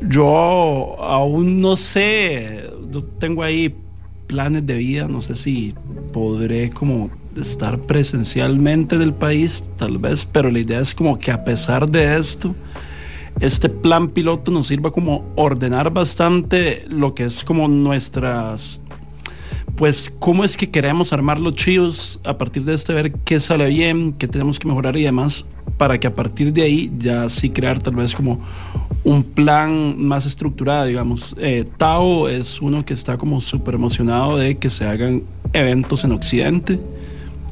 [0.07, 2.69] Yo aún no sé.
[2.91, 3.75] Yo tengo ahí
[4.27, 5.07] planes de vida.
[5.07, 5.73] No sé si
[6.13, 7.09] podré como
[7.39, 10.27] estar presencialmente en el país, tal vez.
[10.31, 12.55] Pero la idea es como que a pesar de esto,
[13.39, 18.81] este plan piloto nos sirva como ordenar bastante lo que es como nuestras
[19.75, 23.67] pues cómo es que queremos armar los chivos a partir de este, ver qué sale
[23.67, 25.45] bien, qué tenemos que mejorar y demás,
[25.77, 28.39] para que a partir de ahí ya sí crear tal vez como
[29.03, 31.35] un plan más estructurado, digamos.
[31.37, 35.23] Eh, Tao es uno que está como súper emocionado de que se hagan
[35.53, 36.79] eventos en Occidente.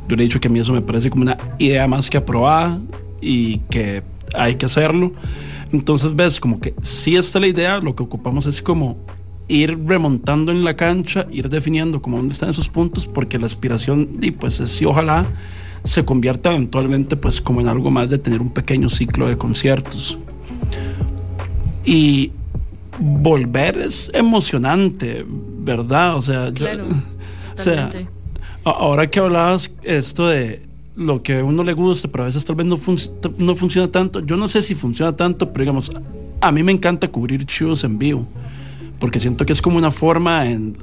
[0.08, 2.18] Yo le he dicho que a mí eso me parece como una idea más que
[2.18, 2.80] aprobada
[3.22, 4.02] y que
[4.34, 5.12] hay que hacerlo.
[5.72, 8.98] Entonces ves como que si está la idea, lo que ocupamos es como
[9.48, 14.10] ir remontando en la cancha, ir definiendo como dónde están esos puntos, porque la aspiración,
[14.22, 15.26] y pues es si ojalá
[15.84, 20.18] se convierta eventualmente pues como en algo más de tener un pequeño ciclo de conciertos.
[21.86, 22.32] Y
[23.00, 26.16] volver es emocionante, ¿verdad?
[26.18, 26.66] O sea, yo-
[27.58, 27.90] o sea,
[28.64, 30.62] ahora que hablabas esto de
[30.96, 33.88] lo que a uno le gusta, pero a veces tal vez no, func- no funciona
[33.92, 34.20] tanto.
[34.22, 35.92] Yo no sé si funciona tanto, pero digamos,
[36.40, 38.26] a mí me encanta cubrir shows en vivo,
[39.04, 40.78] porque siento que es como una forma en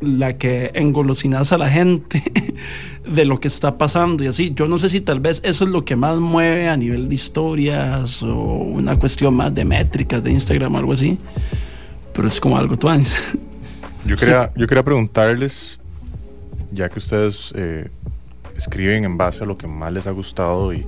[0.00, 2.20] la que engolosinas a la gente
[3.06, 4.52] de lo que está pasando y así.
[4.52, 7.14] Yo no sé si tal vez eso es lo que más mueve a nivel de
[7.14, 11.20] historias o una cuestión más de métricas de Instagram o algo así,
[12.12, 13.16] pero es como algo tuanis.
[14.06, 15.78] Yo quería, yo quería preguntarles,
[16.72, 17.88] ya que ustedes eh,
[18.56, 20.84] escriben en base a lo que más les ha gustado y,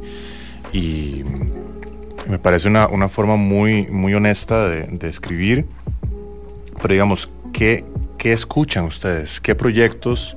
[2.28, 5.66] me parece una, una forma muy, muy honesta de escribir,
[6.84, 7.82] pero digamos, ¿qué,
[8.18, 9.40] ¿qué escuchan ustedes?
[9.40, 10.36] ¿Qué proyectos,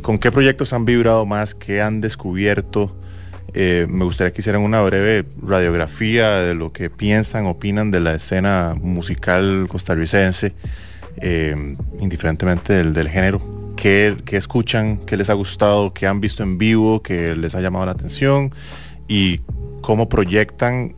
[0.00, 1.54] con qué proyectos han vibrado más?
[1.54, 2.96] ¿Qué han descubierto?
[3.52, 8.14] Eh, me gustaría que hicieran una breve radiografía de lo que piensan, opinan de la
[8.14, 10.54] escena musical costarricense,
[11.18, 13.74] eh, indiferentemente del, del género.
[13.76, 14.96] ¿Qué, qué escuchan?
[15.04, 15.92] ¿Qué les ha gustado?
[15.92, 17.02] ¿Qué han visto en vivo?
[17.02, 18.54] ¿Qué les ha llamado la atención?
[19.06, 19.42] ¿Y
[19.82, 20.94] cómo proyectan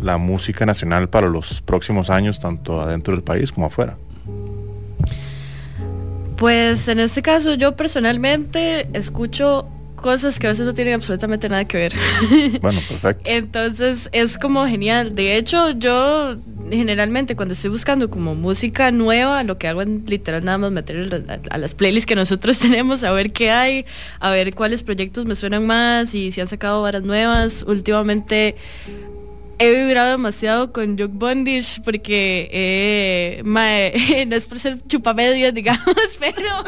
[0.00, 3.98] la música nacional para los próximos años, tanto adentro del país como afuera?
[6.36, 9.68] Pues en este caso yo personalmente escucho
[10.04, 11.94] cosas que a veces no tienen absolutamente nada que ver.
[12.60, 13.22] Bueno, perfecto.
[13.24, 15.14] Entonces es como genial.
[15.14, 16.36] De hecho, yo
[16.70, 21.24] generalmente cuando estoy buscando como música nueva, lo que hago es literal nada más meter
[21.28, 23.86] a, a las playlists que nosotros tenemos, a ver qué hay,
[24.20, 27.64] a ver cuáles proyectos me suenan más y si han sacado varas nuevas.
[27.66, 28.56] Últimamente
[29.58, 33.42] he vibrado demasiado con Joke Bondage porque eh,
[34.26, 36.64] no es por ser chupamedias, digamos, pero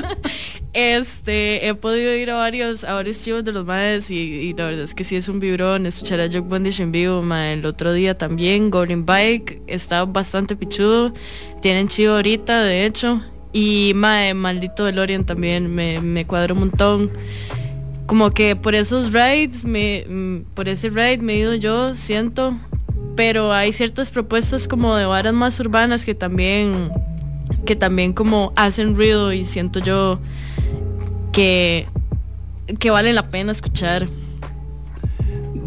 [0.72, 4.84] este he podido ir a varios, a varios chivos de los maes y, la verdad
[4.84, 7.54] es que sí es un vibrón escuchar a Joke Bondage en vivo, mae.
[7.54, 11.12] el otro día también, Goblin Bike, está bastante pichudo,
[11.62, 13.22] tienen chivo ahorita de hecho.
[13.52, 17.10] Y mae, maldito DeLorean también me, me cuadró un montón.
[18.06, 22.54] Como que por esos rides, me, mm, por ese ride me he ido yo, siento.
[23.16, 26.90] Pero hay ciertas propuestas como de varas más urbanas que también,
[27.64, 30.18] que también como hacen ruido y siento yo
[31.32, 31.86] que,
[32.78, 34.06] que vale la pena escuchar.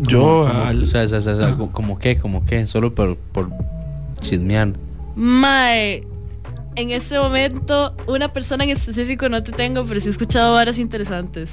[0.01, 2.93] Yo, Como- al- o sea, o sea, o sea, como- como qué, como qué, solo
[2.95, 3.49] por, por
[4.21, 4.73] chismear.
[5.15, 6.03] Mae,
[6.76, 10.77] en este momento una persona en específico no te tengo, pero sí he escuchado varas
[10.77, 11.51] interesantes.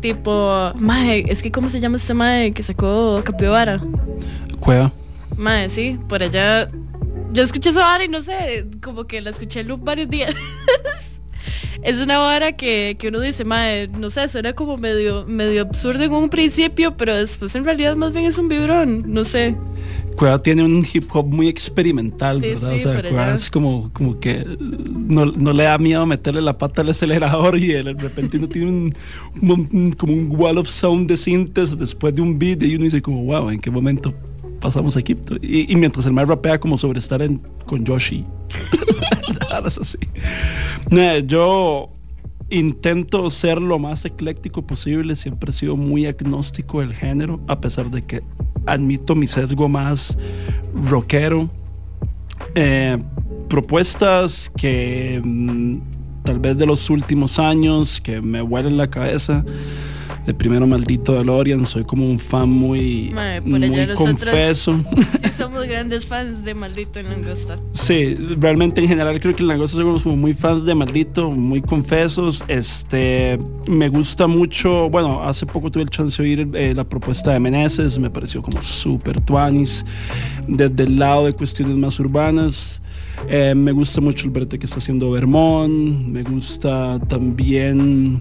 [0.00, 3.80] Tipo, mae, es que ¿cómo se llama este mae que sacó Capibara?
[4.60, 4.92] Cueva.
[5.36, 6.68] Mae, sí, por allá.
[7.32, 10.34] Yo escuché esa vara y no sé, como que la escuché en loop varios días.
[11.82, 16.02] es una vara que, que uno dice, mae, no sé, suena como medio, medio absurdo
[16.04, 19.54] en un principio, pero después en realidad más bien es un vibrón, no sé.
[20.16, 22.70] Cueva tiene un hip hop muy experimental, Sí, ¿verdad?
[22.70, 26.58] sí, o sea, Cueva es como, como que no, no le da miedo meterle la
[26.58, 28.94] pata al acelerador y de repente uno tiene un,
[29.42, 32.84] un- un- como un wall of sound de sintes después de un beat y uno
[32.84, 34.12] dice como, wow, ¿en qué momento
[34.60, 35.16] pasamos aquí?
[35.42, 38.24] Y, y mientras el más rapea como sobre estar en, con Yoshi.
[39.50, 39.98] Varas así.
[41.26, 41.90] Yo
[42.50, 47.90] intento ser lo más ecléctico posible, siempre he sido muy agnóstico del género, a pesar
[47.90, 48.22] de que
[48.66, 50.16] admito mi sesgo más
[50.88, 51.50] rockero.
[52.54, 52.98] Eh,
[53.48, 55.76] propuestas que mm,
[56.24, 59.44] tal vez de los últimos años que me vuelen la cabeza.
[60.28, 63.14] De primero maldito DeLorean, soy como un fan muy,
[63.46, 64.84] muy confeso.
[65.38, 67.58] somos grandes fans de Maldito en Langosta.
[67.72, 71.62] Sí, realmente en general creo que en Langosta somos como muy fans de Maldito, muy
[71.62, 72.44] confesos.
[72.46, 73.38] Este,
[73.70, 77.40] me gusta mucho, bueno, hace poco tuve el chance de oír eh, la propuesta de
[77.40, 79.82] Meneses, me pareció como súper tuanis,
[80.46, 82.82] desde el lado de cuestiones más urbanas.
[83.30, 88.20] Eh, me gusta mucho el brete que está haciendo Vermont, me gusta también...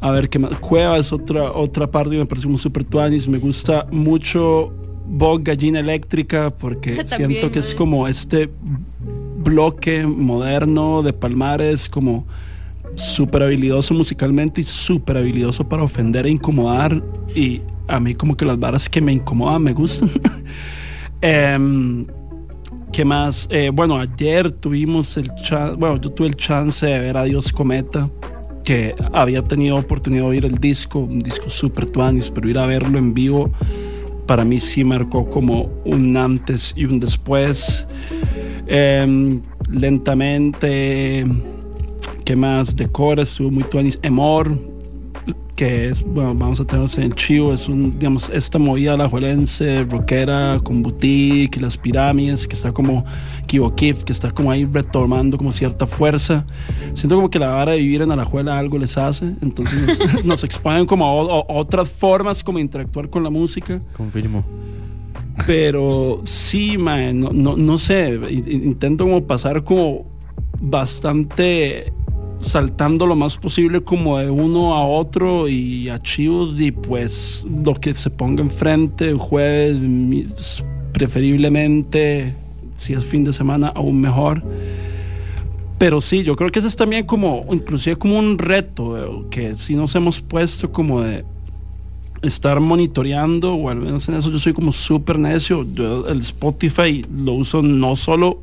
[0.00, 0.58] A ver qué más.
[0.58, 3.26] Cueva es otra, otra parte que me parece como super tuanis.
[3.28, 4.72] Me gusta mucho
[5.06, 7.76] Bog Gallina Eléctrica porque También, siento que es mae.
[7.76, 8.50] como este
[9.38, 12.26] bloque moderno de Palmares, como
[12.94, 17.02] súper habilidoso musicalmente y súper habilidoso para ofender e incomodar.
[17.34, 20.10] Y a mí como que las varas que me incomodan me gustan.
[21.20, 22.06] Em,
[22.92, 23.48] ¿Qué más?
[23.50, 27.52] Eh, bueno, ayer tuvimos el chance, bueno, yo tuve el chance de ver a Dios
[27.52, 28.08] Cometa,
[28.68, 32.66] que había tenido oportunidad de oír el disco, un disco super tuanis, pero ir a
[32.66, 33.50] verlo en vivo
[34.26, 37.88] para mí sí marcó como un antes y un después.
[38.66, 39.40] Em,
[39.70, 41.24] lentamente,
[42.26, 42.76] ¿qué más?
[42.76, 43.98] Decora, estuvo muy tuanis.
[44.02, 44.54] Emor,
[45.56, 50.60] que es, bueno, vamos a tenerlos en chivo, es un, digamos, esta movida alajuelense, rockera,
[50.62, 53.04] con boutique, y las pirámides, que está como
[53.46, 56.46] Kibokif, que está como ahí retomando como cierta fuerza.
[56.94, 60.44] Siento como que la vara de vivir en Alajuela algo les hace, entonces nos, nos
[60.44, 63.80] exponen como a, otras formas como interactuar con la música.
[63.96, 64.44] Confirmo.
[65.46, 70.04] Pero sí, mae, no, no, no sé, in- in- intento como pasar como
[70.60, 71.92] bastante
[72.40, 77.94] saltando lo más posible como de uno a otro y archivos y pues lo que
[77.94, 82.34] se ponga enfrente el jueves preferiblemente
[82.78, 84.42] si es fin de semana aún mejor
[85.78, 89.74] pero sí yo creo que eso es también como inclusive como un reto que si
[89.74, 91.24] nos hemos puesto como de
[92.22, 95.66] estar monitoreando, o al menos en eso yo soy como súper necio.
[95.72, 98.40] Yo el Spotify lo uso no solo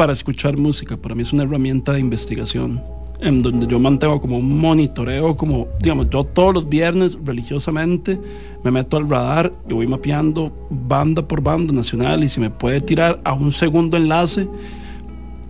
[0.00, 2.82] para escuchar música, para mí es una herramienta de investigación,
[3.20, 8.18] en donde yo mantengo como un monitoreo, como, digamos, yo todos los viernes religiosamente
[8.64, 12.80] me meto al radar y voy mapeando banda por banda nacional y si me puede
[12.80, 14.48] tirar a un segundo enlace,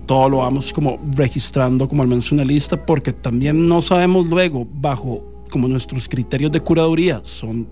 [0.07, 4.67] todo lo vamos como registrando como al menos una lista porque también no sabemos luego
[4.69, 7.69] bajo como nuestros criterios de curaduría son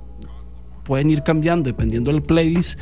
[0.88, 2.78] pueden ir cambiando dependiendo del playlist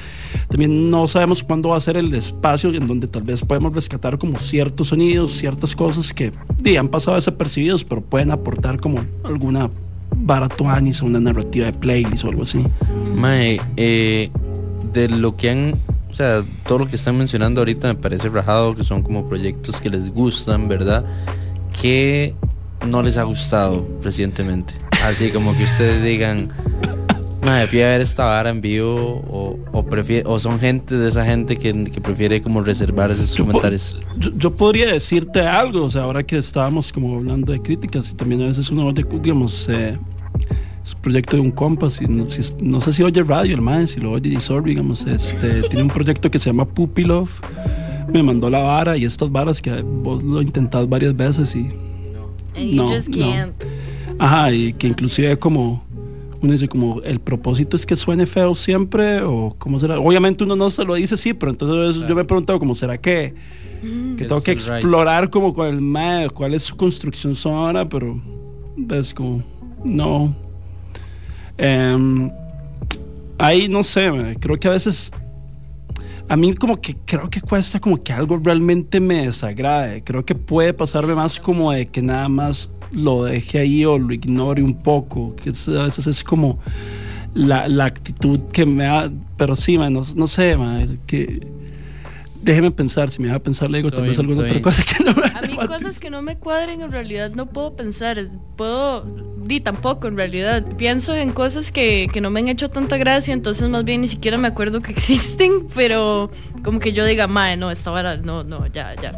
[0.48, 4.16] también no sabemos cuándo va a ser el espacio en donde tal vez podemos rescatar
[4.16, 9.68] como ciertos sonidos ciertas cosas que di, han pasado desapercibidos pero pueden aportar como alguna
[10.14, 12.64] baratuanis o una narrativa de playlist o algo así
[13.16, 14.30] Mae, eh,
[14.92, 15.74] de lo que han,
[16.08, 19.80] o sea, todo lo que están mencionando ahorita me parece rajado, que son como proyectos
[19.80, 21.04] que les gustan, ¿verdad?
[21.80, 22.34] Que
[22.86, 24.74] no les ha gustado recientemente.
[25.02, 26.50] Así como que ustedes digan,
[27.47, 31.09] Mae, fui a ver esta vara en vivo o, o, prefiere- o son gente de
[31.09, 33.97] esa gente que, que prefiere como reservar esos comentarios.
[34.18, 38.14] yo, yo podría decirte algo, o sea, ahora que estábamos como hablando de críticas y
[38.16, 39.97] también a veces uno oye, digamos, eh,
[40.85, 43.86] es proyecto de un compa, si no, si- no sé si oye radio el man,
[43.86, 47.31] si lo oye y sorry, digamos, este, tiene un proyecto que se llama Puppy Love,
[48.12, 51.70] me mandó la vara y estas varas que vos lo intentás varias veces y
[52.74, 52.90] no, no.
[53.12, 53.55] can't.
[54.18, 55.85] Ajá, y que inclusive como
[56.47, 59.98] uno dice como el propósito es que suene feo siempre o cómo será.
[59.98, 62.98] Obviamente uno no se lo dice sí, pero entonces yo me he preguntado como será
[62.98, 63.35] que
[64.16, 64.78] que tengo que Es right.
[64.78, 68.20] explorar como con el mae, cuál es su construcción sonora, pero
[68.77, 69.43] ves como
[69.85, 70.35] no.
[71.59, 72.31] Em,
[73.39, 74.10] ahí no sé,
[74.40, 75.12] creo que a veces
[76.28, 80.02] a mí como que creo que cuesta como que algo realmente me desagrade.
[80.02, 84.12] Creo que puede pasarme más como de que nada más lo deje ahí o lo
[84.12, 85.35] ignore un poco.
[85.36, 86.59] Que es- a veces es como
[87.35, 89.12] la, la actitud que me da.
[89.36, 91.47] Pero sí, man, no, no sé, man, que
[92.43, 93.10] déjeme pensar.
[93.10, 95.43] Si me deja pensar, le digo tal vez alguna otra cosa que no me A
[95.43, 98.24] mí cosas que no me cuadren en realidad no puedo pensar.
[98.56, 99.05] Puedo,
[99.44, 100.64] di tampoco en realidad.
[100.77, 104.09] Pienso en cosas que, que no me han hecho tanta gracia, entonces más bien ni
[104.09, 106.31] siquiera me acuerdo que existen, pero
[106.66, 109.16] como que yo diga, mae, no, esta vara, no, no, ya, ya.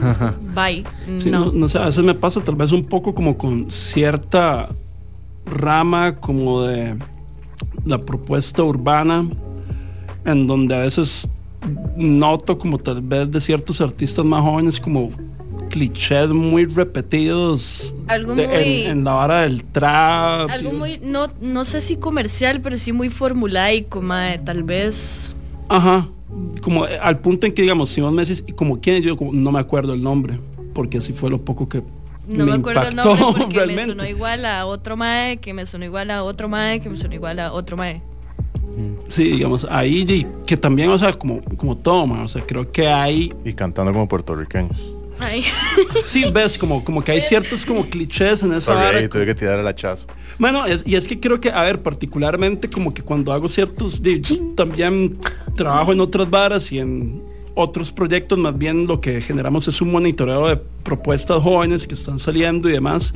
[0.54, 0.84] Bye.
[1.18, 1.46] Sí, no.
[1.46, 1.52] no.
[1.52, 4.68] no sé, a veces me pasa tal vez un poco como con cierta
[5.46, 6.96] rama como de
[7.84, 9.28] la propuesta urbana,
[10.24, 11.28] en donde a veces
[11.96, 15.10] noto como tal vez de ciertos artistas más jóvenes como
[15.68, 20.50] clichés muy repetidos Algo de- muy- en, en la vara del trap.
[20.50, 25.32] Algo y- muy, no, no sé si comercial, pero sí muy formulaico, mae, tal vez.
[25.68, 26.08] Ajá,
[26.62, 29.02] como eh, al punto en que digamos, si vos me decís, ¿y como quién?
[29.02, 30.38] Yo como, no me acuerdo el nombre,
[30.74, 31.82] porque así fue lo poco que
[32.26, 35.84] No me, acuerdo el nombre porque me sonó igual a otro mae, que me sonó
[35.84, 38.02] igual a otro mae, que me sonó igual a otro mae.
[39.08, 42.86] Sí, digamos, ahí que también, o sea, como, como todo, man, o sea, creo que
[42.86, 43.32] hay...
[43.44, 44.94] Y cantando como puertorriqueños.
[45.18, 45.44] Ay.
[46.06, 49.34] Sí, ves, como, como que hay ciertos como clichés en esa Sorry, ahí tuve que
[49.34, 50.06] tirar el hachazo.
[50.40, 54.02] Bueno, es- y es que creo que, a ver, particularmente como que cuando hago ciertos,
[54.02, 54.20] di-
[54.56, 55.18] también
[55.54, 57.22] trabajo en otras varas y en
[57.54, 62.18] otros proyectos, más bien lo que generamos es un monitoreo de propuestas jóvenes que están
[62.18, 63.12] saliendo y demás.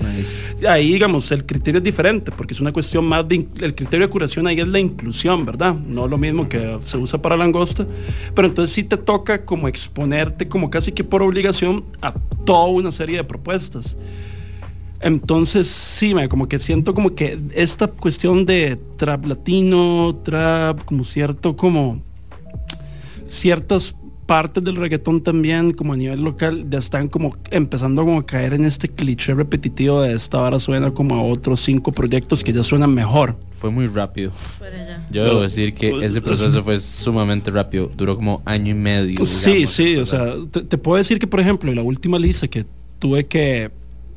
[0.69, 4.11] Ahí, digamos, el criterio es diferente, porque es una cuestión más de, el criterio de
[4.11, 5.75] curación ahí es la inclusión, ¿verdad?
[5.75, 7.87] No lo mismo que se usa para langosta,
[8.35, 12.13] pero entonces sí te toca como exponerte como casi que por obligación a
[12.45, 13.97] toda una serie de propuestas.
[15.05, 21.05] Entonces, sí, me, como que siento como que esta cuestión de trap latino, trap, como
[21.05, 22.01] cierto, como
[23.29, 23.95] ciertas
[24.25, 28.55] partes del reggaetón también, como a nivel local, ya están como empezando como a caer
[28.55, 32.63] en este cliché repetitivo de esta hora suena como a otros cinco proyectos que ya
[32.63, 33.37] suenan mejor.
[33.53, 34.33] Fue muy rápido.
[35.11, 37.91] Yo debo decir que ese proceso fue sumamente rápido.
[37.95, 39.27] Duró como año y medio.
[39.27, 42.65] Sí, sí, o sea, te, te puedo decir que, por ejemplo, la última lista que
[42.99, 43.71] tuve que,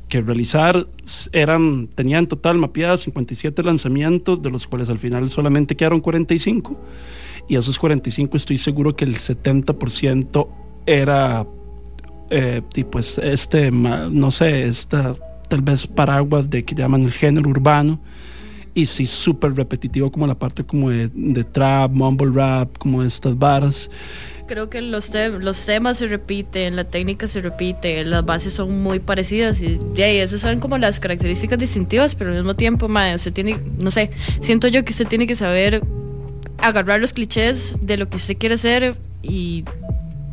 [0.08, 0.86] que realizar
[1.32, 6.78] eran, tenía en total mapeadas 57 lanzamientos, de los cuales al final solamente quedaron 45.
[7.48, 10.48] Y esos 45 estoy seguro que el 70%
[10.86, 11.46] era,
[12.30, 15.14] eh, tipo, es- este, no sé, esta
[15.48, 18.00] tal vez paraguas de que llaman el género urbano.
[18.78, 23.36] Y sí, súper repetitivo como la parte como de, de trap, mumble rap, como estas
[23.36, 23.90] varas.
[24.46, 28.80] Creo que los, te- los temas se repiten, la técnica se repite, las bases son
[28.80, 32.86] muy parecidas y ya, y esas son como las características distintivas, pero al mismo tiempo,
[32.86, 34.10] mae, usted tiene, no sé,
[34.40, 35.82] siento yo que usted tiene que saber
[36.58, 38.94] agarrar los clichés de lo que usted quiere hacer
[39.24, 39.64] y,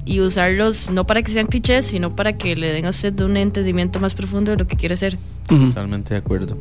[0.05, 3.38] y usarlos no para que sean clichés, sino para que le den a usted un
[3.38, 5.17] entendimiento más profundo de lo que quiere hacer.
[5.47, 6.55] Totalmente de acuerdo.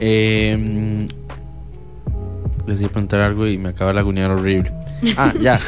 [0.00, 1.08] Eh,
[2.66, 4.72] les iba a preguntar algo y me acaba de lagunear horrible.
[5.16, 5.60] Ah, ya.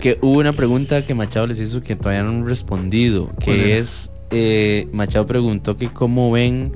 [0.00, 3.28] Que hubo una pregunta que Machado les hizo que todavía no han respondido.
[3.42, 6.72] ¿Cuál Que es, eh, Machado preguntó que cómo ven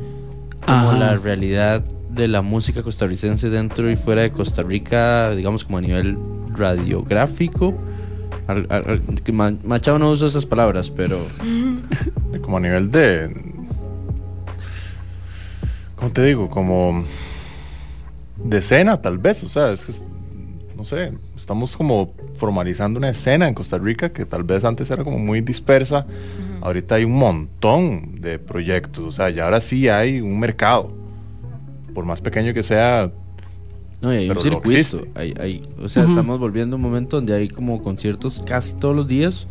[0.64, 0.96] como Ajá.
[0.98, 5.80] la realidad de la música costarricense dentro y fuera de Costa Rica, digamos como a
[5.82, 6.16] nivel
[6.54, 7.74] radiográfico.
[8.46, 9.02] Al- al-
[9.64, 11.18] Machado no usa esas palabras, pero
[12.42, 13.28] Como a nivel de.
[16.00, 16.48] ¿Cómo te digo?
[16.48, 17.04] Como.
[18.42, 19.42] De escena, tal vez.
[19.44, 19.92] O sea, es que.
[20.76, 21.12] No sé.
[21.36, 25.42] Estamos como formalizando una escena en Costa Rica que tal vez antes era como muy
[25.42, 26.06] dispersa.
[26.62, 29.04] Ahorita hay un montón de proyectos.
[29.04, 30.90] O sea, ya ahora sí hay un mercado.
[31.94, 33.10] Por más pequeño que sea.
[34.00, 35.06] No, y hay un circuito.
[35.14, 38.96] Hay, hay- o sea, estamos volviendo a un momento donde hay como conciertos casi todos
[38.96, 39.46] los días.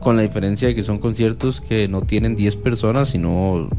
[0.00, 3.70] Con la diferencia de que son conciertos que no tienen 10 personas, sino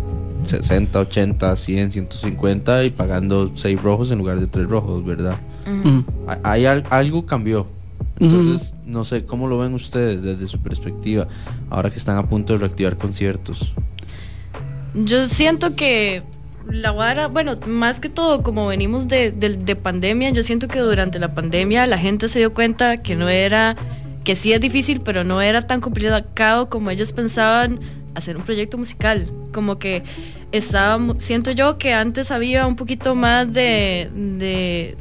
[0.47, 5.37] 60, 80, 100, 150 y pagando 6 rojos en lugar de 3 rojos, ¿verdad?
[6.43, 7.67] Hay al- algo cambió.
[8.19, 11.27] Entonces, no sé, ¿cómo lo ven ustedes desde su perspectiva?
[11.69, 13.73] Ahora que están a punto de reactivar conciertos.
[14.93, 16.23] Yo siento que
[16.69, 20.79] la vara, bueno, más que todo, como venimos de, de- de pandemia, yo siento que
[20.79, 23.75] durante la pandemia la gente se dio cuenta que no era
[24.23, 27.79] que sí es difícil, pero no era tan complicado como ellos pensaban
[28.15, 29.27] hacer un proyecto musical.
[29.51, 30.03] Como que
[30.51, 34.95] estaba, siento yo que antes había un poquito más de,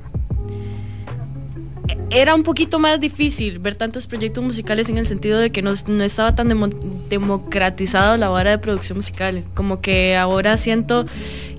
[2.10, 5.72] era un poquito más difícil ver tantos proyectos musicales en el sentido de que no,
[5.88, 6.68] no estaba tan demo-
[7.08, 9.44] democratizado la vara de producción musical.
[9.54, 11.06] Como que ahora siento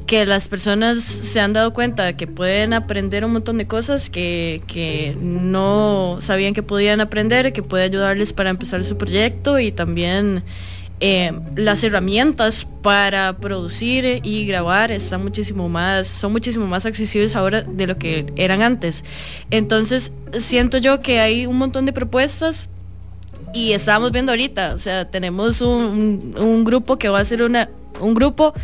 [0.07, 4.61] que las personas se han dado cuenta que pueden aprender un montón de cosas que,
[4.67, 10.43] que no sabían que podían aprender, que puede ayudarles para empezar su proyecto y también
[11.07, 17.61] eh, las herramientas para producir y grabar están muchísimo más, son muchísimo más accesibles ahora
[17.61, 19.03] de lo que eran antes.
[19.51, 22.69] Entonces siento yo que hay un montón de propuestas
[23.53, 27.69] y estábamos viendo ahorita, o sea, tenemos un, un grupo que va a hacer una,
[27.99, 28.55] un grupo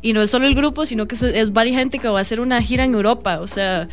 [0.00, 2.22] y no es solo el grupo, sino que es, es varias gente que va a
[2.22, 3.88] hacer una gira en Europa, o sea,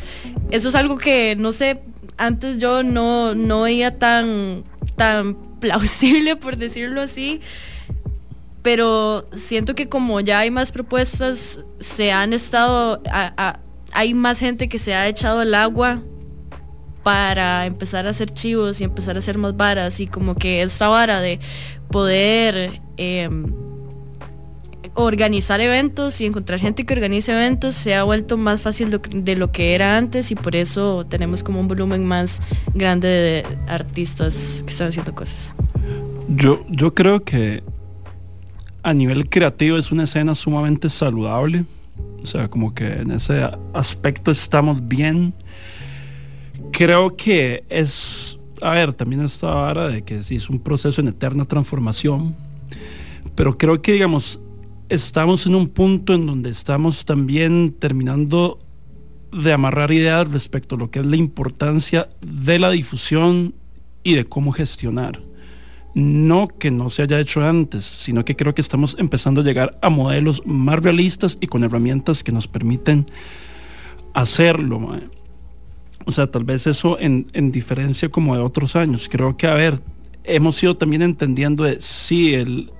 [0.50, 1.82] eso es algo que no sé,
[2.16, 4.64] antes yo no, no veía tan,
[4.96, 7.42] tan plausible, por decirlo así,
[8.62, 13.02] pero siento que como ya hay más propuestas, se han estado,
[13.92, 16.02] hay más gente que se ha echado el agua
[17.02, 20.88] para empezar a hacer chivos y empezar a hacer más varas y como que esta
[20.88, 21.40] vara de
[21.90, 23.46] poder em,
[24.94, 29.52] organizar eventos y encontrar gente que organice eventos se ha vuelto más fácil de lo
[29.52, 32.40] que era antes y por eso tenemos como un volumen más
[32.74, 35.54] grande de artistas que están haciendo cosas.
[36.28, 37.62] Yo, yo creo que
[38.82, 41.64] a nivel creativo es una escena sumamente saludable.
[42.22, 45.34] O sea, como que en ese aspecto estamos bien.
[46.72, 51.08] Creo que es, a ver, también esta vara de que sí es un proceso en
[51.08, 52.34] eterna transformación.
[53.34, 54.40] Pero creo que, digamos,
[54.88, 58.58] estamos en un punto en donde estamos también terminando
[59.32, 63.54] de amarrar ideas respecto a lo que es la importancia de la difusión
[64.02, 65.27] y de cómo gestionar.
[65.98, 69.76] No que no se haya hecho antes, sino que creo que estamos empezando a llegar
[69.82, 73.06] a modelos más realistas y con herramientas que nos permiten
[74.14, 74.78] hacerlo.
[76.04, 79.08] O sea, tal vez eso en, en diferencia como de otros años.
[79.10, 79.82] Creo que, a ver,
[80.22, 82.70] hemos ido también entendiendo de sí, el,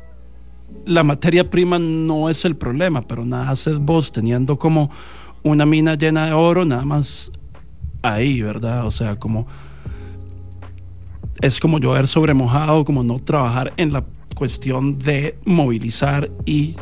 [0.86, 4.92] la materia prima no es el problema, pero nada haces vos teniendo como
[5.42, 7.32] una mina llena de oro, nada más
[8.02, 8.86] ahí, ¿verdad?
[8.86, 9.48] O sea, como
[11.40, 14.04] es como llover sobre mojado, como no trabajar en la
[14.34, 16.76] cuestión de movilizar y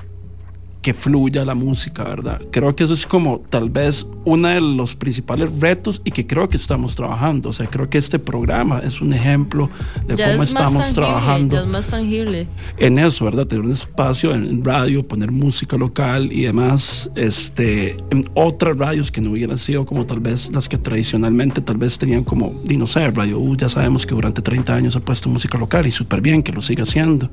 [0.86, 2.40] que fluya la música, ¿verdad?
[2.52, 6.48] Creo que eso es como tal vez uno de los principales retos y que creo
[6.48, 7.48] que estamos trabajando.
[7.48, 9.68] O sea, creo que este programa es un ejemplo
[10.06, 12.46] de Ya cómo es más estamos tangible, trabajando ya es más tangible.
[12.78, 13.48] en eso, ¿verdad?
[13.48, 19.10] Tener un espacio en, en radio, poner música local y demás, este, en otras radios
[19.10, 22.76] que no hubieran sido como tal vez las que tradicionalmente tal vez tenían como, y
[22.76, 25.90] no sé, Radio U, ya sabemos que durante 30 años ha puesto música local y
[25.90, 27.28] súper bien que lo siga haciendo.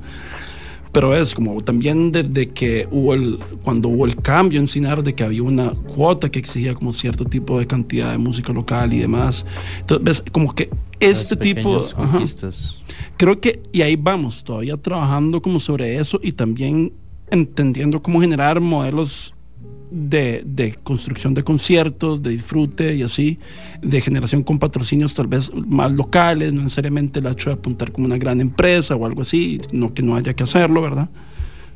[0.94, 5.14] Pero es como también desde que hubo el, cuando hubo el cambio en Cinar, de
[5.14, 9.00] que había una cuota que exigía como cierto tipo de cantidad de música local y
[9.00, 9.44] demás.
[9.80, 11.80] Entonces, ves, como que este tipo...
[11.96, 12.20] ajá.
[13.16, 16.92] Creo que, y ahí vamos, todavía trabajando como sobre eso y también
[17.30, 19.33] entendiendo cómo generar modelos
[19.90, 23.38] de, de construcción de conciertos, de disfrute y así,
[23.82, 28.06] de generación con patrocinios tal vez más locales, no necesariamente el hecho de apuntar como
[28.06, 31.08] una gran empresa o algo así, no que no haya que hacerlo, ¿verdad?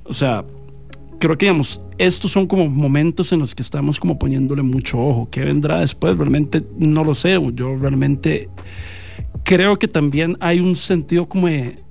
[0.05, 0.45] O sea,
[1.19, 5.29] creo que digamos, estos son como momentos en los que estamos como poniéndole mucho ojo.
[5.31, 6.17] ¿Qué vendrá después?
[6.17, 7.39] Realmente no lo sé.
[7.55, 8.49] Yo realmente
[9.45, 11.83] creo que también hay un sentido como de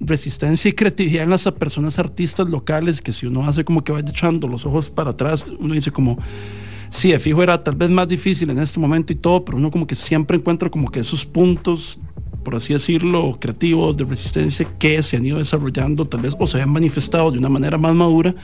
[0.00, 4.08] resistencia y creatividad en las personas artistas locales que si uno hace como que vaya
[4.08, 6.18] echando los ojos para atrás, uno dice como,
[6.90, 9.70] sí, de fijo era tal vez más difícil en este momento y todo, pero uno
[9.70, 11.98] como que siempre encuentra como que esos puntos,
[12.44, 16.62] por así decirlo, creativos de resistencia que se han ido desarrollando tal vez o se
[16.62, 18.34] han manifestado de una manera más madura,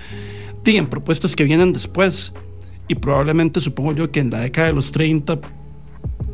[0.65, 2.33] y en propuestas que vienen después.
[2.89, 5.41] Y probablemente supongo yo que en la década de los 30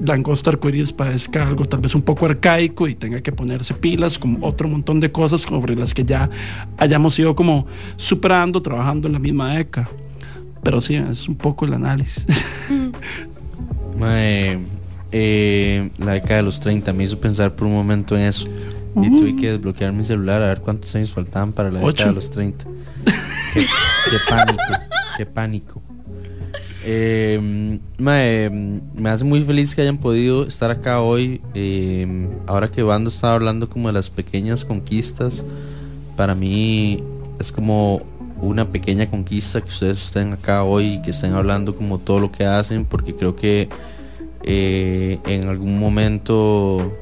[0.00, 4.38] Langosta Arcoiris parezca algo tal vez un poco arcaico y tenga que ponerse pilas con
[4.40, 6.30] otro montón de cosas sobre las que ya
[6.78, 7.66] hayamos ido como
[7.96, 9.90] superando, trabajando en la misma década.
[10.62, 12.26] Pero sí, es un poco el análisis.
[13.98, 14.58] Mae,
[15.12, 18.48] eh, la década de los 30 me hizo pensar por un momento en eso.
[18.96, 21.88] Y tuve que desbloquear mi celular a ver cuántos años faltaban para la Ocho.
[21.88, 22.64] década de los 30.
[23.54, 24.62] qué, qué pánico,
[25.16, 25.82] qué pánico.
[26.82, 31.40] Eh, mae, me hace muy feliz que hayan podido estar acá hoy.
[31.54, 35.44] eh, ahora que Bando estaba hablando como de las pequeñas conquistas,
[36.16, 37.02] para mí
[37.38, 38.02] es como
[38.40, 42.32] una pequeña conquista que ustedes estén acá hoy y que estén hablando como todo lo
[42.32, 43.68] que hacen, porque creo que
[44.42, 46.96] eh, en algún momento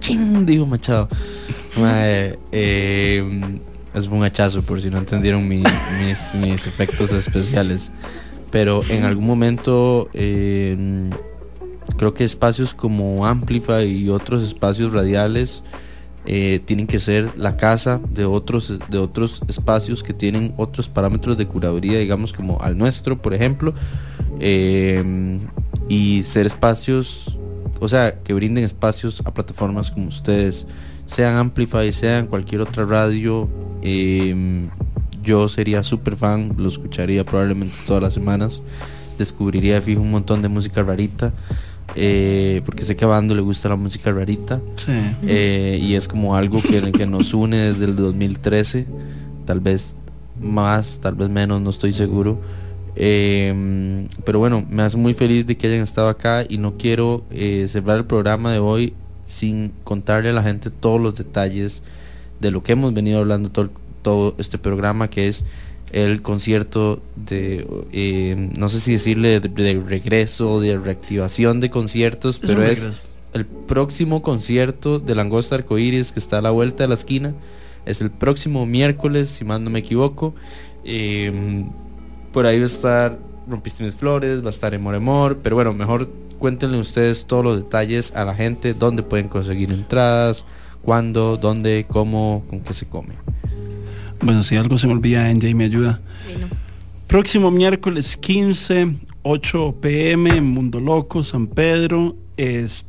[0.00, 1.08] chin, dijo Machado.
[1.80, 5.62] Mae, es un hachazo por si no entendieron mi-
[6.00, 7.92] mis, mis efectos especiales.
[8.52, 11.10] Pero en algún momento eh,
[11.96, 15.62] creo que espacios como Amplify y otros espacios radiales
[16.26, 21.36] eh, tienen que ser la casa de otros, de otros espacios que tienen otros parámetros
[21.36, 23.74] de curaduría, digamos como al nuestro, por ejemplo,
[24.38, 25.40] eh,
[25.88, 27.38] y ser espacios,
[27.80, 30.66] o sea, que brinden espacios a plataformas como ustedes,
[31.06, 33.48] sean Amplify, sean cualquier otra radio.
[33.82, 34.68] eh,
[35.22, 38.60] yo sería súper fan, lo escucharía probablemente todas las semanas,
[39.18, 41.32] descubriría de fijo un montón de música rarita.
[41.94, 44.92] eh, porque sé que a Bando le gusta la música rarita Sí.
[45.26, 48.86] eh, y es como algo que, que nos une desde el 2013
[49.44, 49.94] tal vez
[50.40, 52.40] más tal vez menos no estoy seguro
[52.96, 57.24] Eh, pero bueno me hace muy feliz de que hayan estado acá y no quiero
[57.30, 58.94] eh, cerrar el programa de hoy
[59.26, 61.82] sin contarle a la gente todos los detalles
[62.40, 63.70] de lo que hemos venido hablando todo,
[64.02, 65.44] todo este programa que es
[65.92, 72.40] el concierto de, eh, no sé si decirle de, de regreso, de reactivación de conciertos,
[72.42, 72.86] Es pero es
[73.34, 77.34] el próximo concierto de Langosta Arcoíris que está a la vuelta de la esquina.
[77.84, 80.34] Es el próximo miércoles, si más no me equivoco.
[80.84, 81.64] Eh,
[82.32, 85.72] por ahí va a estar Rompiste mis flores, va a estar Emor Emor, pero bueno,
[85.72, 86.08] mejor
[86.38, 90.44] cuéntenle ustedes todos los detalles a la gente, dónde pueden conseguir entradas,
[90.82, 93.14] cuándo, dónde, cómo, con qué se come.
[94.22, 96.00] Bueno, si algo se me olvida, NJ me ayuda.
[97.08, 102.16] Próximo miércoles 15, 8 pm, en Mundo Loco, San Pedro.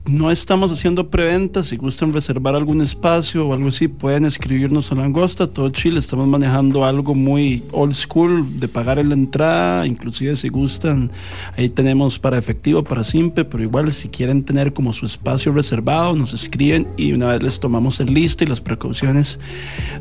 [0.05, 1.63] No estamos haciendo preventa.
[1.63, 5.47] Si gustan reservar algún espacio o algo así, pueden escribirnos a Langosta.
[5.47, 9.85] Todo Chile estamos manejando algo muy old school de pagar en la entrada.
[9.85, 11.11] Inclusive si gustan,
[11.57, 13.43] ahí tenemos para efectivo, para simple.
[13.43, 17.59] Pero igual si quieren tener como su espacio reservado, nos escriben y una vez les
[17.59, 19.39] tomamos el lista y las precauciones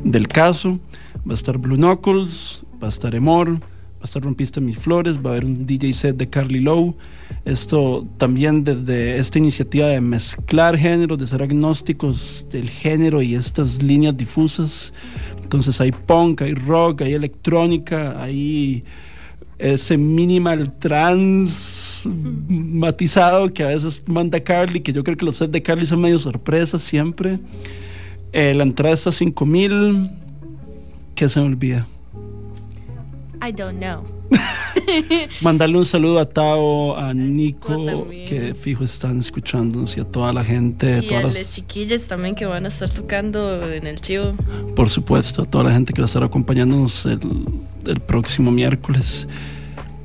[0.05, 0.79] del caso.
[1.29, 3.59] Va a estar Blue Knuckles, va a estar Emor,
[4.03, 6.95] a estar Rompiste Mis Flores, va a haber un DJ set de Carly Lowe.
[7.45, 13.83] Esto también desde esta iniciativa de mezclar géneros, de ser agnósticos del género y estas
[13.83, 14.93] líneas difusas.
[15.43, 18.85] Entonces hay punk, hay rock, hay electrónica, hay
[19.59, 22.09] ese minimal trans
[22.49, 26.01] matizado que a veces manda Carly, que yo creo que los sets de Carly son
[26.01, 27.39] medio sorpresas siempre.
[28.33, 30.11] Eh, la entrada está a 5 mil.
[31.15, 31.87] ¿Qué se me olvida?
[33.47, 34.05] I don't know.
[35.41, 40.45] Mandarle un saludo a Tao, a Nico, que fijo están escuchándonos y a toda la
[40.45, 44.33] gente, Y todas las las- chiquillas también que van a estar tocando en el chivo.
[44.75, 47.21] por supuesto, a toda la gente que va a estar acompañándonos el,
[47.87, 49.27] el próximo miércoles.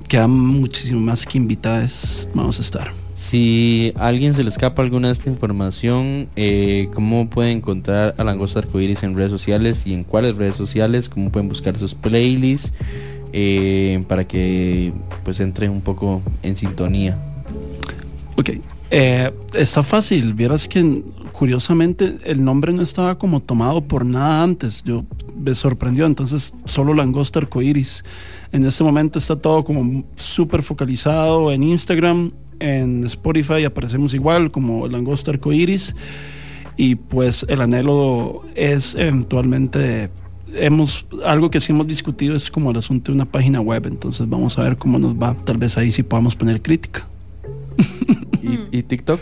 [0.08, 2.28] Quedan muchísimo más que invitadas.
[2.34, 2.92] Vamos a estar.
[3.14, 8.24] Si a alguien se le escapa alguna de esta información, eh, ¿cómo pueden encontrar a
[8.24, 11.10] Langosta Arcoiris en redes sociales y en cuáles redes sociales?
[11.10, 12.72] ¿Cómo pueden buscar sus playlists?
[13.34, 14.94] Eh, para que
[15.24, 17.18] pues entre un poco en sintonía.
[18.36, 18.52] Ok.
[18.90, 20.34] Eh, está fácil.
[20.34, 24.84] Vieras que curiosamente el nombre no estaba como tomado por nada antes.
[24.84, 25.06] Yo
[25.38, 26.06] me sorprendió.
[26.06, 28.04] Entonces solo Langosta Arcoiris.
[28.52, 32.32] En este momento está todo como súper focalizado en Instagram.
[32.60, 35.96] En Spotify aparecemos igual como Langosta Arcoiris.
[36.78, 40.10] Y pues el anhelo es eventualmente
[40.54, 44.28] hemos algo que sí hemos discutido es como el asunto de una página web entonces
[44.30, 47.08] vamos a ver cómo nos va tal vez ahí sí podamos poner crítica
[48.42, 49.20] ¿Y, y TikTok?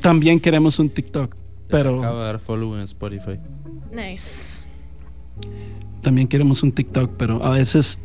[0.00, 1.34] también queremos un TikTok
[1.68, 3.38] pero Acabo de dar follow en Spotify.
[3.92, 4.60] Nice.
[6.00, 7.98] también queremos un TikTok pero a veces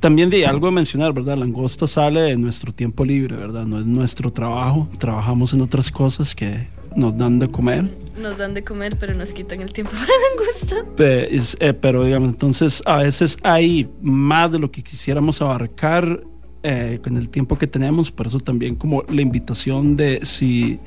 [0.00, 3.86] también de algo a mencionar verdad langosta sale de nuestro tiempo libre verdad no es
[3.86, 7.84] nuestro trabajo trabajamos en otras cosas que nos dan de comer
[8.16, 10.96] Nos dan de comer, pero nos quitan el tiempo para la langosta.
[10.96, 16.22] Pe- es, eh, pero digamos, entonces a veces hay más de lo que quisiéramos abarcar
[16.62, 20.80] eh, con el tiempo que tenemos, por eso también como la invitación de si,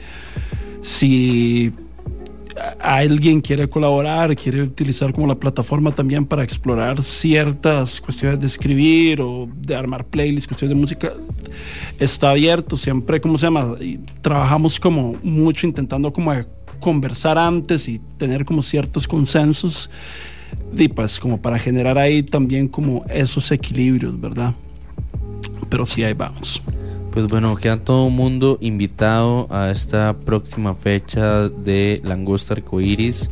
[0.81, 1.71] si
[2.79, 9.21] alguien quiere colaborar, quiere utilizar como la plataforma también para explorar ciertas cuestiones de escribir
[9.21, 11.13] o de armar playlists, cuestiones de música,
[11.99, 13.75] está abierto, siempre, ¿cómo se llama?
[13.79, 16.33] Y trabajamos como mucho intentando como
[16.79, 19.89] conversar antes y tener como ciertos consensos
[20.75, 24.53] y pues como para generar ahí también como esos equilibrios, ¿verdad?
[25.69, 26.61] Pero sí, ahí vamos.
[27.11, 33.29] Pues bueno, queda todo el mundo invitado a esta próxima fecha de Langosta Arcoiris.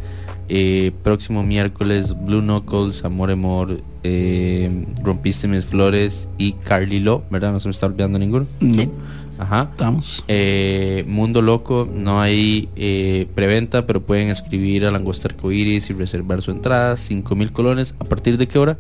[0.50, 7.52] Eh, próximo miércoles, Blue Knuckles, Amor Amor, eh, Rompiste mis flores y Carly Lo, ¿verdad?
[7.52, 8.48] No se me está olvidando ninguno.
[8.60, 8.90] Sí.
[9.38, 9.70] Ajá.
[9.72, 10.24] Estamos.
[10.28, 16.42] Eh, Mundo Loco, no hay eh, preventa, pero pueden escribir a Langosta Arcoiris y reservar
[16.42, 17.94] su entrada, 5 mil colones.
[18.00, 18.78] ¿A partir de qué hora?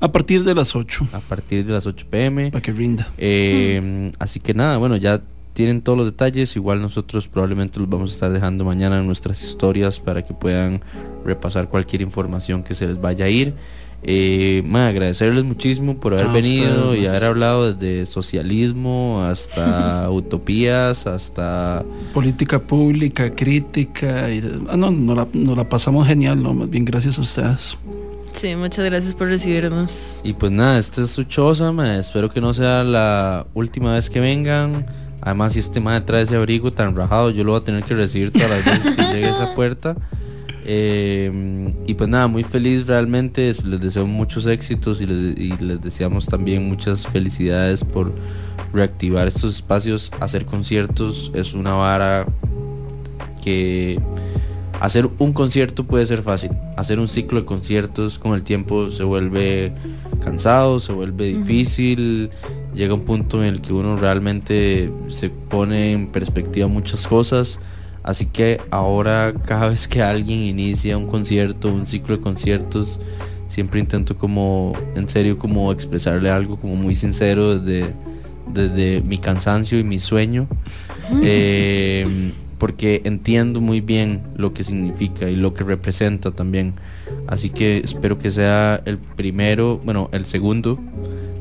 [0.00, 1.08] A partir de las 8.
[1.12, 2.50] A partir de las 8 pm.
[2.50, 3.08] Para que rinda.
[3.18, 5.20] Eh, Así que nada, bueno, ya
[5.52, 6.56] tienen todos los detalles.
[6.56, 10.80] Igual nosotros probablemente los vamos a estar dejando mañana en nuestras historias para que puedan
[11.24, 13.54] repasar cualquier información que se les vaya a ir.
[14.02, 21.84] Eh, agradecerles muchísimo por haber venido y haber hablado desde socialismo hasta utopías, hasta
[22.14, 24.30] Política pública, crítica.
[24.30, 26.54] Y, ah, no, nos la, nos la pasamos genial, ¿no?
[26.54, 27.76] Más bien gracias a ustedes.
[28.40, 30.16] Sí, muchas gracias por recibirnos.
[30.24, 34.08] Y pues nada, esta es su choza, ma, espero que no sea la última vez
[34.08, 34.86] que vengan.
[35.20, 37.94] Además, si este madre trae ese abrigo tan rajado, yo lo voy a tener que
[37.94, 39.94] recibir todas las veces que llegue a esa puerta.
[40.64, 43.50] Eh, y pues nada, muy feliz realmente.
[43.50, 48.10] es- Les deseo muchos éxitos y les deseamos también muchas felicidades por
[48.72, 50.10] reactivar estos espacios.
[50.20, 52.26] Hacer conciertos es una vara
[53.44, 54.00] que
[54.80, 56.50] hacer un concierto puede ser fácil.
[56.76, 59.72] Hacer un ciclo de conciertos con el tiempo se vuelve
[60.24, 62.30] cansado, se vuelve difícil.
[62.74, 67.58] Llega un punto en el que uno realmente se pone en perspectiva muchas cosas.
[68.02, 72.98] Así que ahora cada vez que alguien inicia un concierto, un ciclo de conciertos,
[73.48, 77.92] siempre intento como en serio como expresarle algo como muy sincero desde,
[78.46, 80.46] desde mi cansancio y mi sueño.
[81.22, 86.74] Eh, porque entiendo muy bien lo que significa y lo que representa también.
[87.26, 90.78] Así que espero que sea el primero, bueno, el segundo,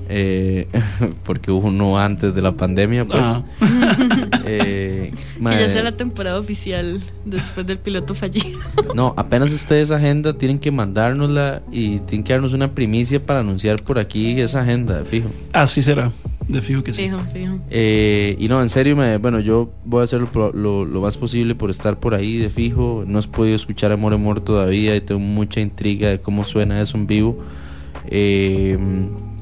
[0.07, 0.67] eh,
[1.23, 3.21] porque hubo uno antes de la pandemia, pues.
[3.23, 3.43] Ah.
[4.51, 8.57] Eh, Que ya sea la temporada oficial después del piloto fallido.
[8.95, 13.41] no, apenas esté esa agenda, tienen que mandárnosla y tienen que darnos una primicia para
[13.41, 15.29] anunciar por aquí esa agenda, fijo.
[15.53, 16.11] Así será.
[16.49, 17.03] De fijo que sí.
[17.03, 17.59] Fijo, fijo.
[17.69, 20.51] Eh, y no, en serio, me, bueno, yo voy a hacer lo-
[20.85, 23.03] lo más posible por estar por ahí de fijo.
[23.07, 26.97] No he podido escuchar Amor Amor todavía y tengo mucha intriga de cómo suena eso
[26.97, 27.37] en vivo.
[28.07, 28.77] Eh,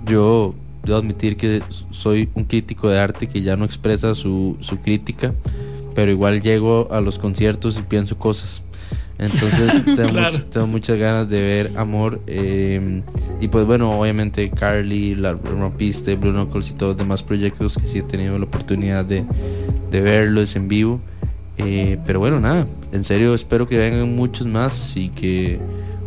[0.05, 0.53] yo
[0.83, 1.61] debo admitir que
[1.91, 5.33] soy un crítico de arte que ya no expresa su, su crítica,
[5.95, 8.63] pero igual llego a los conciertos y pienso cosas.
[9.19, 10.37] Entonces tengo, Claro.
[10.37, 12.21] much- tengo muchas ganas de ver Amor.
[12.27, 13.01] eh,
[13.41, 17.87] y pues bueno, obviamente Carly, La Rompiste, Blue Knuckles y todos los demás proyectos que
[17.87, 19.25] sí he tenido la oportunidad de,
[19.91, 20.99] de verlos en vivo.
[21.57, 25.59] Eh, pero bueno, nada, en serio espero que vengan muchos más y que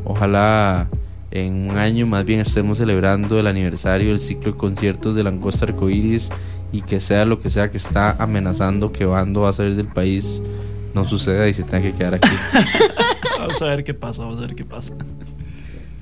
[0.04, 0.88] ojalá
[1.32, 5.64] en un año más bien estemos celebrando el aniversario del ciclo de conciertos de Langosta
[5.66, 6.28] Arcoiris
[6.72, 9.86] y que sea lo que sea que está amenazando que Bando va a salir del
[9.88, 10.40] país
[10.94, 12.28] no suceda y se tenga que quedar aquí.
[13.38, 14.92] Vamos a ver qué pasa, vamos a ver qué pasa.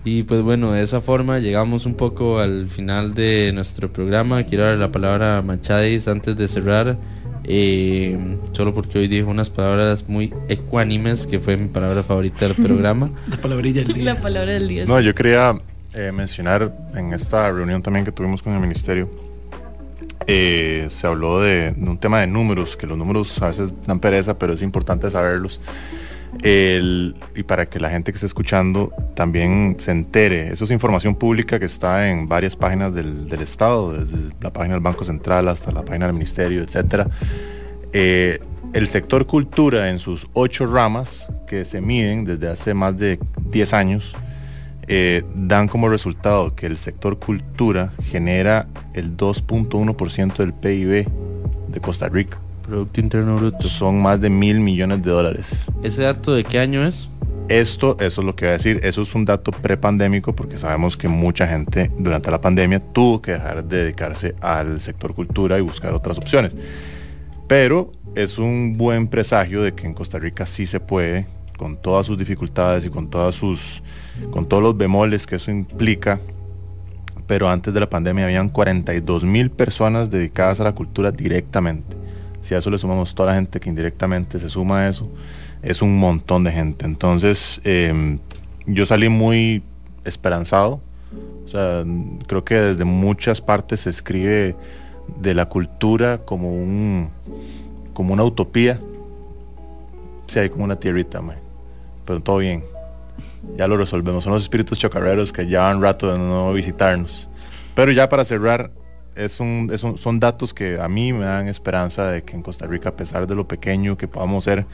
[0.05, 4.43] Y pues bueno, de esa forma llegamos un poco al final de nuestro programa.
[4.43, 6.97] Quiero dar la palabra a Machadis antes de cerrar.
[7.44, 12.56] eh, solo porque hoy dijo unas palabras muy ecuánimes, que fue mi palabra favorita del
[12.56, 13.10] programa.
[13.31, 14.85] La palabrilla del La palabra del día.
[14.86, 15.60] No, yo quería
[15.94, 19.09] eh, mencionar en esta reunión también que tuvimos con el ministerio,
[20.26, 24.38] eh, se habló de, un tema de números, que los números a veces dan pereza,
[24.38, 25.60] pero es importante saberlos.
[26.42, 30.52] Y para que la gente que esté escuchando también se entere.
[30.52, 34.82] Eso es información pública que está en varias páginas del, Estado, desde la página del
[34.82, 37.08] Banco Central hasta la página del Ministerio, etcétera.
[37.92, 38.40] Eh,
[38.74, 43.18] el sector cultura en sus ocho ramas que se miden desde hace más de
[43.50, 44.14] 10 años
[44.89, 51.06] eh, dan como resultado que el sector cultura genera el 2.1% del PIB
[51.69, 52.39] de Costa Rica.
[52.62, 53.69] Producto Interno Bruto.
[53.69, 55.51] Son más de mil millones de dólares.
[55.82, 57.09] ¿Ese dato de qué año es?
[57.48, 60.98] Esto, eso es lo que voy a decir, eso es un dato prepandémico porque sabemos
[60.98, 65.62] que mucha gente durante la pandemia tuvo que dejar de dedicarse al sector cultura y
[65.62, 66.55] buscar otras opciones.
[67.47, 72.06] Pero es un buen presagio de que en Costa Rica sí se puede, con todas
[72.06, 73.82] sus dificultades y con todas sus,
[74.30, 76.20] con todos los bemoles que eso implica.
[77.26, 81.96] Pero antes de la pandemia habían 42 mil personas dedicadas a la cultura directamente.
[82.40, 85.08] Si a eso le sumamos toda la gente que indirectamente se suma a eso,
[85.62, 86.86] es un montón de gente.
[86.86, 88.18] Entonces, eh,
[88.66, 89.62] yo salí muy
[90.04, 90.80] esperanzado.
[91.44, 91.84] O sea,
[92.26, 94.54] creo que desde muchas partes se escribe
[95.20, 97.08] de la cultura como un
[97.94, 98.78] como una utopía.
[100.26, 101.38] Sí, hay como una tierrita, mae.
[102.04, 102.62] pero todo bien.
[103.56, 104.24] Ya lo resolvemos.
[104.24, 107.28] Son los espíritus chocarreros que llevan rato de no visitarnos.
[107.74, 108.70] Pero ya para cerrar,
[109.15, 112.90] es un, son datos que a mí me dan esperanza de que en Costa Rica,
[112.90, 114.66] a pesar de lo pequeño que podamos ser,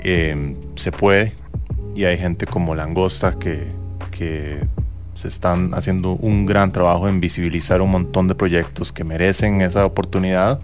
[0.00, 1.34] eh, se puede.
[1.94, 3.66] Y hay gente como Langosta que,
[4.10, 4.60] que
[5.14, 9.84] se están haciendo un gran trabajo en visibilizar un montón de proyectos que merecen esa
[9.84, 10.60] oportunidad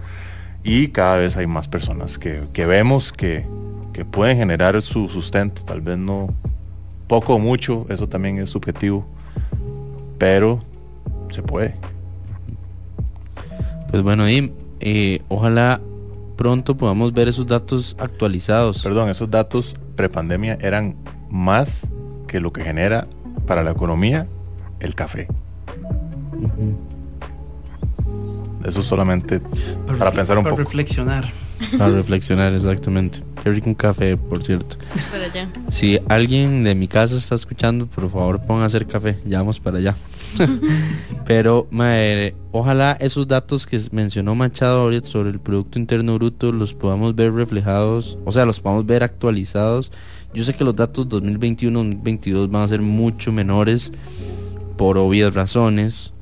[0.63, 3.45] y cada vez hay más personas que, que vemos que,
[3.93, 6.33] que pueden generar su sustento, tal vez no
[7.07, 9.07] poco o mucho, eso también es subjetivo,
[10.19, 10.63] pero
[11.31, 11.75] se puede.
[13.91, 15.81] Pues bueno, y eh, ojalá
[16.37, 18.83] pronto podamos ver esos datos actualizados.
[18.83, 20.97] Perdón, esos datos prepandemia eran
[21.31, 21.89] más
[22.27, 23.07] que lo que genera
[23.47, 24.27] para la economía
[24.81, 25.29] el café.
[28.65, 29.41] Eso solamente
[29.87, 30.65] para, pensar un para poco.
[30.65, 31.31] reflexionar.
[31.79, 33.21] Para reflexionar, exactamente.
[33.43, 34.77] Qué rico un café, por cierto.
[35.13, 35.49] Allá.
[35.71, 39.19] Si alguien de mi casa está escuchando, por favor ponga a hacer café.
[39.25, 39.95] Ya vamos para allá.
[41.27, 46.75] Pero mae, ojalá esos datos que mencionó Machado ahorita sobre el Producto Interno Bruto los
[46.75, 49.91] podamos ver reflejados, o sea, los podamos ver actualizados.
[50.35, 53.93] Yo sé que los datos 2021-2022 van a ser mucho menores
[54.77, 56.13] por obvias razones.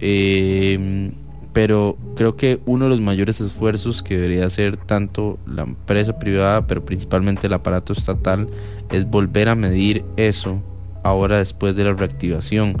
[0.00, 1.10] Eh,
[1.56, 6.66] pero creo que uno de los mayores esfuerzos que debería hacer tanto la empresa privada,
[6.66, 8.46] pero principalmente el aparato estatal,
[8.90, 10.60] es volver a medir eso
[11.02, 12.76] ahora después de la reactivación.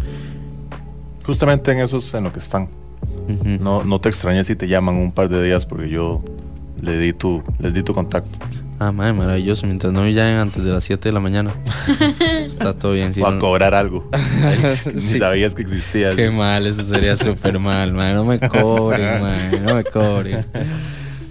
[1.24, 2.68] Justamente en eso es en lo que están.
[3.60, 6.20] no, no te extrañes si te llaman un par de días porque yo
[6.82, 8.38] le di tu, les di tu contacto.
[8.78, 9.66] Ah, madre, maravilloso.
[9.66, 11.54] Mientras no me llamen antes de las 7 de la mañana.
[12.46, 13.14] Está todo bien.
[13.14, 14.08] si o a no- cobrar algo.
[14.92, 15.18] Ni Sí.
[15.18, 16.14] sabías que existía.
[16.14, 18.14] Qué mal, eso sería súper mal, man.
[18.14, 19.64] No me cobren, man.
[19.64, 20.44] No me cobren.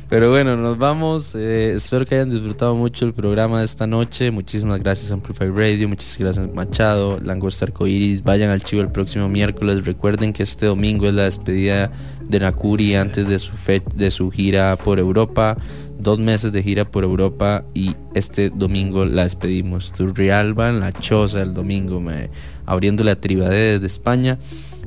[0.09, 1.33] Pero bueno, nos vamos.
[1.35, 4.29] Eh, espero que hayan disfrutado mucho el programa de esta noche.
[4.31, 8.23] Muchísimas gracias Amplify Radio, muchas gracias Machado, Langosta Arcoiris.
[8.23, 9.83] Vayan al chivo el próximo miércoles.
[9.85, 11.91] Recuerden que este domingo es la despedida
[12.21, 15.57] de Nakuri antes de su, fe- de su gira por Europa.
[15.99, 19.91] Dos meses de gira por Europa y este domingo la despedimos.
[19.91, 22.29] Turrialba en la choza el domingo, me,
[22.65, 24.37] abriéndole a Tribadé desde España.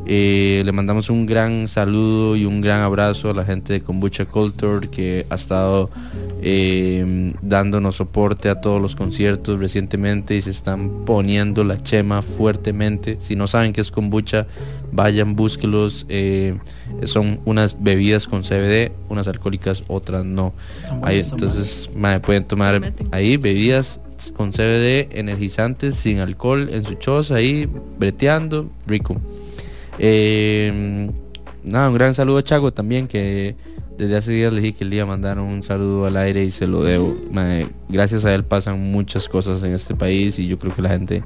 [0.06, 4.24] Eh, le mandamos un gran saludo y un gran abrazo a la gente de Kombucha
[4.24, 5.90] Culture que ha estado
[6.40, 13.16] eh, dándonos soporte a todos los conciertos recientemente y se están poniendo la chema fuertemente.
[13.20, 14.46] Si no saben qué es kombucha,
[14.92, 16.06] vayan, búsquelos.
[16.08, 16.56] eh,
[17.04, 20.54] son unas bebidas con CBD, unas alcohólicas, otras no.
[21.02, 24.00] Ahí, entonces, mae, pueden tomar ahí bebidas
[24.34, 27.68] con CBD, energizantes, sin alcohol, en su choza, ahí,
[27.98, 29.20] breteando, rico.
[29.98, 31.10] Eh,
[31.64, 33.56] nada, un gran saludo a Chago también, que
[33.98, 36.50] desde hace días le dije que le iba a mandar un saludo al aire y
[36.50, 37.16] se lo debo.
[37.88, 41.24] Gracias a él pasan muchas cosas en este país y yo creo que la gente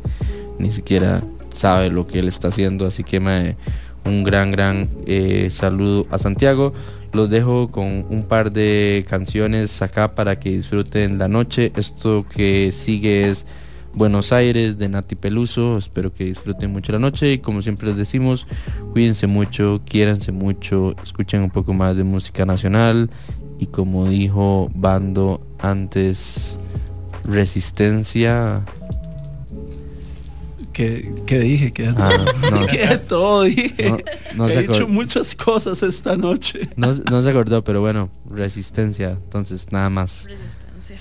[0.59, 2.87] ni siquiera sabe lo que él está haciendo.
[2.87, 3.57] Así que mae,
[4.05, 6.73] un gran, gran eh, saludo a Santiago.
[7.13, 11.73] Los dejo con un par de canciones acá para que disfruten la noche.
[11.77, 13.45] Esto que sigue es
[13.95, 15.77] Buenos Aires de Nati Peluso.
[15.79, 18.47] Espero que disfruten mucho la noche y como siempre les decimos,
[18.93, 23.11] cuídense mucho, quiéranse mucho, escuchen un poco más de música nacional
[23.59, 26.59] y como dijo Bando antes,
[27.25, 28.63] resistencia.
[30.73, 32.11] que, que dije que Ah,
[32.51, 32.67] no.
[32.71, 33.91] que todo dije.
[33.91, 33.99] No-
[34.37, 36.71] no He se dicho muchas cosas esta noche.
[36.77, 39.11] No, no se acordó, pero bueno, resistencia.
[39.11, 40.27] Entonces, nada más.
[40.27, 40.99] Resistencia.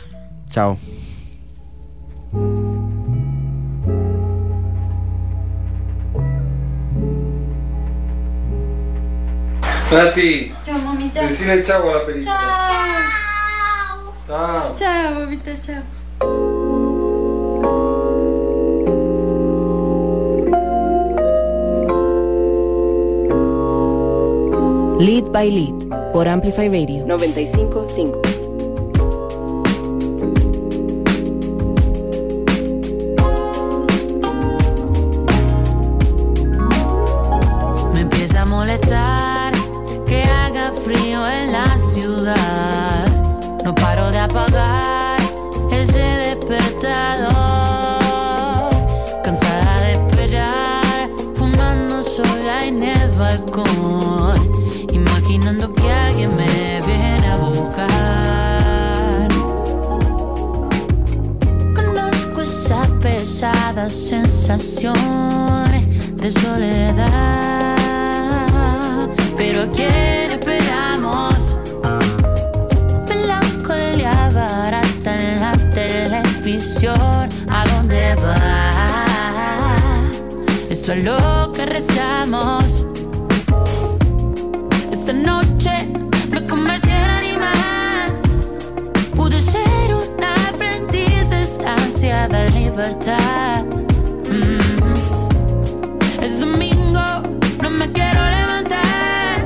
[0.49, 0.77] Chao.
[9.92, 11.22] Nati, Chao, mamita.
[11.27, 12.34] decile chavo a la película.
[12.34, 14.14] Chao.
[14.27, 14.76] Chao.
[14.77, 16.92] Chao, mamita, chao.
[25.00, 28.40] Lead by Lead por Amplify Radio 955.
[52.64, 54.51] En el balcón.
[54.91, 59.27] Imaginando que alguien me viene a buscar.
[61.75, 67.77] Conozco esas pesadas sensaciones de soledad.
[69.38, 71.59] Pero ¿a quién esperamos?
[73.09, 77.30] Melancolía barata en la televisión.
[77.49, 78.72] ¿A dónde va?
[80.69, 81.40] Es lo
[84.91, 85.88] esta noche
[86.31, 88.19] me convertí en animal.
[89.15, 93.64] Pude ser una aprendiz ansia de libertad.
[94.27, 94.93] Mm.
[96.23, 97.22] Es domingo,
[97.61, 99.45] no me quiero levantar.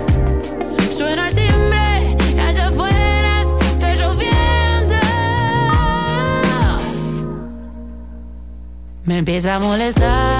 [0.97, 4.95] Suena el timbre, y allá afuera está lloviendo.
[9.03, 10.34] Me empieza a molestar.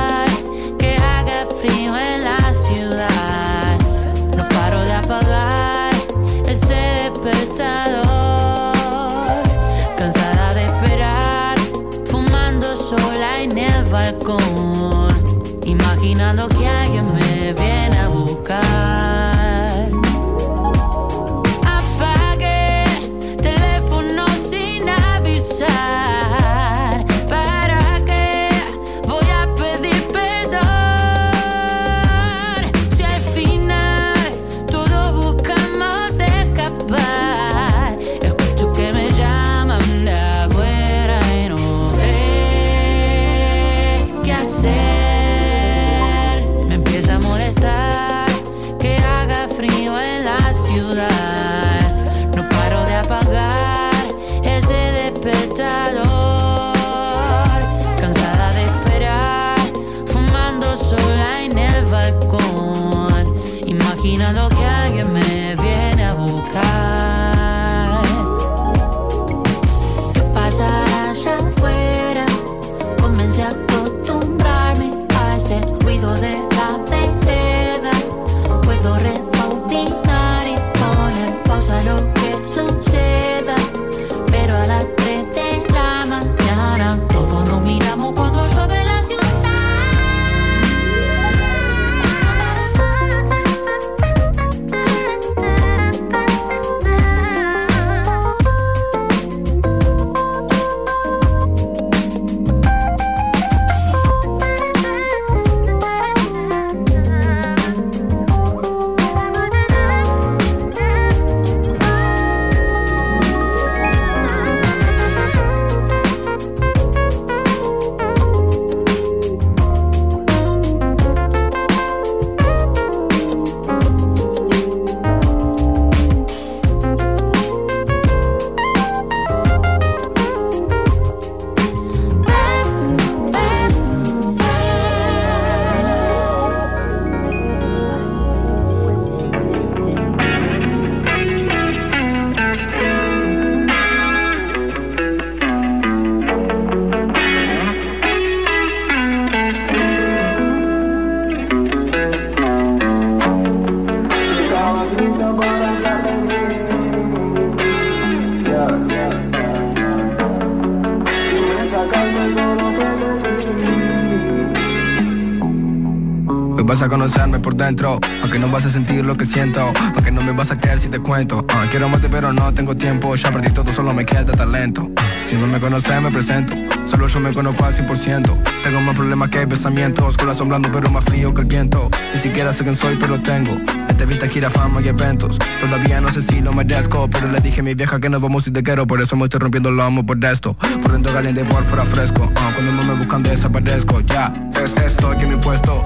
[167.66, 170.80] Dentro, aunque no vas a sentir lo que siento, aunque no me vas a creer
[170.80, 171.44] si te cuento.
[171.50, 174.92] Ah, quiero amarte pero no tengo tiempo, ya perdí todo, solo me queda talento.
[174.96, 176.54] Ah, si no me conoces me presento,
[176.86, 178.44] solo yo me conozco al 100%.
[178.64, 181.90] Tengo más problemas que pensamientos, corazón blando pero más frío que el viento.
[182.14, 183.56] Ni siquiera sé quién soy pero tengo,
[183.90, 185.40] este vista gira fama y eventos.
[185.60, 188.46] Todavía no sé si lo merezco, pero le dije a mi vieja que nos vamos
[188.48, 190.56] y te quiero, por eso me estoy rompiendo el lomo por esto.
[190.84, 192.32] Por dentro caliente, por fuera fresco.
[192.36, 194.32] Ah, cuando no me buscan desaparezco, ya.
[194.64, 195.82] Es esto que mi puesto.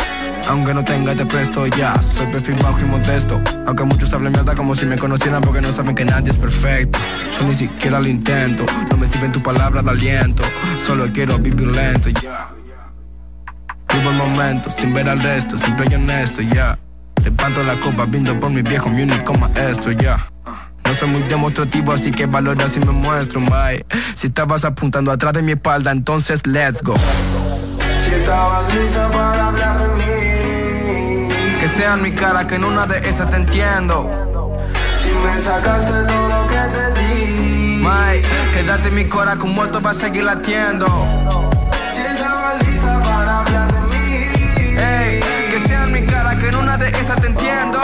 [0.50, 2.02] Aunque no tenga te presto ya.
[2.02, 3.40] Soy perfil bajo y modesto.
[3.68, 6.98] Aunque muchos hablen mierda como si me conocieran Porque no saben que nadie es perfecto.
[7.40, 8.66] Yo ni siquiera lo intento.
[8.90, 10.42] No me sirven tus palabras de aliento.
[10.88, 12.50] Solo quiero vivir lento ya.
[13.94, 15.56] Vivo el momento sin ver al resto.
[15.60, 16.80] Siempre y honesto ya.
[17.24, 20.18] Levanto la copa viendo por mi viejo Mi único maestro ya.
[20.84, 23.86] No soy muy demostrativo, así que valora si me muestro, my.
[24.16, 26.96] Si estabas apuntando atrás de mi espalda, entonces let's go.
[28.04, 30.19] Si estabas lista para hablar de mí
[31.70, 34.10] Que sea en mi cara, que en una de esas te entiendo.
[34.96, 39.80] Si me sacaste todo lo que te di May, quédate en mi cora, que muerto
[39.80, 40.88] va a seguir latiendo.
[41.92, 45.20] Si estabas lista para hablar de mí Ey,
[45.52, 47.80] que sea en mi cara, que en una de esas te entiendo.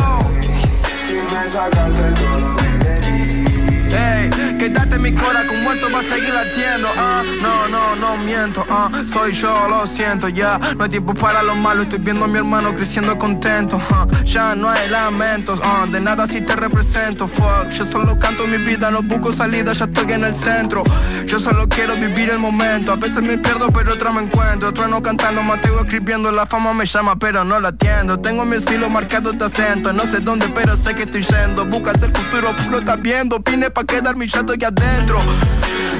[1.05, 3.88] Si me sacaste todo lo que te di
[4.30, 6.90] quédate en mi cora, que un muerto va a seguir latiendo.
[6.98, 8.66] Ah, no, no, no miento.
[8.70, 10.58] Ah, soy yo, lo siento ya.
[10.78, 13.80] No hay tiempo para lo malo, estoy viendo a mi hermano creciendo contento.
[13.92, 15.62] Ah, ya no hay lamentos.
[15.92, 17.28] De nada si te represento.
[17.28, 20.84] Fuck, yo solo canto mi vida, no busco salida, ya estoy en el centro.
[21.26, 22.92] Yo solo quiero vivir el momento.
[22.92, 24.72] A veces me pierdo, pero otra me encuentro.
[24.74, 26.32] Trueno cantando, Mateo escribiendo.
[26.32, 28.20] La fama me llama, pero no la atiendo.
[28.20, 29.94] Tengo mi estilo marcado de acento.
[29.94, 31.66] No sé dónde, pero sé que estoy yendo.
[31.66, 33.40] Buscas el futuro, puro estás viendo.
[33.40, 35.19] Vine pa' quedar mi chato aquí adentro.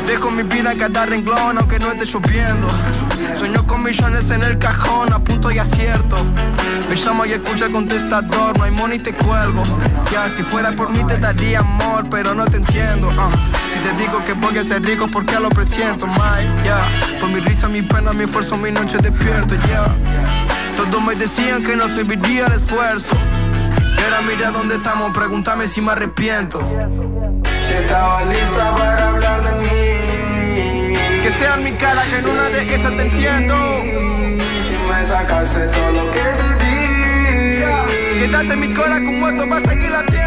[0.08, 2.68] Dejo mi vida en cada renglón aunque no esté lloviendo.
[3.38, 6.18] Sueño con millones en el cajón, a punto y acierto.
[6.90, 9.64] Me llamo y escucha el contestador, no hay money te cuelgo.
[10.12, 13.12] Ya, si fuera por mí te daría amor, pero no te entiendo.
[13.18, 13.32] ah.
[13.74, 16.86] Si te digo que voy a ser rico, porque lo presiento, Mike, ya.
[17.20, 19.86] Por mi risa, mi pena, mi esfuerzo, mi noche despierto, ya.
[20.78, 23.16] Todos me decían que no serviría el esfuerzo.
[23.98, 26.60] Y ahora mira dónde estamos, pregúntame si me arrepiento.
[27.66, 30.98] Si estaba lista para hablar de mí.
[31.24, 33.56] Que sean mi cara, que en una de esas te entiendo.
[34.68, 36.76] Si me sacaste todo lo que te di.
[38.20, 40.16] Quédate en mi cola con muerto va a seguir latiendo.
[40.16, 40.25] Si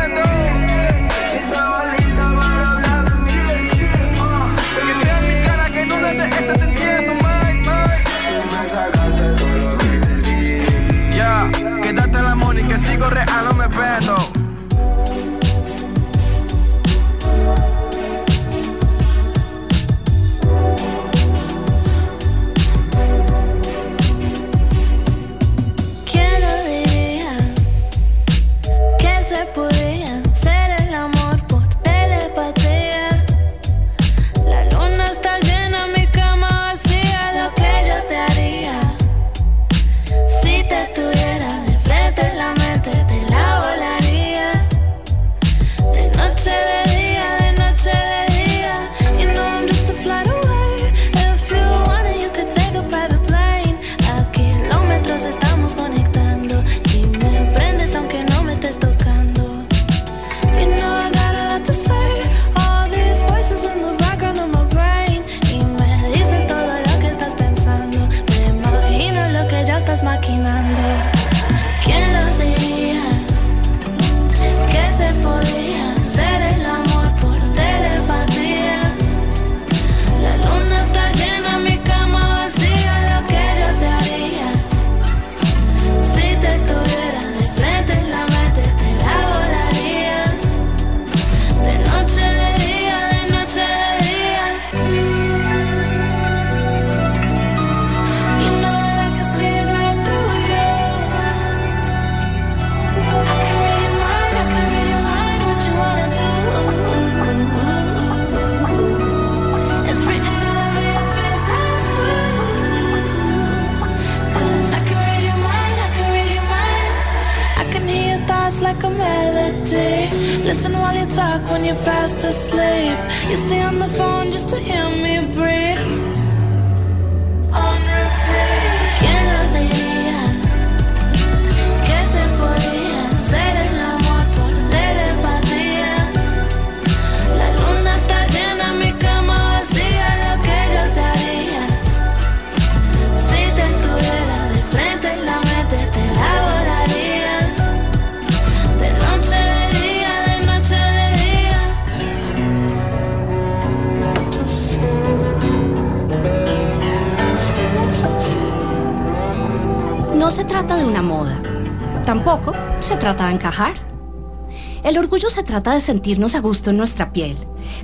[165.48, 167.34] trata de sentirnos a gusto en nuestra piel,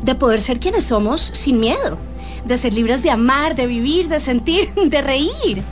[0.02, 1.97] de poder ser quienes somos sin miedo,
[2.44, 5.65] de ser libres de amar, de vivir, de sentir, de reír.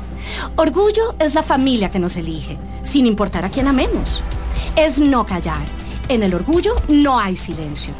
[0.57, 4.25] Orgullo es la familia que nos elige, sin importar a quién amemos.
[4.75, 5.67] Es no callar.
[6.09, 7.93] En el orgullo no hay silencio.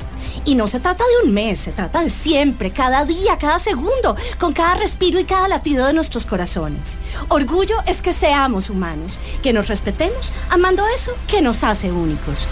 [0.47, 4.17] Y no se trata de un mes, se trata de siempre, cada día, cada segundo,
[4.41, 6.97] con cada respiro y cada latido de nuestros corazones.
[7.29, 12.49] Orgullo es que seamos humanos, que nos respetemos, amando eso que nos hace únicos.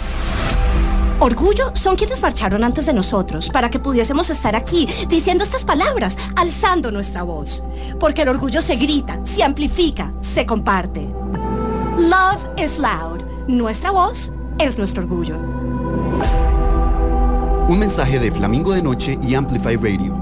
[1.21, 6.17] Orgullo son quienes marcharon antes de nosotros para que pudiésemos estar aquí diciendo estas palabras,
[6.35, 7.63] alzando nuestra voz.
[7.99, 11.01] Porque el orgullo se grita, se amplifica, se comparte.
[11.99, 13.21] Love is loud.
[13.47, 15.37] Nuestra voz es nuestro orgullo.
[17.67, 20.15] Un mensaje de Flamingo de Noche y Amplify Radio.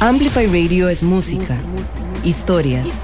[0.00, 1.58] Amplify Radio es música,
[2.22, 3.00] historias,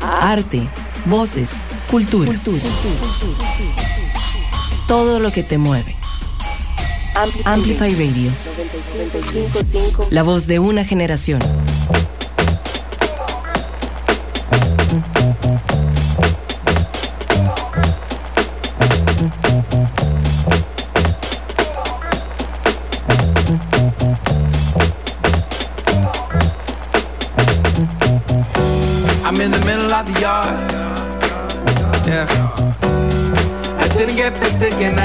[0.00, 0.66] arte,
[1.04, 2.32] voces, cultura.
[4.86, 5.96] Todo lo que te mueve.
[7.44, 8.30] Amplify Radio.
[10.10, 11.40] La voz de una generación.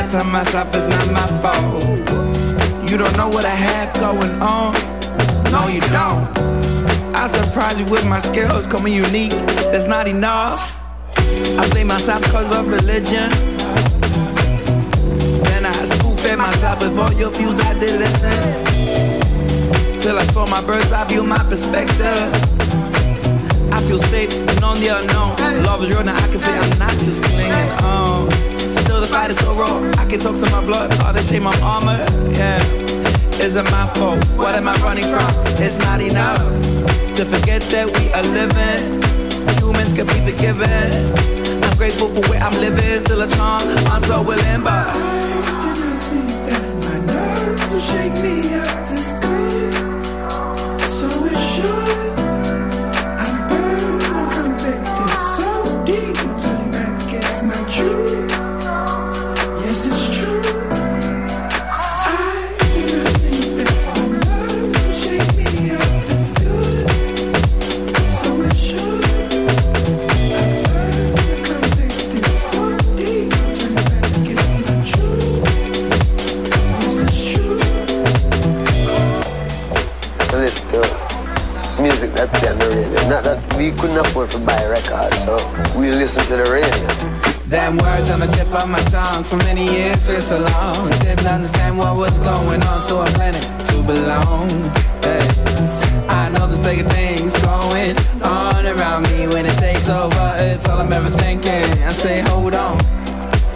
[0.08, 1.84] I tell myself it's not my fault.
[2.90, 4.74] You don't know what I have going on.
[5.52, 6.26] No, you don't.
[7.14, 9.32] I surprise you with my skills, call me unique.
[9.70, 10.80] That's not enough.
[11.18, 13.30] I blame myself cause of religion.
[15.44, 18.40] Then I spoon fed myself with all your views, I did listen.
[20.00, 22.32] Till I saw my bird's eye view, my perspective.
[23.74, 25.36] I feel safe and on the unknown.
[25.64, 27.52] Love is real now, I can say I'm not just clinging
[27.84, 28.37] on.
[29.18, 31.98] Fight is so raw, I can talk to my blood, all the shame I'm armor,
[32.34, 32.62] yeah.
[33.42, 34.24] Is it my fault?
[34.38, 35.28] What am I running from?
[35.58, 36.38] It's not enough
[37.16, 39.02] to forget that we are living.
[39.58, 41.64] Humans can be forgiven.
[41.64, 43.64] I'm grateful for where I'm living, still a charm.
[43.88, 44.86] I'm so willing, but
[46.86, 48.88] my nerves will shake me up
[83.58, 85.36] we couldn't afford to buy records, so
[85.76, 86.88] we listen to the radio.
[87.48, 90.90] Them words on the tip of my tongue for many years feel so long.
[91.00, 94.50] Didn't understand what was going on, so I planned to belong.
[95.02, 95.26] Hey.
[96.08, 100.36] I know there's bigger things going on around me when it takes over.
[100.38, 101.66] It's all I'm ever thinking.
[101.84, 102.78] I say, hold on.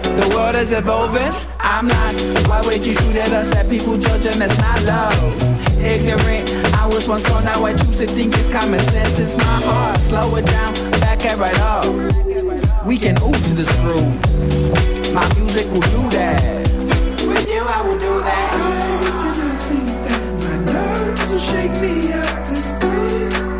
[0.01, 1.31] The world is evolving.
[1.59, 2.47] I'm lost.
[2.47, 3.53] Why would you shoot at us?
[3.53, 5.79] At people judging that's not love.
[5.79, 6.60] Ignorant.
[6.81, 9.19] I was once so now I choose to think it's common sense.
[9.19, 9.99] It's my heart.
[9.99, 10.73] Slow it down.
[10.99, 11.85] Back it right up.
[12.87, 15.13] We can ooh to this groove.
[15.13, 16.67] My music will do that.
[17.27, 18.51] With you, I will do that.
[20.39, 23.50] My nerves will shake me up this good.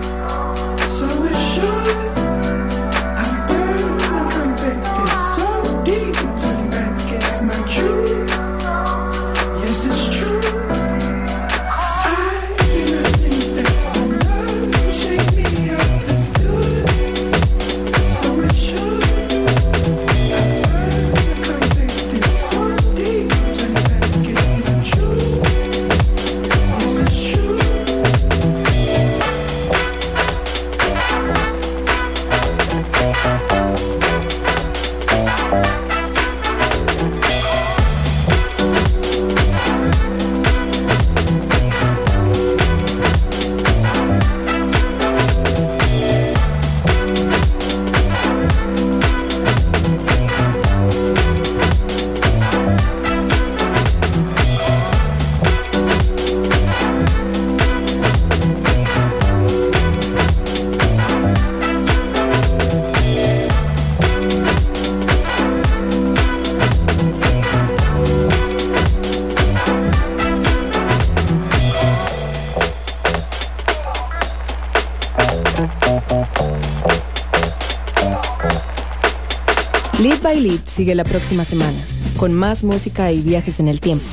[80.82, 81.78] Sigue la próxima semana,
[82.18, 84.04] con más música y viajes en el tiempo.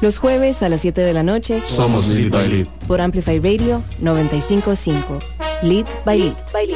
[0.00, 2.66] Los jueves a las 7 de la noche Somos Lead by Lead.
[2.86, 5.18] por Amplify Radio 955.
[5.64, 6.34] Lead by Lead.
[6.52, 6.75] Baile,